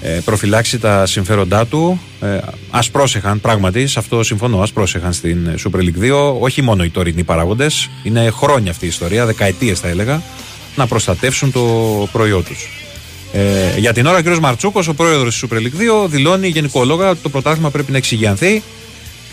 [0.01, 2.01] ε, προφυλάξει τα συμφέροντά του.
[2.21, 2.37] Ε,
[2.69, 6.39] ας πρόσεχαν πράγματι, σε αυτό συμφωνώ, ας πρόσεχαν στην Super League 2.
[6.39, 10.21] Όχι μόνο οι τωρινοί παράγοντες, είναι χρόνια αυτή η ιστορία, δεκαετίες θα έλεγα,
[10.75, 11.61] να προστατεύσουν το
[12.11, 12.69] προϊόν τους.
[13.33, 14.37] Ε, για την ώρα ο κ.
[14.37, 18.61] Μαρτσούκος, ο πρόεδρος της Super League 2, δηλώνει γενικόλογα ότι το πρωτάθλημα πρέπει να εξηγιανθεί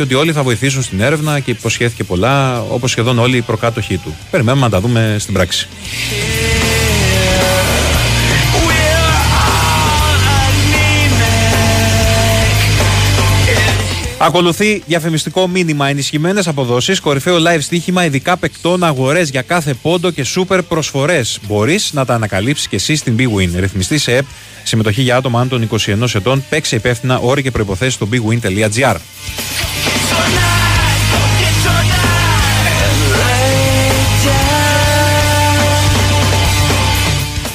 [0.00, 3.96] και ότι όλοι θα βοηθήσουν στην έρευνα και υποσχέθηκε πολλά, όπως σχεδόν όλοι οι προκάτοχοί
[3.96, 4.16] του.
[4.30, 5.68] Περιμένουμε να τα δούμε στην πράξη.
[14.18, 15.88] Ακολουθεί διαφημιστικό μήνυμα.
[15.88, 21.38] Ενισχυμένες αποδόσεις, κορυφαίο live στοίχημα, ειδικά παικτών, αγορές για κάθε πόντο και σούπερ προσφορές.
[21.46, 23.50] Μπορείς να τα ανακαλύψεις και εσύ στην Big Win.
[23.56, 24.26] Ρυθμιστή σε ΕΠ,
[24.62, 26.44] συμμετοχή για άτομα άνω των 21 ετών.
[26.48, 28.96] Παίξε υπεύθυνα όροι και προποθέσει στο bigwin.gr.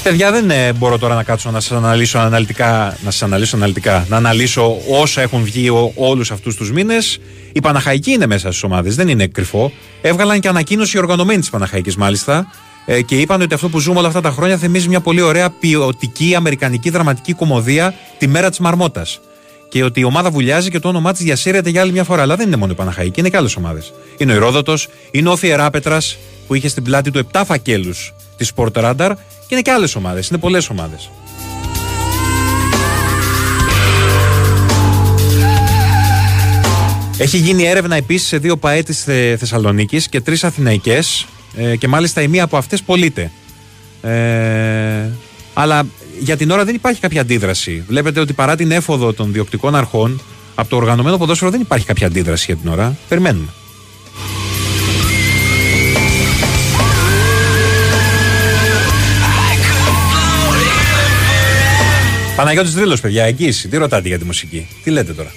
[0.05, 4.05] Παιδιά, δεν ε, μπορώ τώρα να κάτσω να σας αναλύσω αναλυτικά, να σας αναλύσω αναλυτικά,
[4.09, 7.19] να αναλύσω όσα έχουν βγει όλους αυτούς τους μήνες.
[7.51, 9.71] Η Παναχαϊκή είναι μέσα στις ομάδες, δεν είναι κρυφό.
[10.01, 12.47] Έβγαλαν και ανακοίνωση οι οργανωμένοι της Παναχαϊκής, μάλιστα,
[12.85, 15.49] ε, και είπαν ότι αυτό που ζούμε όλα αυτά τα χρόνια θυμίζει μια πολύ ωραία
[15.49, 19.19] ποιοτική αμερικανική δραματική κομμωδία τη μέρα της Μαρμότας.
[19.69, 22.21] Και ότι η ομάδα βουλιάζει και το όνομά της διασύρεται για άλλη μια φορά.
[22.21, 23.93] Αλλά δεν είναι μόνο η Παναχαϊκή, είναι και άλλες ομάδες.
[24.17, 25.97] Είναι ο Ηρόδοτος, είναι ο Φιεράπετρα
[26.47, 29.11] που είχε στην πλάτη του 7 φακέλους της Sport Radar
[29.47, 30.27] και είναι και άλλες ομάδες.
[30.27, 31.09] Είναι πολλές ομάδες.
[37.17, 39.03] Έχει γίνει έρευνα επίσης σε δύο ΠαΕ της
[39.37, 41.25] Θεσσαλονίκης και τρεις Αθηναϊκές
[41.55, 43.31] ε, και μάλιστα η μία από αυτές πωλείται.
[44.01, 45.09] Ε,
[45.53, 45.85] αλλά
[46.19, 47.83] για την ώρα δεν υπάρχει κάποια αντίδραση.
[47.87, 50.21] Βλέπετε ότι παρά την έφοδο των διοκτικών αρχών
[50.55, 52.97] από το οργανωμένο ποδόσφαιρο δεν υπάρχει κάποια αντίδραση για την ώρα.
[53.07, 53.47] Περιμένουμε.
[62.35, 63.67] Παναγιώτης Δρύλος, παιδιά, εγγύηση.
[63.67, 65.31] Τι ρωτάτε για τη μουσική; Τι λέτε τώρα;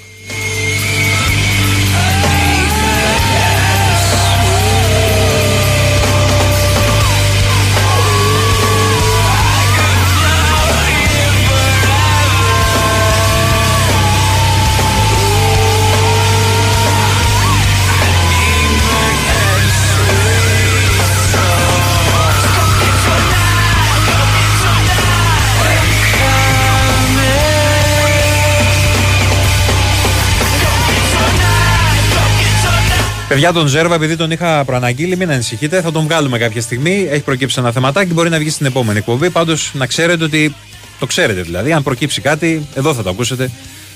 [33.28, 37.06] Παιδιά, τον Ζέρβα, επειδή τον είχα προαναγγείλει, μην ανησυχείτε, θα τον βγάλουμε κάποια στιγμή.
[37.10, 39.30] Έχει προκύψει ένα θεματάκι, μπορεί να βγει στην επόμενη εκπομπή.
[39.30, 40.54] Πάντως να ξέρετε ότι.
[40.98, 43.50] Το ξέρετε δηλαδή, αν προκύψει κάτι, εδώ θα το ακούσετε.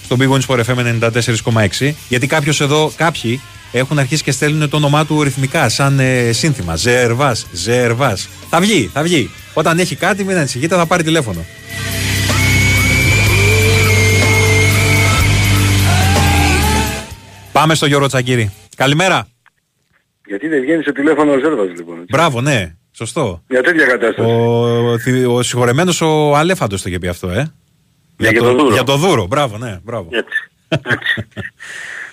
[0.04, 1.00] Στον Big Wings for FM
[1.80, 1.92] 94,6.
[2.08, 3.40] Γιατί κάποιος εδώ, κάποιοι
[3.72, 6.76] έχουν αρχίσει και στέλνουν το όνομά του ρυθμικά, σαν ε, σύνθημα.
[6.76, 8.16] Ζερβά, Ζερβά.
[8.50, 9.30] Θα βγει, θα βγει.
[9.54, 11.44] Όταν έχει κάτι, μην ανησυχείτε, θα πάρει τηλέφωνο.
[17.52, 18.52] Πάμε στο Γιώργο Τσακύρη.
[18.76, 19.26] Καλημέρα.
[20.26, 21.94] Γιατί δεν βγαίνει στο τηλέφωνο ο Ζέρβας λοιπόν.
[21.94, 22.06] Έτσι.
[22.10, 22.74] Μπράβο, ναι.
[22.92, 23.42] Σωστό.
[23.48, 24.28] Για τέτοια κατάσταση.
[25.26, 27.52] Ο, ο συγχωρεμένος ο Αλέφαντος το είχε πει αυτό, ε.
[28.16, 28.72] Ναι, για, το, δούρο.
[28.72, 30.08] Για το δούρο, μπράβο, ναι, μπράβο.
[30.10, 30.50] Έτσι.
[30.94, 31.26] Έτσι.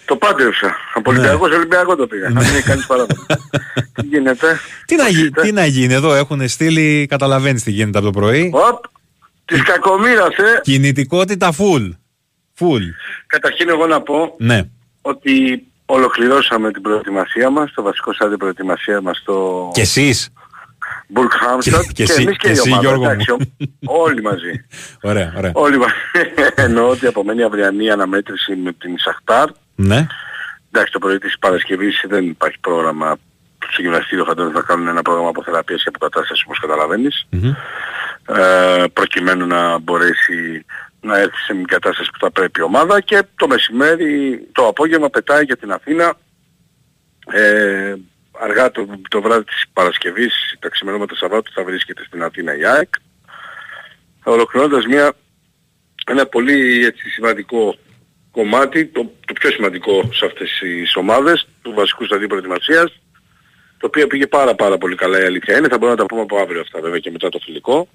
[0.06, 0.76] το πάντρεψα.
[0.94, 2.30] Από Ολυμπιακό σε Ολυμπιακό το πήγα.
[2.30, 3.26] Να μην έχει κανείς παράδομα.
[3.96, 8.08] τι γίνεται; Τι να, γι, τι να γίνει εδώ, έχουν στείλει, καταλαβαίνεις τι γίνεται από
[8.08, 8.52] το πρωί.
[8.54, 8.84] Οπ,
[9.46, 10.60] της κακομήρας, ε.
[10.62, 11.90] Κινητικότητα full.
[12.60, 12.82] Full.
[13.28, 14.64] Καταρχήν εγώ να πω ναι.
[15.10, 19.70] Ότι Ολοκληρώσαμε την προετοιμασία μας, το βασικό στάδιο προετοιμασία μας το...
[19.74, 20.30] Και εσείς.
[21.08, 22.82] Μπουργκ Χάμστατ Και- και, και εσύ- εμείς και, και η εσύ, ομάδα.
[22.88, 23.10] Γιώργο μου.
[23.12, 24.66] εντάξει, ο- όλοι μαζί.
[25.10, 25.52] Ωραία, ωραία.
[25.54, 25.94] όλοι μαζί.
[26.66, 29.50] Εννοώ ότι απομένει αυριανή αναμέτρηση με την Σαχτάρ.
[29.76, 30.08] Ναι.
[30.72, 33.16] Εντάξει, το πρωί της Παρασκευής δεν υπάρχει πρόγραμμα.
[33.72, 37.28] Στο γυμναστήριο φαντάζομαι θα κάνουν ένα πρόγραμμα αποθεραπείας και αποκατάστασης όπως καταλαβαίνεις.
[38.26, 40.66] ε, προκειμένου να μπορέσει
[41.02, 45.10] να έρθει σε μια κατάσταση που θα πρέπει η ομάδα και το μεσημέρι, το απόγευμα
[45.10, 46.18] πετάει για την Αθήνα.
[47.32, 47.96] Ε,
[48.40, 52.94] αργά το, το βράδυ της Παρασκευής, τα ξημερώματα Σαββάτου θα βρίσκεται στην Αθήνα η ΑΕΚ.
[54.24, 55.14] Ολοκληρώνοντας μια,
[56.06, 57.78] ένα πολύ έτσι, σημαντικό
[58.32, 63.02] κομμάτι, το, το πιο σημαντικό σε αυτές τις ομάδες, του βασικού σταδίου προετοιμασίας,
[63.78, 66.22] το οποίο πήγε πάρα πάρα πολύ καλά η αλήθεια είναι, θα μπορούμε να τα πούμε
[66.22, 67.88] από αύριο αυτά βέβαια και μετά το φιλικό.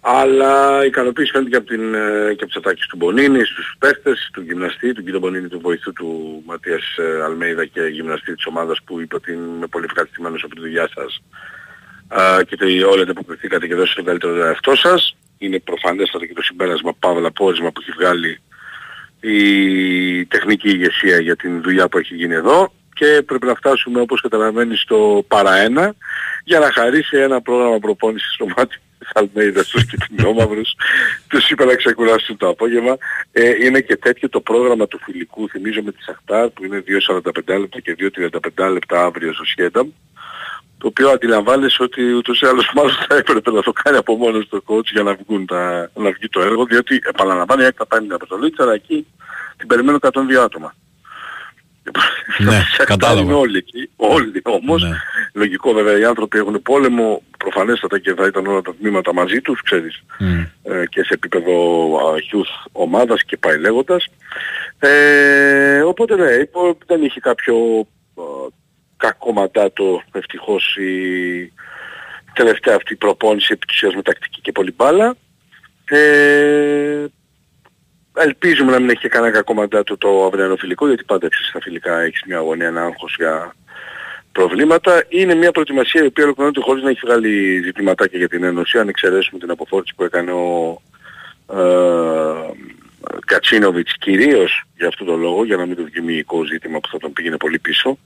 [0.00, 3.74] Αλλά η ικανοποίηση φαίνεται και από, την, ε, και από τις ατάκες του Μπονίνη, στους
[3.78, 8.46] παίχτες, του γυμναστή, του κύριο Μπονίνη, του βοηθού του Ματίας ε, Αλμέιδα και γυμναστή της
[8.46, 11.22] ομάδας που είπε ότι είμαι πολύ ευχαριστημένος από τη δουλειά σας
[12.08, 15.16] Α, και ότι όλοι ανταποκριθήκατε και δώσετε το καλύτερο τον εαυτό σας.
[15.38, 18.40] Είναι προφανέστατα και το συμπέρασμα παύλα πόρισμα που έχει βγάλει
[19.20, 24.20] η τεχνική ηγεσία για την δουλειά που έχει γίνει εδώ και πρέπει να φτάσουμε όπως
[24.20, 25.94] καταλαβαίνεις στο παρά ένα
[26.44, 30.74] για να χαρίσει ένα πρόγραμμα προπόνησης στο μάτι της Αλμέιδας στους κυτρινόμαυρους
[31.28, 32.96] τους είπε να ξεκουράσουν το απόγευμα
[33.32, 36.84] ε, είναι και τέτοιο το πρόγραμμα του φιλικού θυμίζω με της Σαχτάρ που είναι
[37.22, 37.96] 2.45 λεπτά και
[38.56, 39.88] 2.35 λεπτά αύριο στο Σχένταμ
[40.80, 44.48] το οποίο αντιλαμβάνεσαι ότι ούτως ή άλλως μάλλον θα έπρεπε να το κάνει από μόνος
[44.48, 47.86] το coach για να, βγουν τα, να βγει το έργο, διότι επαναλαμβάνω η ΑΕΚ θα
[47.88, 49.06] κάνει την αποστολή της, αλλά εκεί
[49.56, 50.10] την περιμένω 102
[50.44, 50.74] άτομα.
[52.38, 53.20] Ναι, κατάλαβα.
[53.20, 54.82] Είναι όλοι εκεί, όλοι όμως.
[55.34, 59.62] Λογικό βέβαια οι άνθρωποι έχουν πόλεμο, προφανέστατα και θα ήταν όλα τα τμήματα μαζί τους,
[59.62, 60.02] ξέρεις,
[60.62, 61.52] ε, και σε επίπεδο
[61.96, 64.06] α, youth ομάδας και πάει λέγοντας.
[64.78, 67.54] Ε, οπότε ναι, υπό- δεν είχε κάποιο
[68.14, 68.22] α,
[68.96, 71.52] κακό μαντάτο ευτυχώς η
[72.32, 75.16] τελευταία αυτή προπόνηση επιτυχίας με τακτική και πολύ μπάλα.
[75.84, 77.04] Ε,
[78.14, 81.60] ελπίζουμε να μην έχει και κανένα κακό μαντάτο το αυριανό φιλικό γιατί πάντα ξέρεις στα
[81.60, 83.54] φιλικά έχεις μια αγωνία, ένα άγχος για
[84.32, 85.04] προβλήματα.
[85.08, 88.88] Είναι μια προετοιμασία η οποία ολοκληρώνεται χωρίς να έχει βγάλει ζητηματάκια για την Ένωση αν
[88.88, 90.80] εξαιρέσουμε την αποφόρτιση που έκανε ο
[91.52, 91.58] ε,
[93.26, 97.12] Κατσίνοβιτς κυρίως για αυτόν τον λόγο για να μην το δημιουργικό ζήτημα που θα τον
[97.12, 97.98] πήγαινε πολύ πίσω.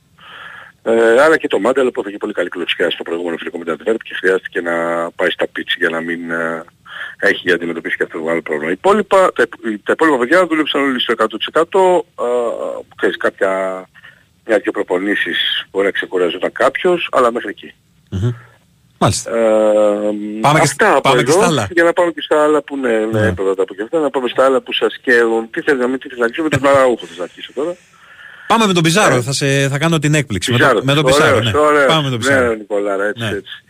[0.82, 3.72] Ε, αλλά και το Μάνταλο που είχε πολύ καλή κλωτσιά στο προηγούμενο φιλικό με την
[3.72, 6.64] Αντβέρπ και χρειάστηκε να πάει στα πίτσι για να μην ε,
[7.18, 8.70] έχει για να αντιμετωπίσει και αυτό το μεγάλο πρόβλημα.
[8.70, 12.24] Οι υπόλοιπα, τα, υπ- τα υπόλοιπα παιδιά δούλεψαν όλοι στο 100%.
[12.24, 13.84] Ε, ξέρεις, κάποια
[14.46, 17.72] μια-δυο προπονήσεις μπορεί να ξεκουραζόταν κάποιος, αλλά μέχρι εκεί.
[18.98, 19.30] Μάλιστα.
[19.30, 19.40] Ε,
[20.40, 21.68] Πάμε και αυτά σ- από πάμε και εδώ, στα άλλα.
[21.70, 23.32] Για να πάμε και στα άλλα που ναι, ναι, ναι.
[23.34, 25.50] πρώτα από και αυτά, να πάμε στα άλλα που σας καίρουν.
[25.50, 27.76] Τι θέλεις να μην τι θέλεις να αρχίσω με τον Μαραούχο θες να αρχίσω τώρα.
[28.46, 30.52] Πάμε με τον Πιζάρο, θα, σε, θα κάνω την έκπληξη.
[30.52, 31.36] Με, το, με τον Πιζάρο.
[31.36, 31.58] Ωραίος, Ναι.
[31.58, 31.86] ωραίος.
[31.86, 32.48] Πάμε με τον Πιζάρο.
[32.48, 33.28] Ναι, Νικολάρα, έτσι, Ναι.
[33.28, 33.63] έτσι.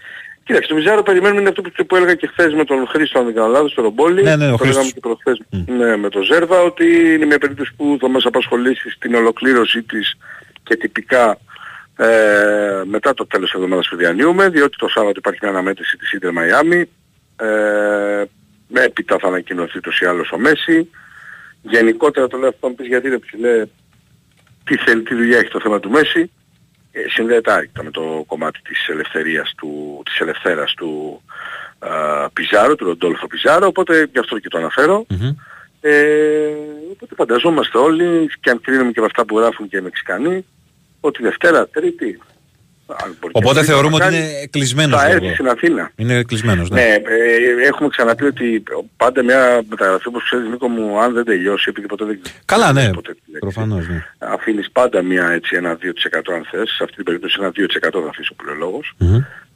[0.44, 3.24] Κοίταξε, το Μιζάρο περιμένουμε είναι αυτό που, που έλεγα και χθες με τον Χρήστο, αν
[3.24, 4.22] δεν κάνω λάθος, στο Ρομπόλι.
[4.22, 4.92] Ναι, ναι, ο το λέγαμε Χρήστος.
[4.92, 9.14] και προχθές ναι, με τον Ζέρβα, ότι είναι μια περίπτωση που θα μας απασχολήσει στην
[9.14, 10.16] ολοκλήρωσή της
[10.62, 11.38] και τυπικά
[11.96, 16.12] ε, μετά το τέλος της εβδομάδας που διανύουμε, διότι το Σάββατο υπάρχει μια αναμέτρηση της
[16.12, 16.88] Ίντερ Μαϊάμι,
[17.36, 18.24] ε,
[18.72, 20.90] έπειτα θα ανακοινωθεί τους ή άλλως ο Μέση.
[21.62, 23.66] Γενικότερα το λέω αυτό, μου πεις γιατί ρε ψηλέ,
[24.64, 26.30] τι θέλει, τι δουλειά έχει το θέμα του Μέση.
[26.96, 31.22] Ε, συνδέεται άρρηκτα με το κομμάτι της ελευθερίας του, της ελευθέρας του
[31.78, 35.06] α, Πιζάρο, του Ροντόλφο Πιζάρο, οπότε γι' αυτό και το αναφέρω.
[35.80, 36.54] Ε,
[36.92, 40.44] οπότε φανταζόμαστε όλοι, και αν κρίνουμε και με αυτά που γράφουν και οι Μεξικανοί,
[41.00, 42.32] ότι Δευτέρα, Τρίτη, αν μπορεί και
[43.32, 45.00] Οπότε Τρίτη θεωρούμε να ότι κάνει, είναι κλεισμένος.
[45.00, 45.24] Θα λίγο.
[45.24, 45.90] έρθει στην Αθήνα.
[45.96, 46.80] Είναι κλεισμένος, ναι.
[46.80, 48.62] Ναι, ε, έχουμε ξαναπεί ότι
[48.96, 52.90] πάντα μια μεταγραφή όπως ξέρεις Νίκο μου αν δεν τελειώσει επειδή ποτέ δεν Καλά, ναι.
[53.38, 54.04] Προφανώς, ναι.
[54.18, 58.08] αφήνεις πάντα μια έτσι ένα 2% αν θες, σε αυτή την περίπτωση ένα 2% θα
[58.08, 58.94] αφήσω που λέει ο λόγος.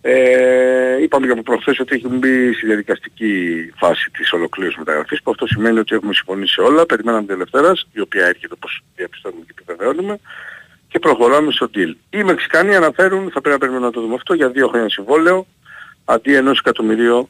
[0.01, 3.35] Ε, είπαμε και από προχθές ότι έχουμε μπει στη διαδικαστική
[3.77, 8.01] φάση της ολοκλήρωσης μεταγραφής που αυτό σημαίνει ότι έχουμε συμφωνήσει όλα, περιμέναμε την Δευτέρας, η
[8.01, 10.19] οποία έρχεται όπως διαπιστώνουμε και επιβεβαιώνουμε
[10.89, 11.93] και προχωράμε στο deal.
[12.11, 15.47] Οι Μεξικανοί αναφέρουν, θα πρέπει να περιμένουμε να το δούμε αυτό, για δύο χρόνια συμβόλαιο
[16.05, 17.29] αντί ενός εκατομμυρίου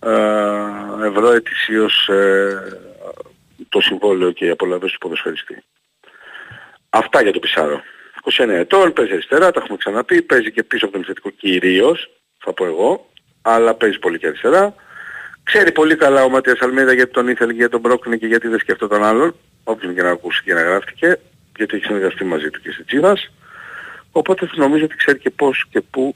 [0.00, 0.10] ε,
[1.06, 2.78] ευρώ ετησίως ε,
[3.68, 5.62] το συμβόλαιο και οι απολαβές του ποδοσφαιριστή.
[6.90, 7.80] Αυτά για το Πισάρο.
[8.38, 12.52] 29 ετών, παίζει αριστερά, τα έχουμε ξαναπεί, παίζει και πίσω από τον επιθετικό κυρίως, θα
[12.52, 13.10] πω εγώ,
[13.42, 14.74] αλλά παίζει πολύ και αριστερά.
[15.42, 18.48] Ξέρει πολύ καλά ο Ματίας Αλμίδα γιατί τον ήθελε και γιατί τον πρόκεινε και γιατί
[18.48, 21.18] δεν σκεφτόταν άλλον, όποιον και να ακούσει και να γράφτηκε,
[21.56, 23.30] γιατί έχει συνεργαστεί μαζί του και σε Τσίβας.
[24.12, 26.14] Οπότε νομίζω ότι ξέρει και πώς και πού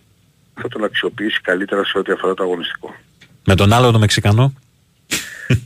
[0.61, 2.95] θα τον αξιοποιήσει καλύτερα σε ό,τι αφορά το αγωνιστικό.
[3.45, 4.53] Με τον άλλο τον Μεξικανό;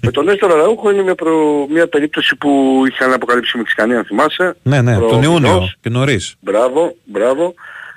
[0.00, 1.66] Με τον Έστορα Ραούχο είναι μια, προ...
[1.70, 4.56] μια περίπτωση που είχαν αποκαλύψει οι Μεξικανοί αν θυμάσαι.
[4.62, 5.76] Ναι, ναι, Προ- τον Ιούνιο Μηνός.
[5.80, 6.34] και νωρίς.
[6.40, 7.54] Μπράβο, μπράβο.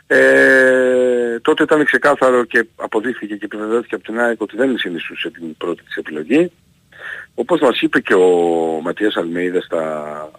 [0.07, 5.57] Ε, τότε ήταν ξεκάθαρο και αποδείχθηκε και επιβεβαιώθηκε από την ΑΕΚ ότι δεν συνιστούσε την
[5.57, 6.52] πρώτη της επιλογή.
[7.35, 8.27] Όπως μας είπε και ο
[8.84, 10.31] Ματίας Αλμέιδας στα...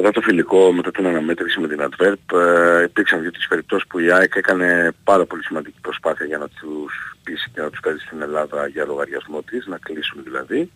[0.00, 3.98] μετά το φιλικό, μετά την αναμέτρηση με την Adverb, ε, υπήρξαν δύο τις περιπτώσεις που
[3.98, 7.98] η ΑΕΚ έκανε πάρα πολύ σημαντική προσπάθεια για να τους πείσει και να τους φέρει
[7.98, 10.70] στην Ελλάδα για λογαριασμό της, να κλείσουν δηλαδή.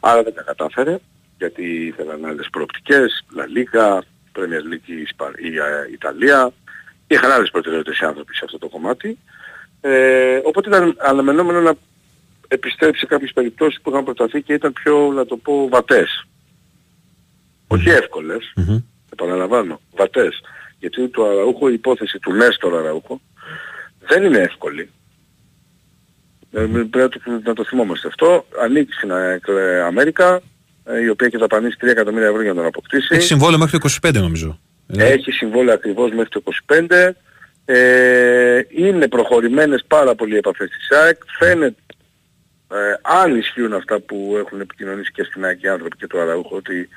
[0.00, 0.98] Άρα δεν τα κατάφερε,
[1.38, 3.98] γιατί ήθελαν άλλες προοπτικές, La Liga,
[4.38, 6.52] Premier League η, Ισπα- η, ε, Ιταλία,
[7.06, 9.18] είχαν άλλες προτεραιότητες οι άνθρωποι σε αυτό το κομμάτι.
[9.80, 11.74] Ε, οπότε ήταν αναμενόμενο να
[12.48, 16.24] επιστρέψει σε κάποιες περιπτώσεις που είχαν προταθεί και ήταν πιο, να το πω, βατές.
[17.72, 18.54] Όχι εύκολες,
[19.12, 20.40] επαναλαμβάνω, βατές.
[20.78, 23.20] Γιατί το Αραούχο, η υπόθεση του Νέστορ Αραούχο,
[24.08, 24.90] δεν είναι εύκολη.
[26.52, 28.46] Ε, Πρέπει να το, να το θυμόμαστε αυτό.
[28.62, 30.40] Ανήκει στην ε, Αμέρικα,
[30.84, 33.14] ε, η οποία και δαπανίσει 3 εκατομμύρια ευρώ για να τον αποκτήσει.
[33.14, 34.60] Έχει συμβόλαιο μέχρι το 25 νομίζω.
[34.86, 37.10] Έχει συμβόλαιο ακριβώς μέχρι το 25.
[37.64, 41.16] Ε, είναι προχωρημένες πάρα πολλοί επαφές της ΑΕΚ.
[41.38, 41.82] Φαίνεται,
[42.72, 46.56] ε, αν ισχύουν αυτά που έχουν επικοινωνήσει και στην ΑΕΚ οι άνθρωποι και το Αραούχο,
[46.56, 46.88] ότι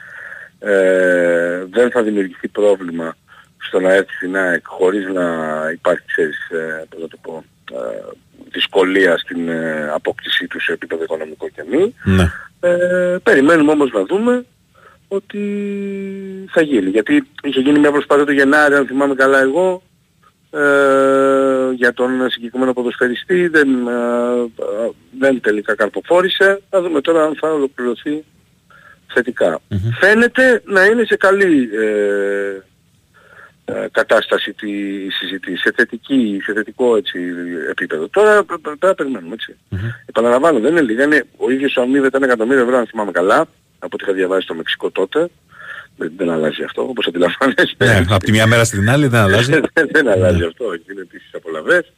[0.63, 3.15] ε, δεν θα δημιουργηθεί πρόβλημα
[3.57, 5.23] στο να έρθει στην ΑΕΚ χωρίς να
[5.73, 8.01] υπάρχει, ξέρεις, ε, πώς να το πω, ε,
[8.51, 11.95] δυσκολία στην ε, απόκτησή του σε επίπεδο οικονομικό και μη.
[12.03, 12.31] Ναι.
[12.59, 14.45] Ε, περιμένουμε όμως να δούμε
[15.07, 15.39] ότι
[16.51, 16.89] θα γίνει.
[16.89, 19.83] Γιατί είχε γίνει μια προσπάθεια το Γενάρη, αν θυμάμαι καλά εγώ,
[20.51, 26.61] ε, για τον συγκεκριμένο ποδοσφαιριστή, δεν, ε, ε, δεν τελικά καρποφόρησε.
[26.69, 28.23] Θα δούμε τώρα αν θα ολοκληρωθεί
[29.13, 29.59] θετικα
[29.99, 32.61] Φαίνεται να είναι σε καλή ε,
[33.65, 34.71] ε, κατάσταση τη
[35.09, 37.19] συζήτηση, σε, θετική, σε θετικό έτσι,
[37.69, 38.07] επίπεδο.
[38.07, 39.55] Τώρα π- π- πρέπει να περιμένουμε έτσι.
[40.05, 41.03] Επαναλαμβάνω, δεν είναι λίγα.
[41.03, 43.39] Είναι, ο ίδιος ο αμείβεται ένα εκατομμύριο ευρώ, αν θυμάμαι καλά,
[43.79, 45.29] από ό,τι είχα διαβάσει στο Μεξικό τότε.
[45.97, 47.85] Δεν, δεν αλλάζει αυτό, όπως αντιλαμβάνεστε.
[47.85, 49.51] Ναι, από τη μια μέρα στην άλλη δεν αλλάζει.
[49.73, 51.93] δεν, δεν αλλάζει αυτό, είναι επίσης απολαβές.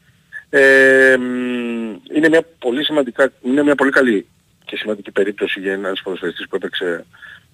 [0.49, 4.27] Ε, μ, είναι μια πολύ σημαντικά, είναι μια πολύ καλή
[4.65, 7.05] και σημαντική περίπτωση για ένας ποδοσφαιριστής που έπαιξε,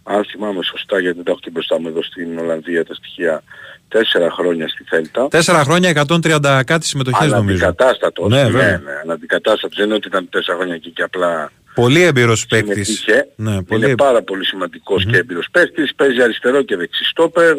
[0.04, 3.44] αν θυμάμαι σωστά, γιατί δεν τα έχω και μπροστά μου εδώ στην Ολλανδία τα στοιχεία,
[3.88, 5.28] τέσσερα χρόνια στη Θέλτα.
[5.28, 7.64] Τέσσερα χρόνια 130 κάτι συμμετοχές νομίζω.
[7.66, 8.78] Αναντικατάστατος, Ναι, ναι, βέβαια.
[8.78, 9.78] ναι, αναντικατάστατος.
[9.78, 12.88] Δεν είναι ότι ήταν τέσσερα χρόνια εκεί και απλά Πολύ έμπειρος παίκτης.
[13.00, 13.28] συμμετείχε.
[13.36, 15.96] Ναι, πολύ Είναι πάρα πολύ σημαντικός και έμπειρος παίκτης.
[15.96, 17.58] Παίζει αριστερό και δεξιστόπερ.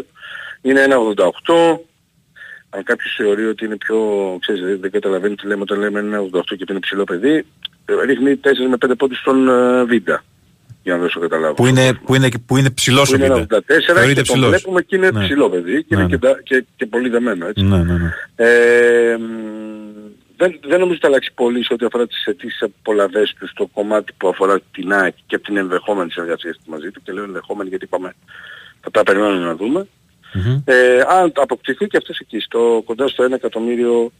[0.63, 1.81] Είναι ένα 88.
[2.71, 3.99] Αν κάποιος θεωρεί ότι είναι πιο,
[4.41, 7.35] ξέρεις, δεν, δεν καταλαβαίνει τι λέμε όταν λέμε ένα 88 και ότι είναι ψηλό παιδί,
[7.37, 7.45] ε,
[8.07, 10.25] ρίχνει 4 με 5 πόντους στον ε, Βίντα.
[10.83, 11.55] Για να δώσω καταλάβω.
[11.55, 13.63] Που είναι, που είναι, που είναι ψηλός Που ο είναι Βίντα.
[13.67, 14.49] ένα 84 Θεωρείται και τον ψηλός.
[14.49, 15.25] βλέπουμε και είναι Ναι.
[15.25, 16.17] ψηλό παιδί και Ναι, είναι ναι.
[16.17, 17.65] και, τα- και, και πολύ δεμένο έτσι.
[17.65, 18.11] Ναι, ναι, ναι.
[18.37, 19.23] Ε, μ,
[20.37, 23.67] δεν, δεν νομίζω ότι θα αλλάξει πολύ σε ό,τι αφορά τις αιτήσεις απολαβές του στο
[23.73, 27.25] κομμάτι που αφορά την ΑΕΚ και από την ενδεχόμενη συνεργασία του μαζί του και λέω
[27.25, 28.15] ενδεχόμενη γιατί είπαμε
[28.81, 29.87] θα τα περιμένουμε να δούμε.
[30.65, 34.13] Ε, αν αποκτηθεί και αυτές εκεί στο κοντά στο 1 εκατομμύριο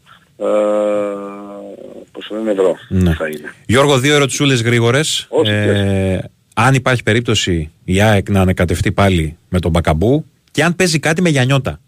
[0.43, 3.13] ε, πώς το λένε ευρώ Ναι.
[3.13, 3.53] θα είναι.
[3.65, 5.25] Γιώργο, δύο ερωτησούλες γρήγορες.
[5.29, 6.19] Όχι, Ε,
[6.55, 11.21] αν υπάρχει περίπτωση η ΑΕΚ να ανακατευτεί πάλι με τον Μπακαμπού και αν παίζει κάτι
[11.21, 11.79] με Γιαννιώτα.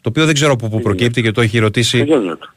[0.00, 2.02] Το οποίο δεν ξέρω από πού προκύπτει και το έχει ρωτήσει.
[2.04, 2.54] Γιαννιώτα.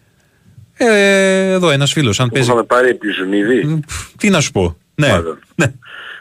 [0.73, 2.19] Ε, εδώ ένας φίλος.
[2.19, 2.47] Αν Που παίζει.
[2.49, 3.79] είχαμε πάρει επί Ζουνίδη.
[4.17, 4.77] Τι να σου πω.
[4.95, 5.07] Ναι.
[5.09, 5.39] Μάλλον.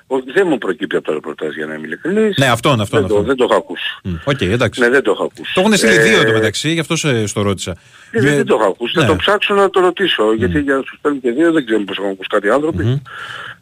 [0.08, 2.36] Όχι, δεν μου προκύπτει από το ρεπορτάζ για να είμαι ειλικρινής.
[2.38, 3.00] Ναι, αυτόν, αυτόν.
[3.00, 3.26] Δεν, το, αυτόν.
[3.26, 3.84] δεν το έχω ακούσει.
[4.04, 4.80] Μ, Οκ, εντάξει.
[4.80, 5.52] Ναι, δεν το έχω ακούσει.
[5.54, 7.76] Το έχουν στείλει Ε, δύο εντωμεταξύ, γι' αυτό σε, στο ρώτησα.
[8.10, 8.94] Ε, δεν, δεν το έχω ακούσει.
[8.94, 9.06] Θα Ναι.
[9.06, 10.32] το ψάξω να το ρωτήσω.
[10.34, 13.02] Γιατί για να σου στέλνουν και δύο δεν ξέρω πώς έχουν ακούσει κάτι άνθρωποι.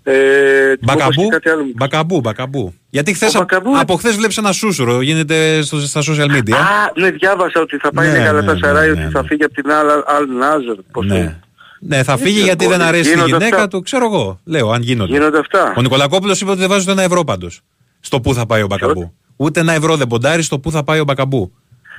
[0.03, 1.63] Ε, τι μου είπες Μπακαμπού, και κάτι άλλο.
[1.75, 2.75] μπακαμπού, μπακαμπού.
[2.91, 6.53] Γιατί χθες, Ο Μπακαμπού- από χθες βλέπεις ένα σούσουρο, γίνεται στο, στα social media.
[6.53, 9.55] Α, ναι, διάβασα ότι θα πάει Ναι, ναι, ναι, καλά ναι, ότι θα φύγει από
[9.55, 9.71] την
[10.07, 10.75] Αλ Νάζερ.
[10.93, 11.37] Πώς το- ναι.
[11.81, 12.89] ναι, θα φύγει ξέρω, γιατί δεν μπορεί.
[12.89, 14.41] αρέσει η Γίνονται γυναίκα αυτά; του, ξέρω εγώ.
[14.45, 15.13] Λέω, αν γίνονται.
[15.13, 17.61] Γίνονται αυτά; Ο Νικολακόπουλος είπε ότι δεν βάζει ούτε ένα ευρώ πάντως.
[18.01, 19.13] Στο πού θα πάει ο Μπακαμπού.
[19.37, 21.53] Ούτε ένα ευρώ δεν ποντάρει στο πού θα πάει ο Μπακαμπού.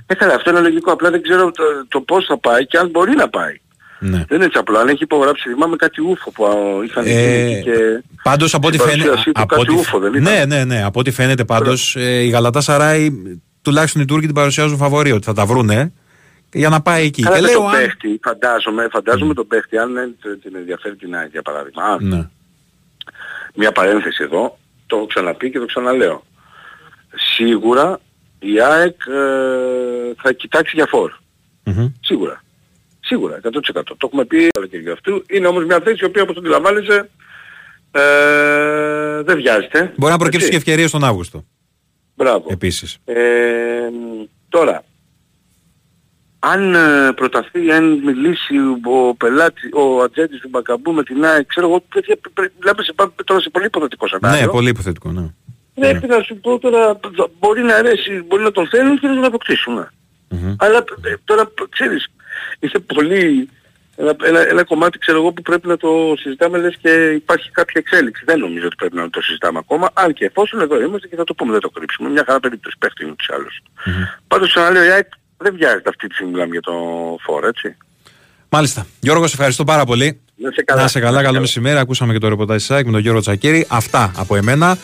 [0.08, 0.92] Ε, καλά, αυτό είναι λογικό.
[0.92, 3.60] Απλά δεν ξέρω το, το πώς θα πάει και αν μπορεί να πάει.
[4.00, 4.18] Ναι.
[4.28, 4.78] Δεν είναι έτσι απλό.
[4.78, 6.54] Αν έχει υπογράψει, θυμάμαι κάτι ούφο που α,
[6.86, 8.04] είχαν Ε, γίνει και...
[8.24, 9.08] Πάντως από ό,τι στην φαίνεται.
[9.10, 10.84] παρουσίασή του Από κάτι ό,τι, ούφο, δεν ήταν; ναι, ναι, ναι.
[10.84, 13.10] Από ό,τι φαίνεται πάντως η Γαλατά Σαράι,
[13.62, 15.94] τουλάχιστον οι Τούρκοι την παρουσιάζουν φαβορή ότι θα τα βρούνε
[16.54, 17.22] για να πάει εκεί.
[17.22, 17.76] Καλά και με λέω τον αν.
[17.76, 21.84] παίχτη, φαντάζομαι, φαντάζομαι τον παίχτη, αν δεν την ενδιαφέρει την ΑΕΚ για παράδειγμα.
[21.84, 22.30] Α, Ναι.
[23.56, 26.24] Μια παρένθεση εδώ, το έχω ξαναπεί και το ξαναλέω.
[27.36, 28.00] Σίγουρα
[28.54, 31.12] η ΑΕΚ ε, θα κοιτάξει για φορ.
[32.02, 32.44] Σίγουρα.
[33.00, 33.50] Σίγουρα, 100%.
[33.74, 35.24] Το έχουμε πει το και αυτού.
[35.30, 37.10] Είναι όμως μια θέση η οποία όπως αντιλαμβάνεσαι
[37.92, 39.94] ε, δεν βιάζεται.
[39.98, 40.70] Μπορεί να προκύψει και Έτσι.
[40.70, 41.46] ευκαιρία τον Αύγουστο.
[42.16, 42.46] Μπράβο.
[42.50, 42.98] Επίση.
[43.06, 43.16] Ε,
[44.50, 44.84] τώρα,
[46.40, 51.68] αν ε, προταθεί, αν μιλήσει ο πελάτη, ο ατζέντης του Μπακαμπού με την ΑΕΚ, ξέρω
[51.68, 54.46] εγώ, τέτοια, πρέ- μιλάμε σε, πά- τώρα σε πολύ υποθετικό σενάριο.
[54.46, 55.34] Ναι, πολύ υποθετικό, ναι.
[55.76, 57.00] Πρέπει να σου πω τώρα,
[57.40, 59.74] μπορεί να αρέσει, μπορεί να τον θέλουν και να τον αποκτήσουν.
[60.28, 60.56] ναι.
[60.58, 62.08] Αλλά ε, τώρα ξέρεις,
[62.60, 63.50] είναι πολύ
[63.96, 67.82] ένα, ένα, ένα κομμάτι ξέρω εγώ που πρέπει να το συζητάμε λες και υπάρχει κάποια
[67.86, 68.24] εξέλιξη.
[68.26, 71.24] Δεν νομίζω ότι πρέπει να το συζητάμε ακόμα, αν και εφόσον εδώ είμαστε και θα
[71.24, 72.10] το πούμε, δεν το κρύψουμε.
[72.10, 73.62] Μια χαρά περίπτωση παίχτη ούτως ή άλλως.
[73.64, 74.22] Mm-hmm.
[74.28, 75.08] Πάντως ξαναλέω, η ΑΕΚ
[75.38, 76.74] δεν βιάζεται αυτή τη στιγμή μιλάμε για το
[77.22, 77.76] φόρ, έτσι.
[78.50, 78.86] Μάλιστα.
[79.00, 80.22] Γιώργος, σε ευχαριστώ πάρα πολύ.
[80.36, 80.82] Να σε καλά.
[80.82, 81.78] Να σε καλά, καλό μεσημέρι.
[81.78, 83.66] Ακούσαμε και το ρεπορτάζ της ΑΕΚ με τον Γιώργο Τσακίρη.
[83.70, 84.78] Αυτά από εμένα.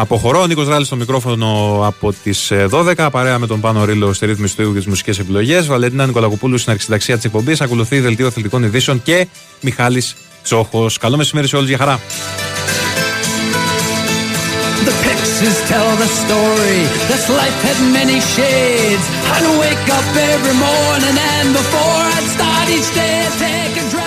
[0.00, 0.40] Αποχωρώ.
[0.40, 3.08] Ο Νίκος Ράλης στο μικρόφωνο από τις 12.
[3.10, 5.66] Παρέα με τον Πάνο Ρίλο στη ρύθμιση του και τις μουσικές επιλογές.
[5.66, 7.60] Βαλεντίνα Νικολακοπούλου στην αρχισυνταξία της εκπομπής.
[7.60, 9.26] Ακολουθεί δελτίο αθλητικών ειδήσεων και
[9.60, 10.86] Μιχάλης Τσόχο.
[11.00, 11.68] Καλό μεσημέρι σε όλους.
[11.68, 12.00] Για χαρά.
[14.86, 16.80] The pictures tell the story.
[17.12, 19.04] This life had many shades.
[19.34, 23.97] I'd wake up every morning and before I'd start each day, I'd take a drink.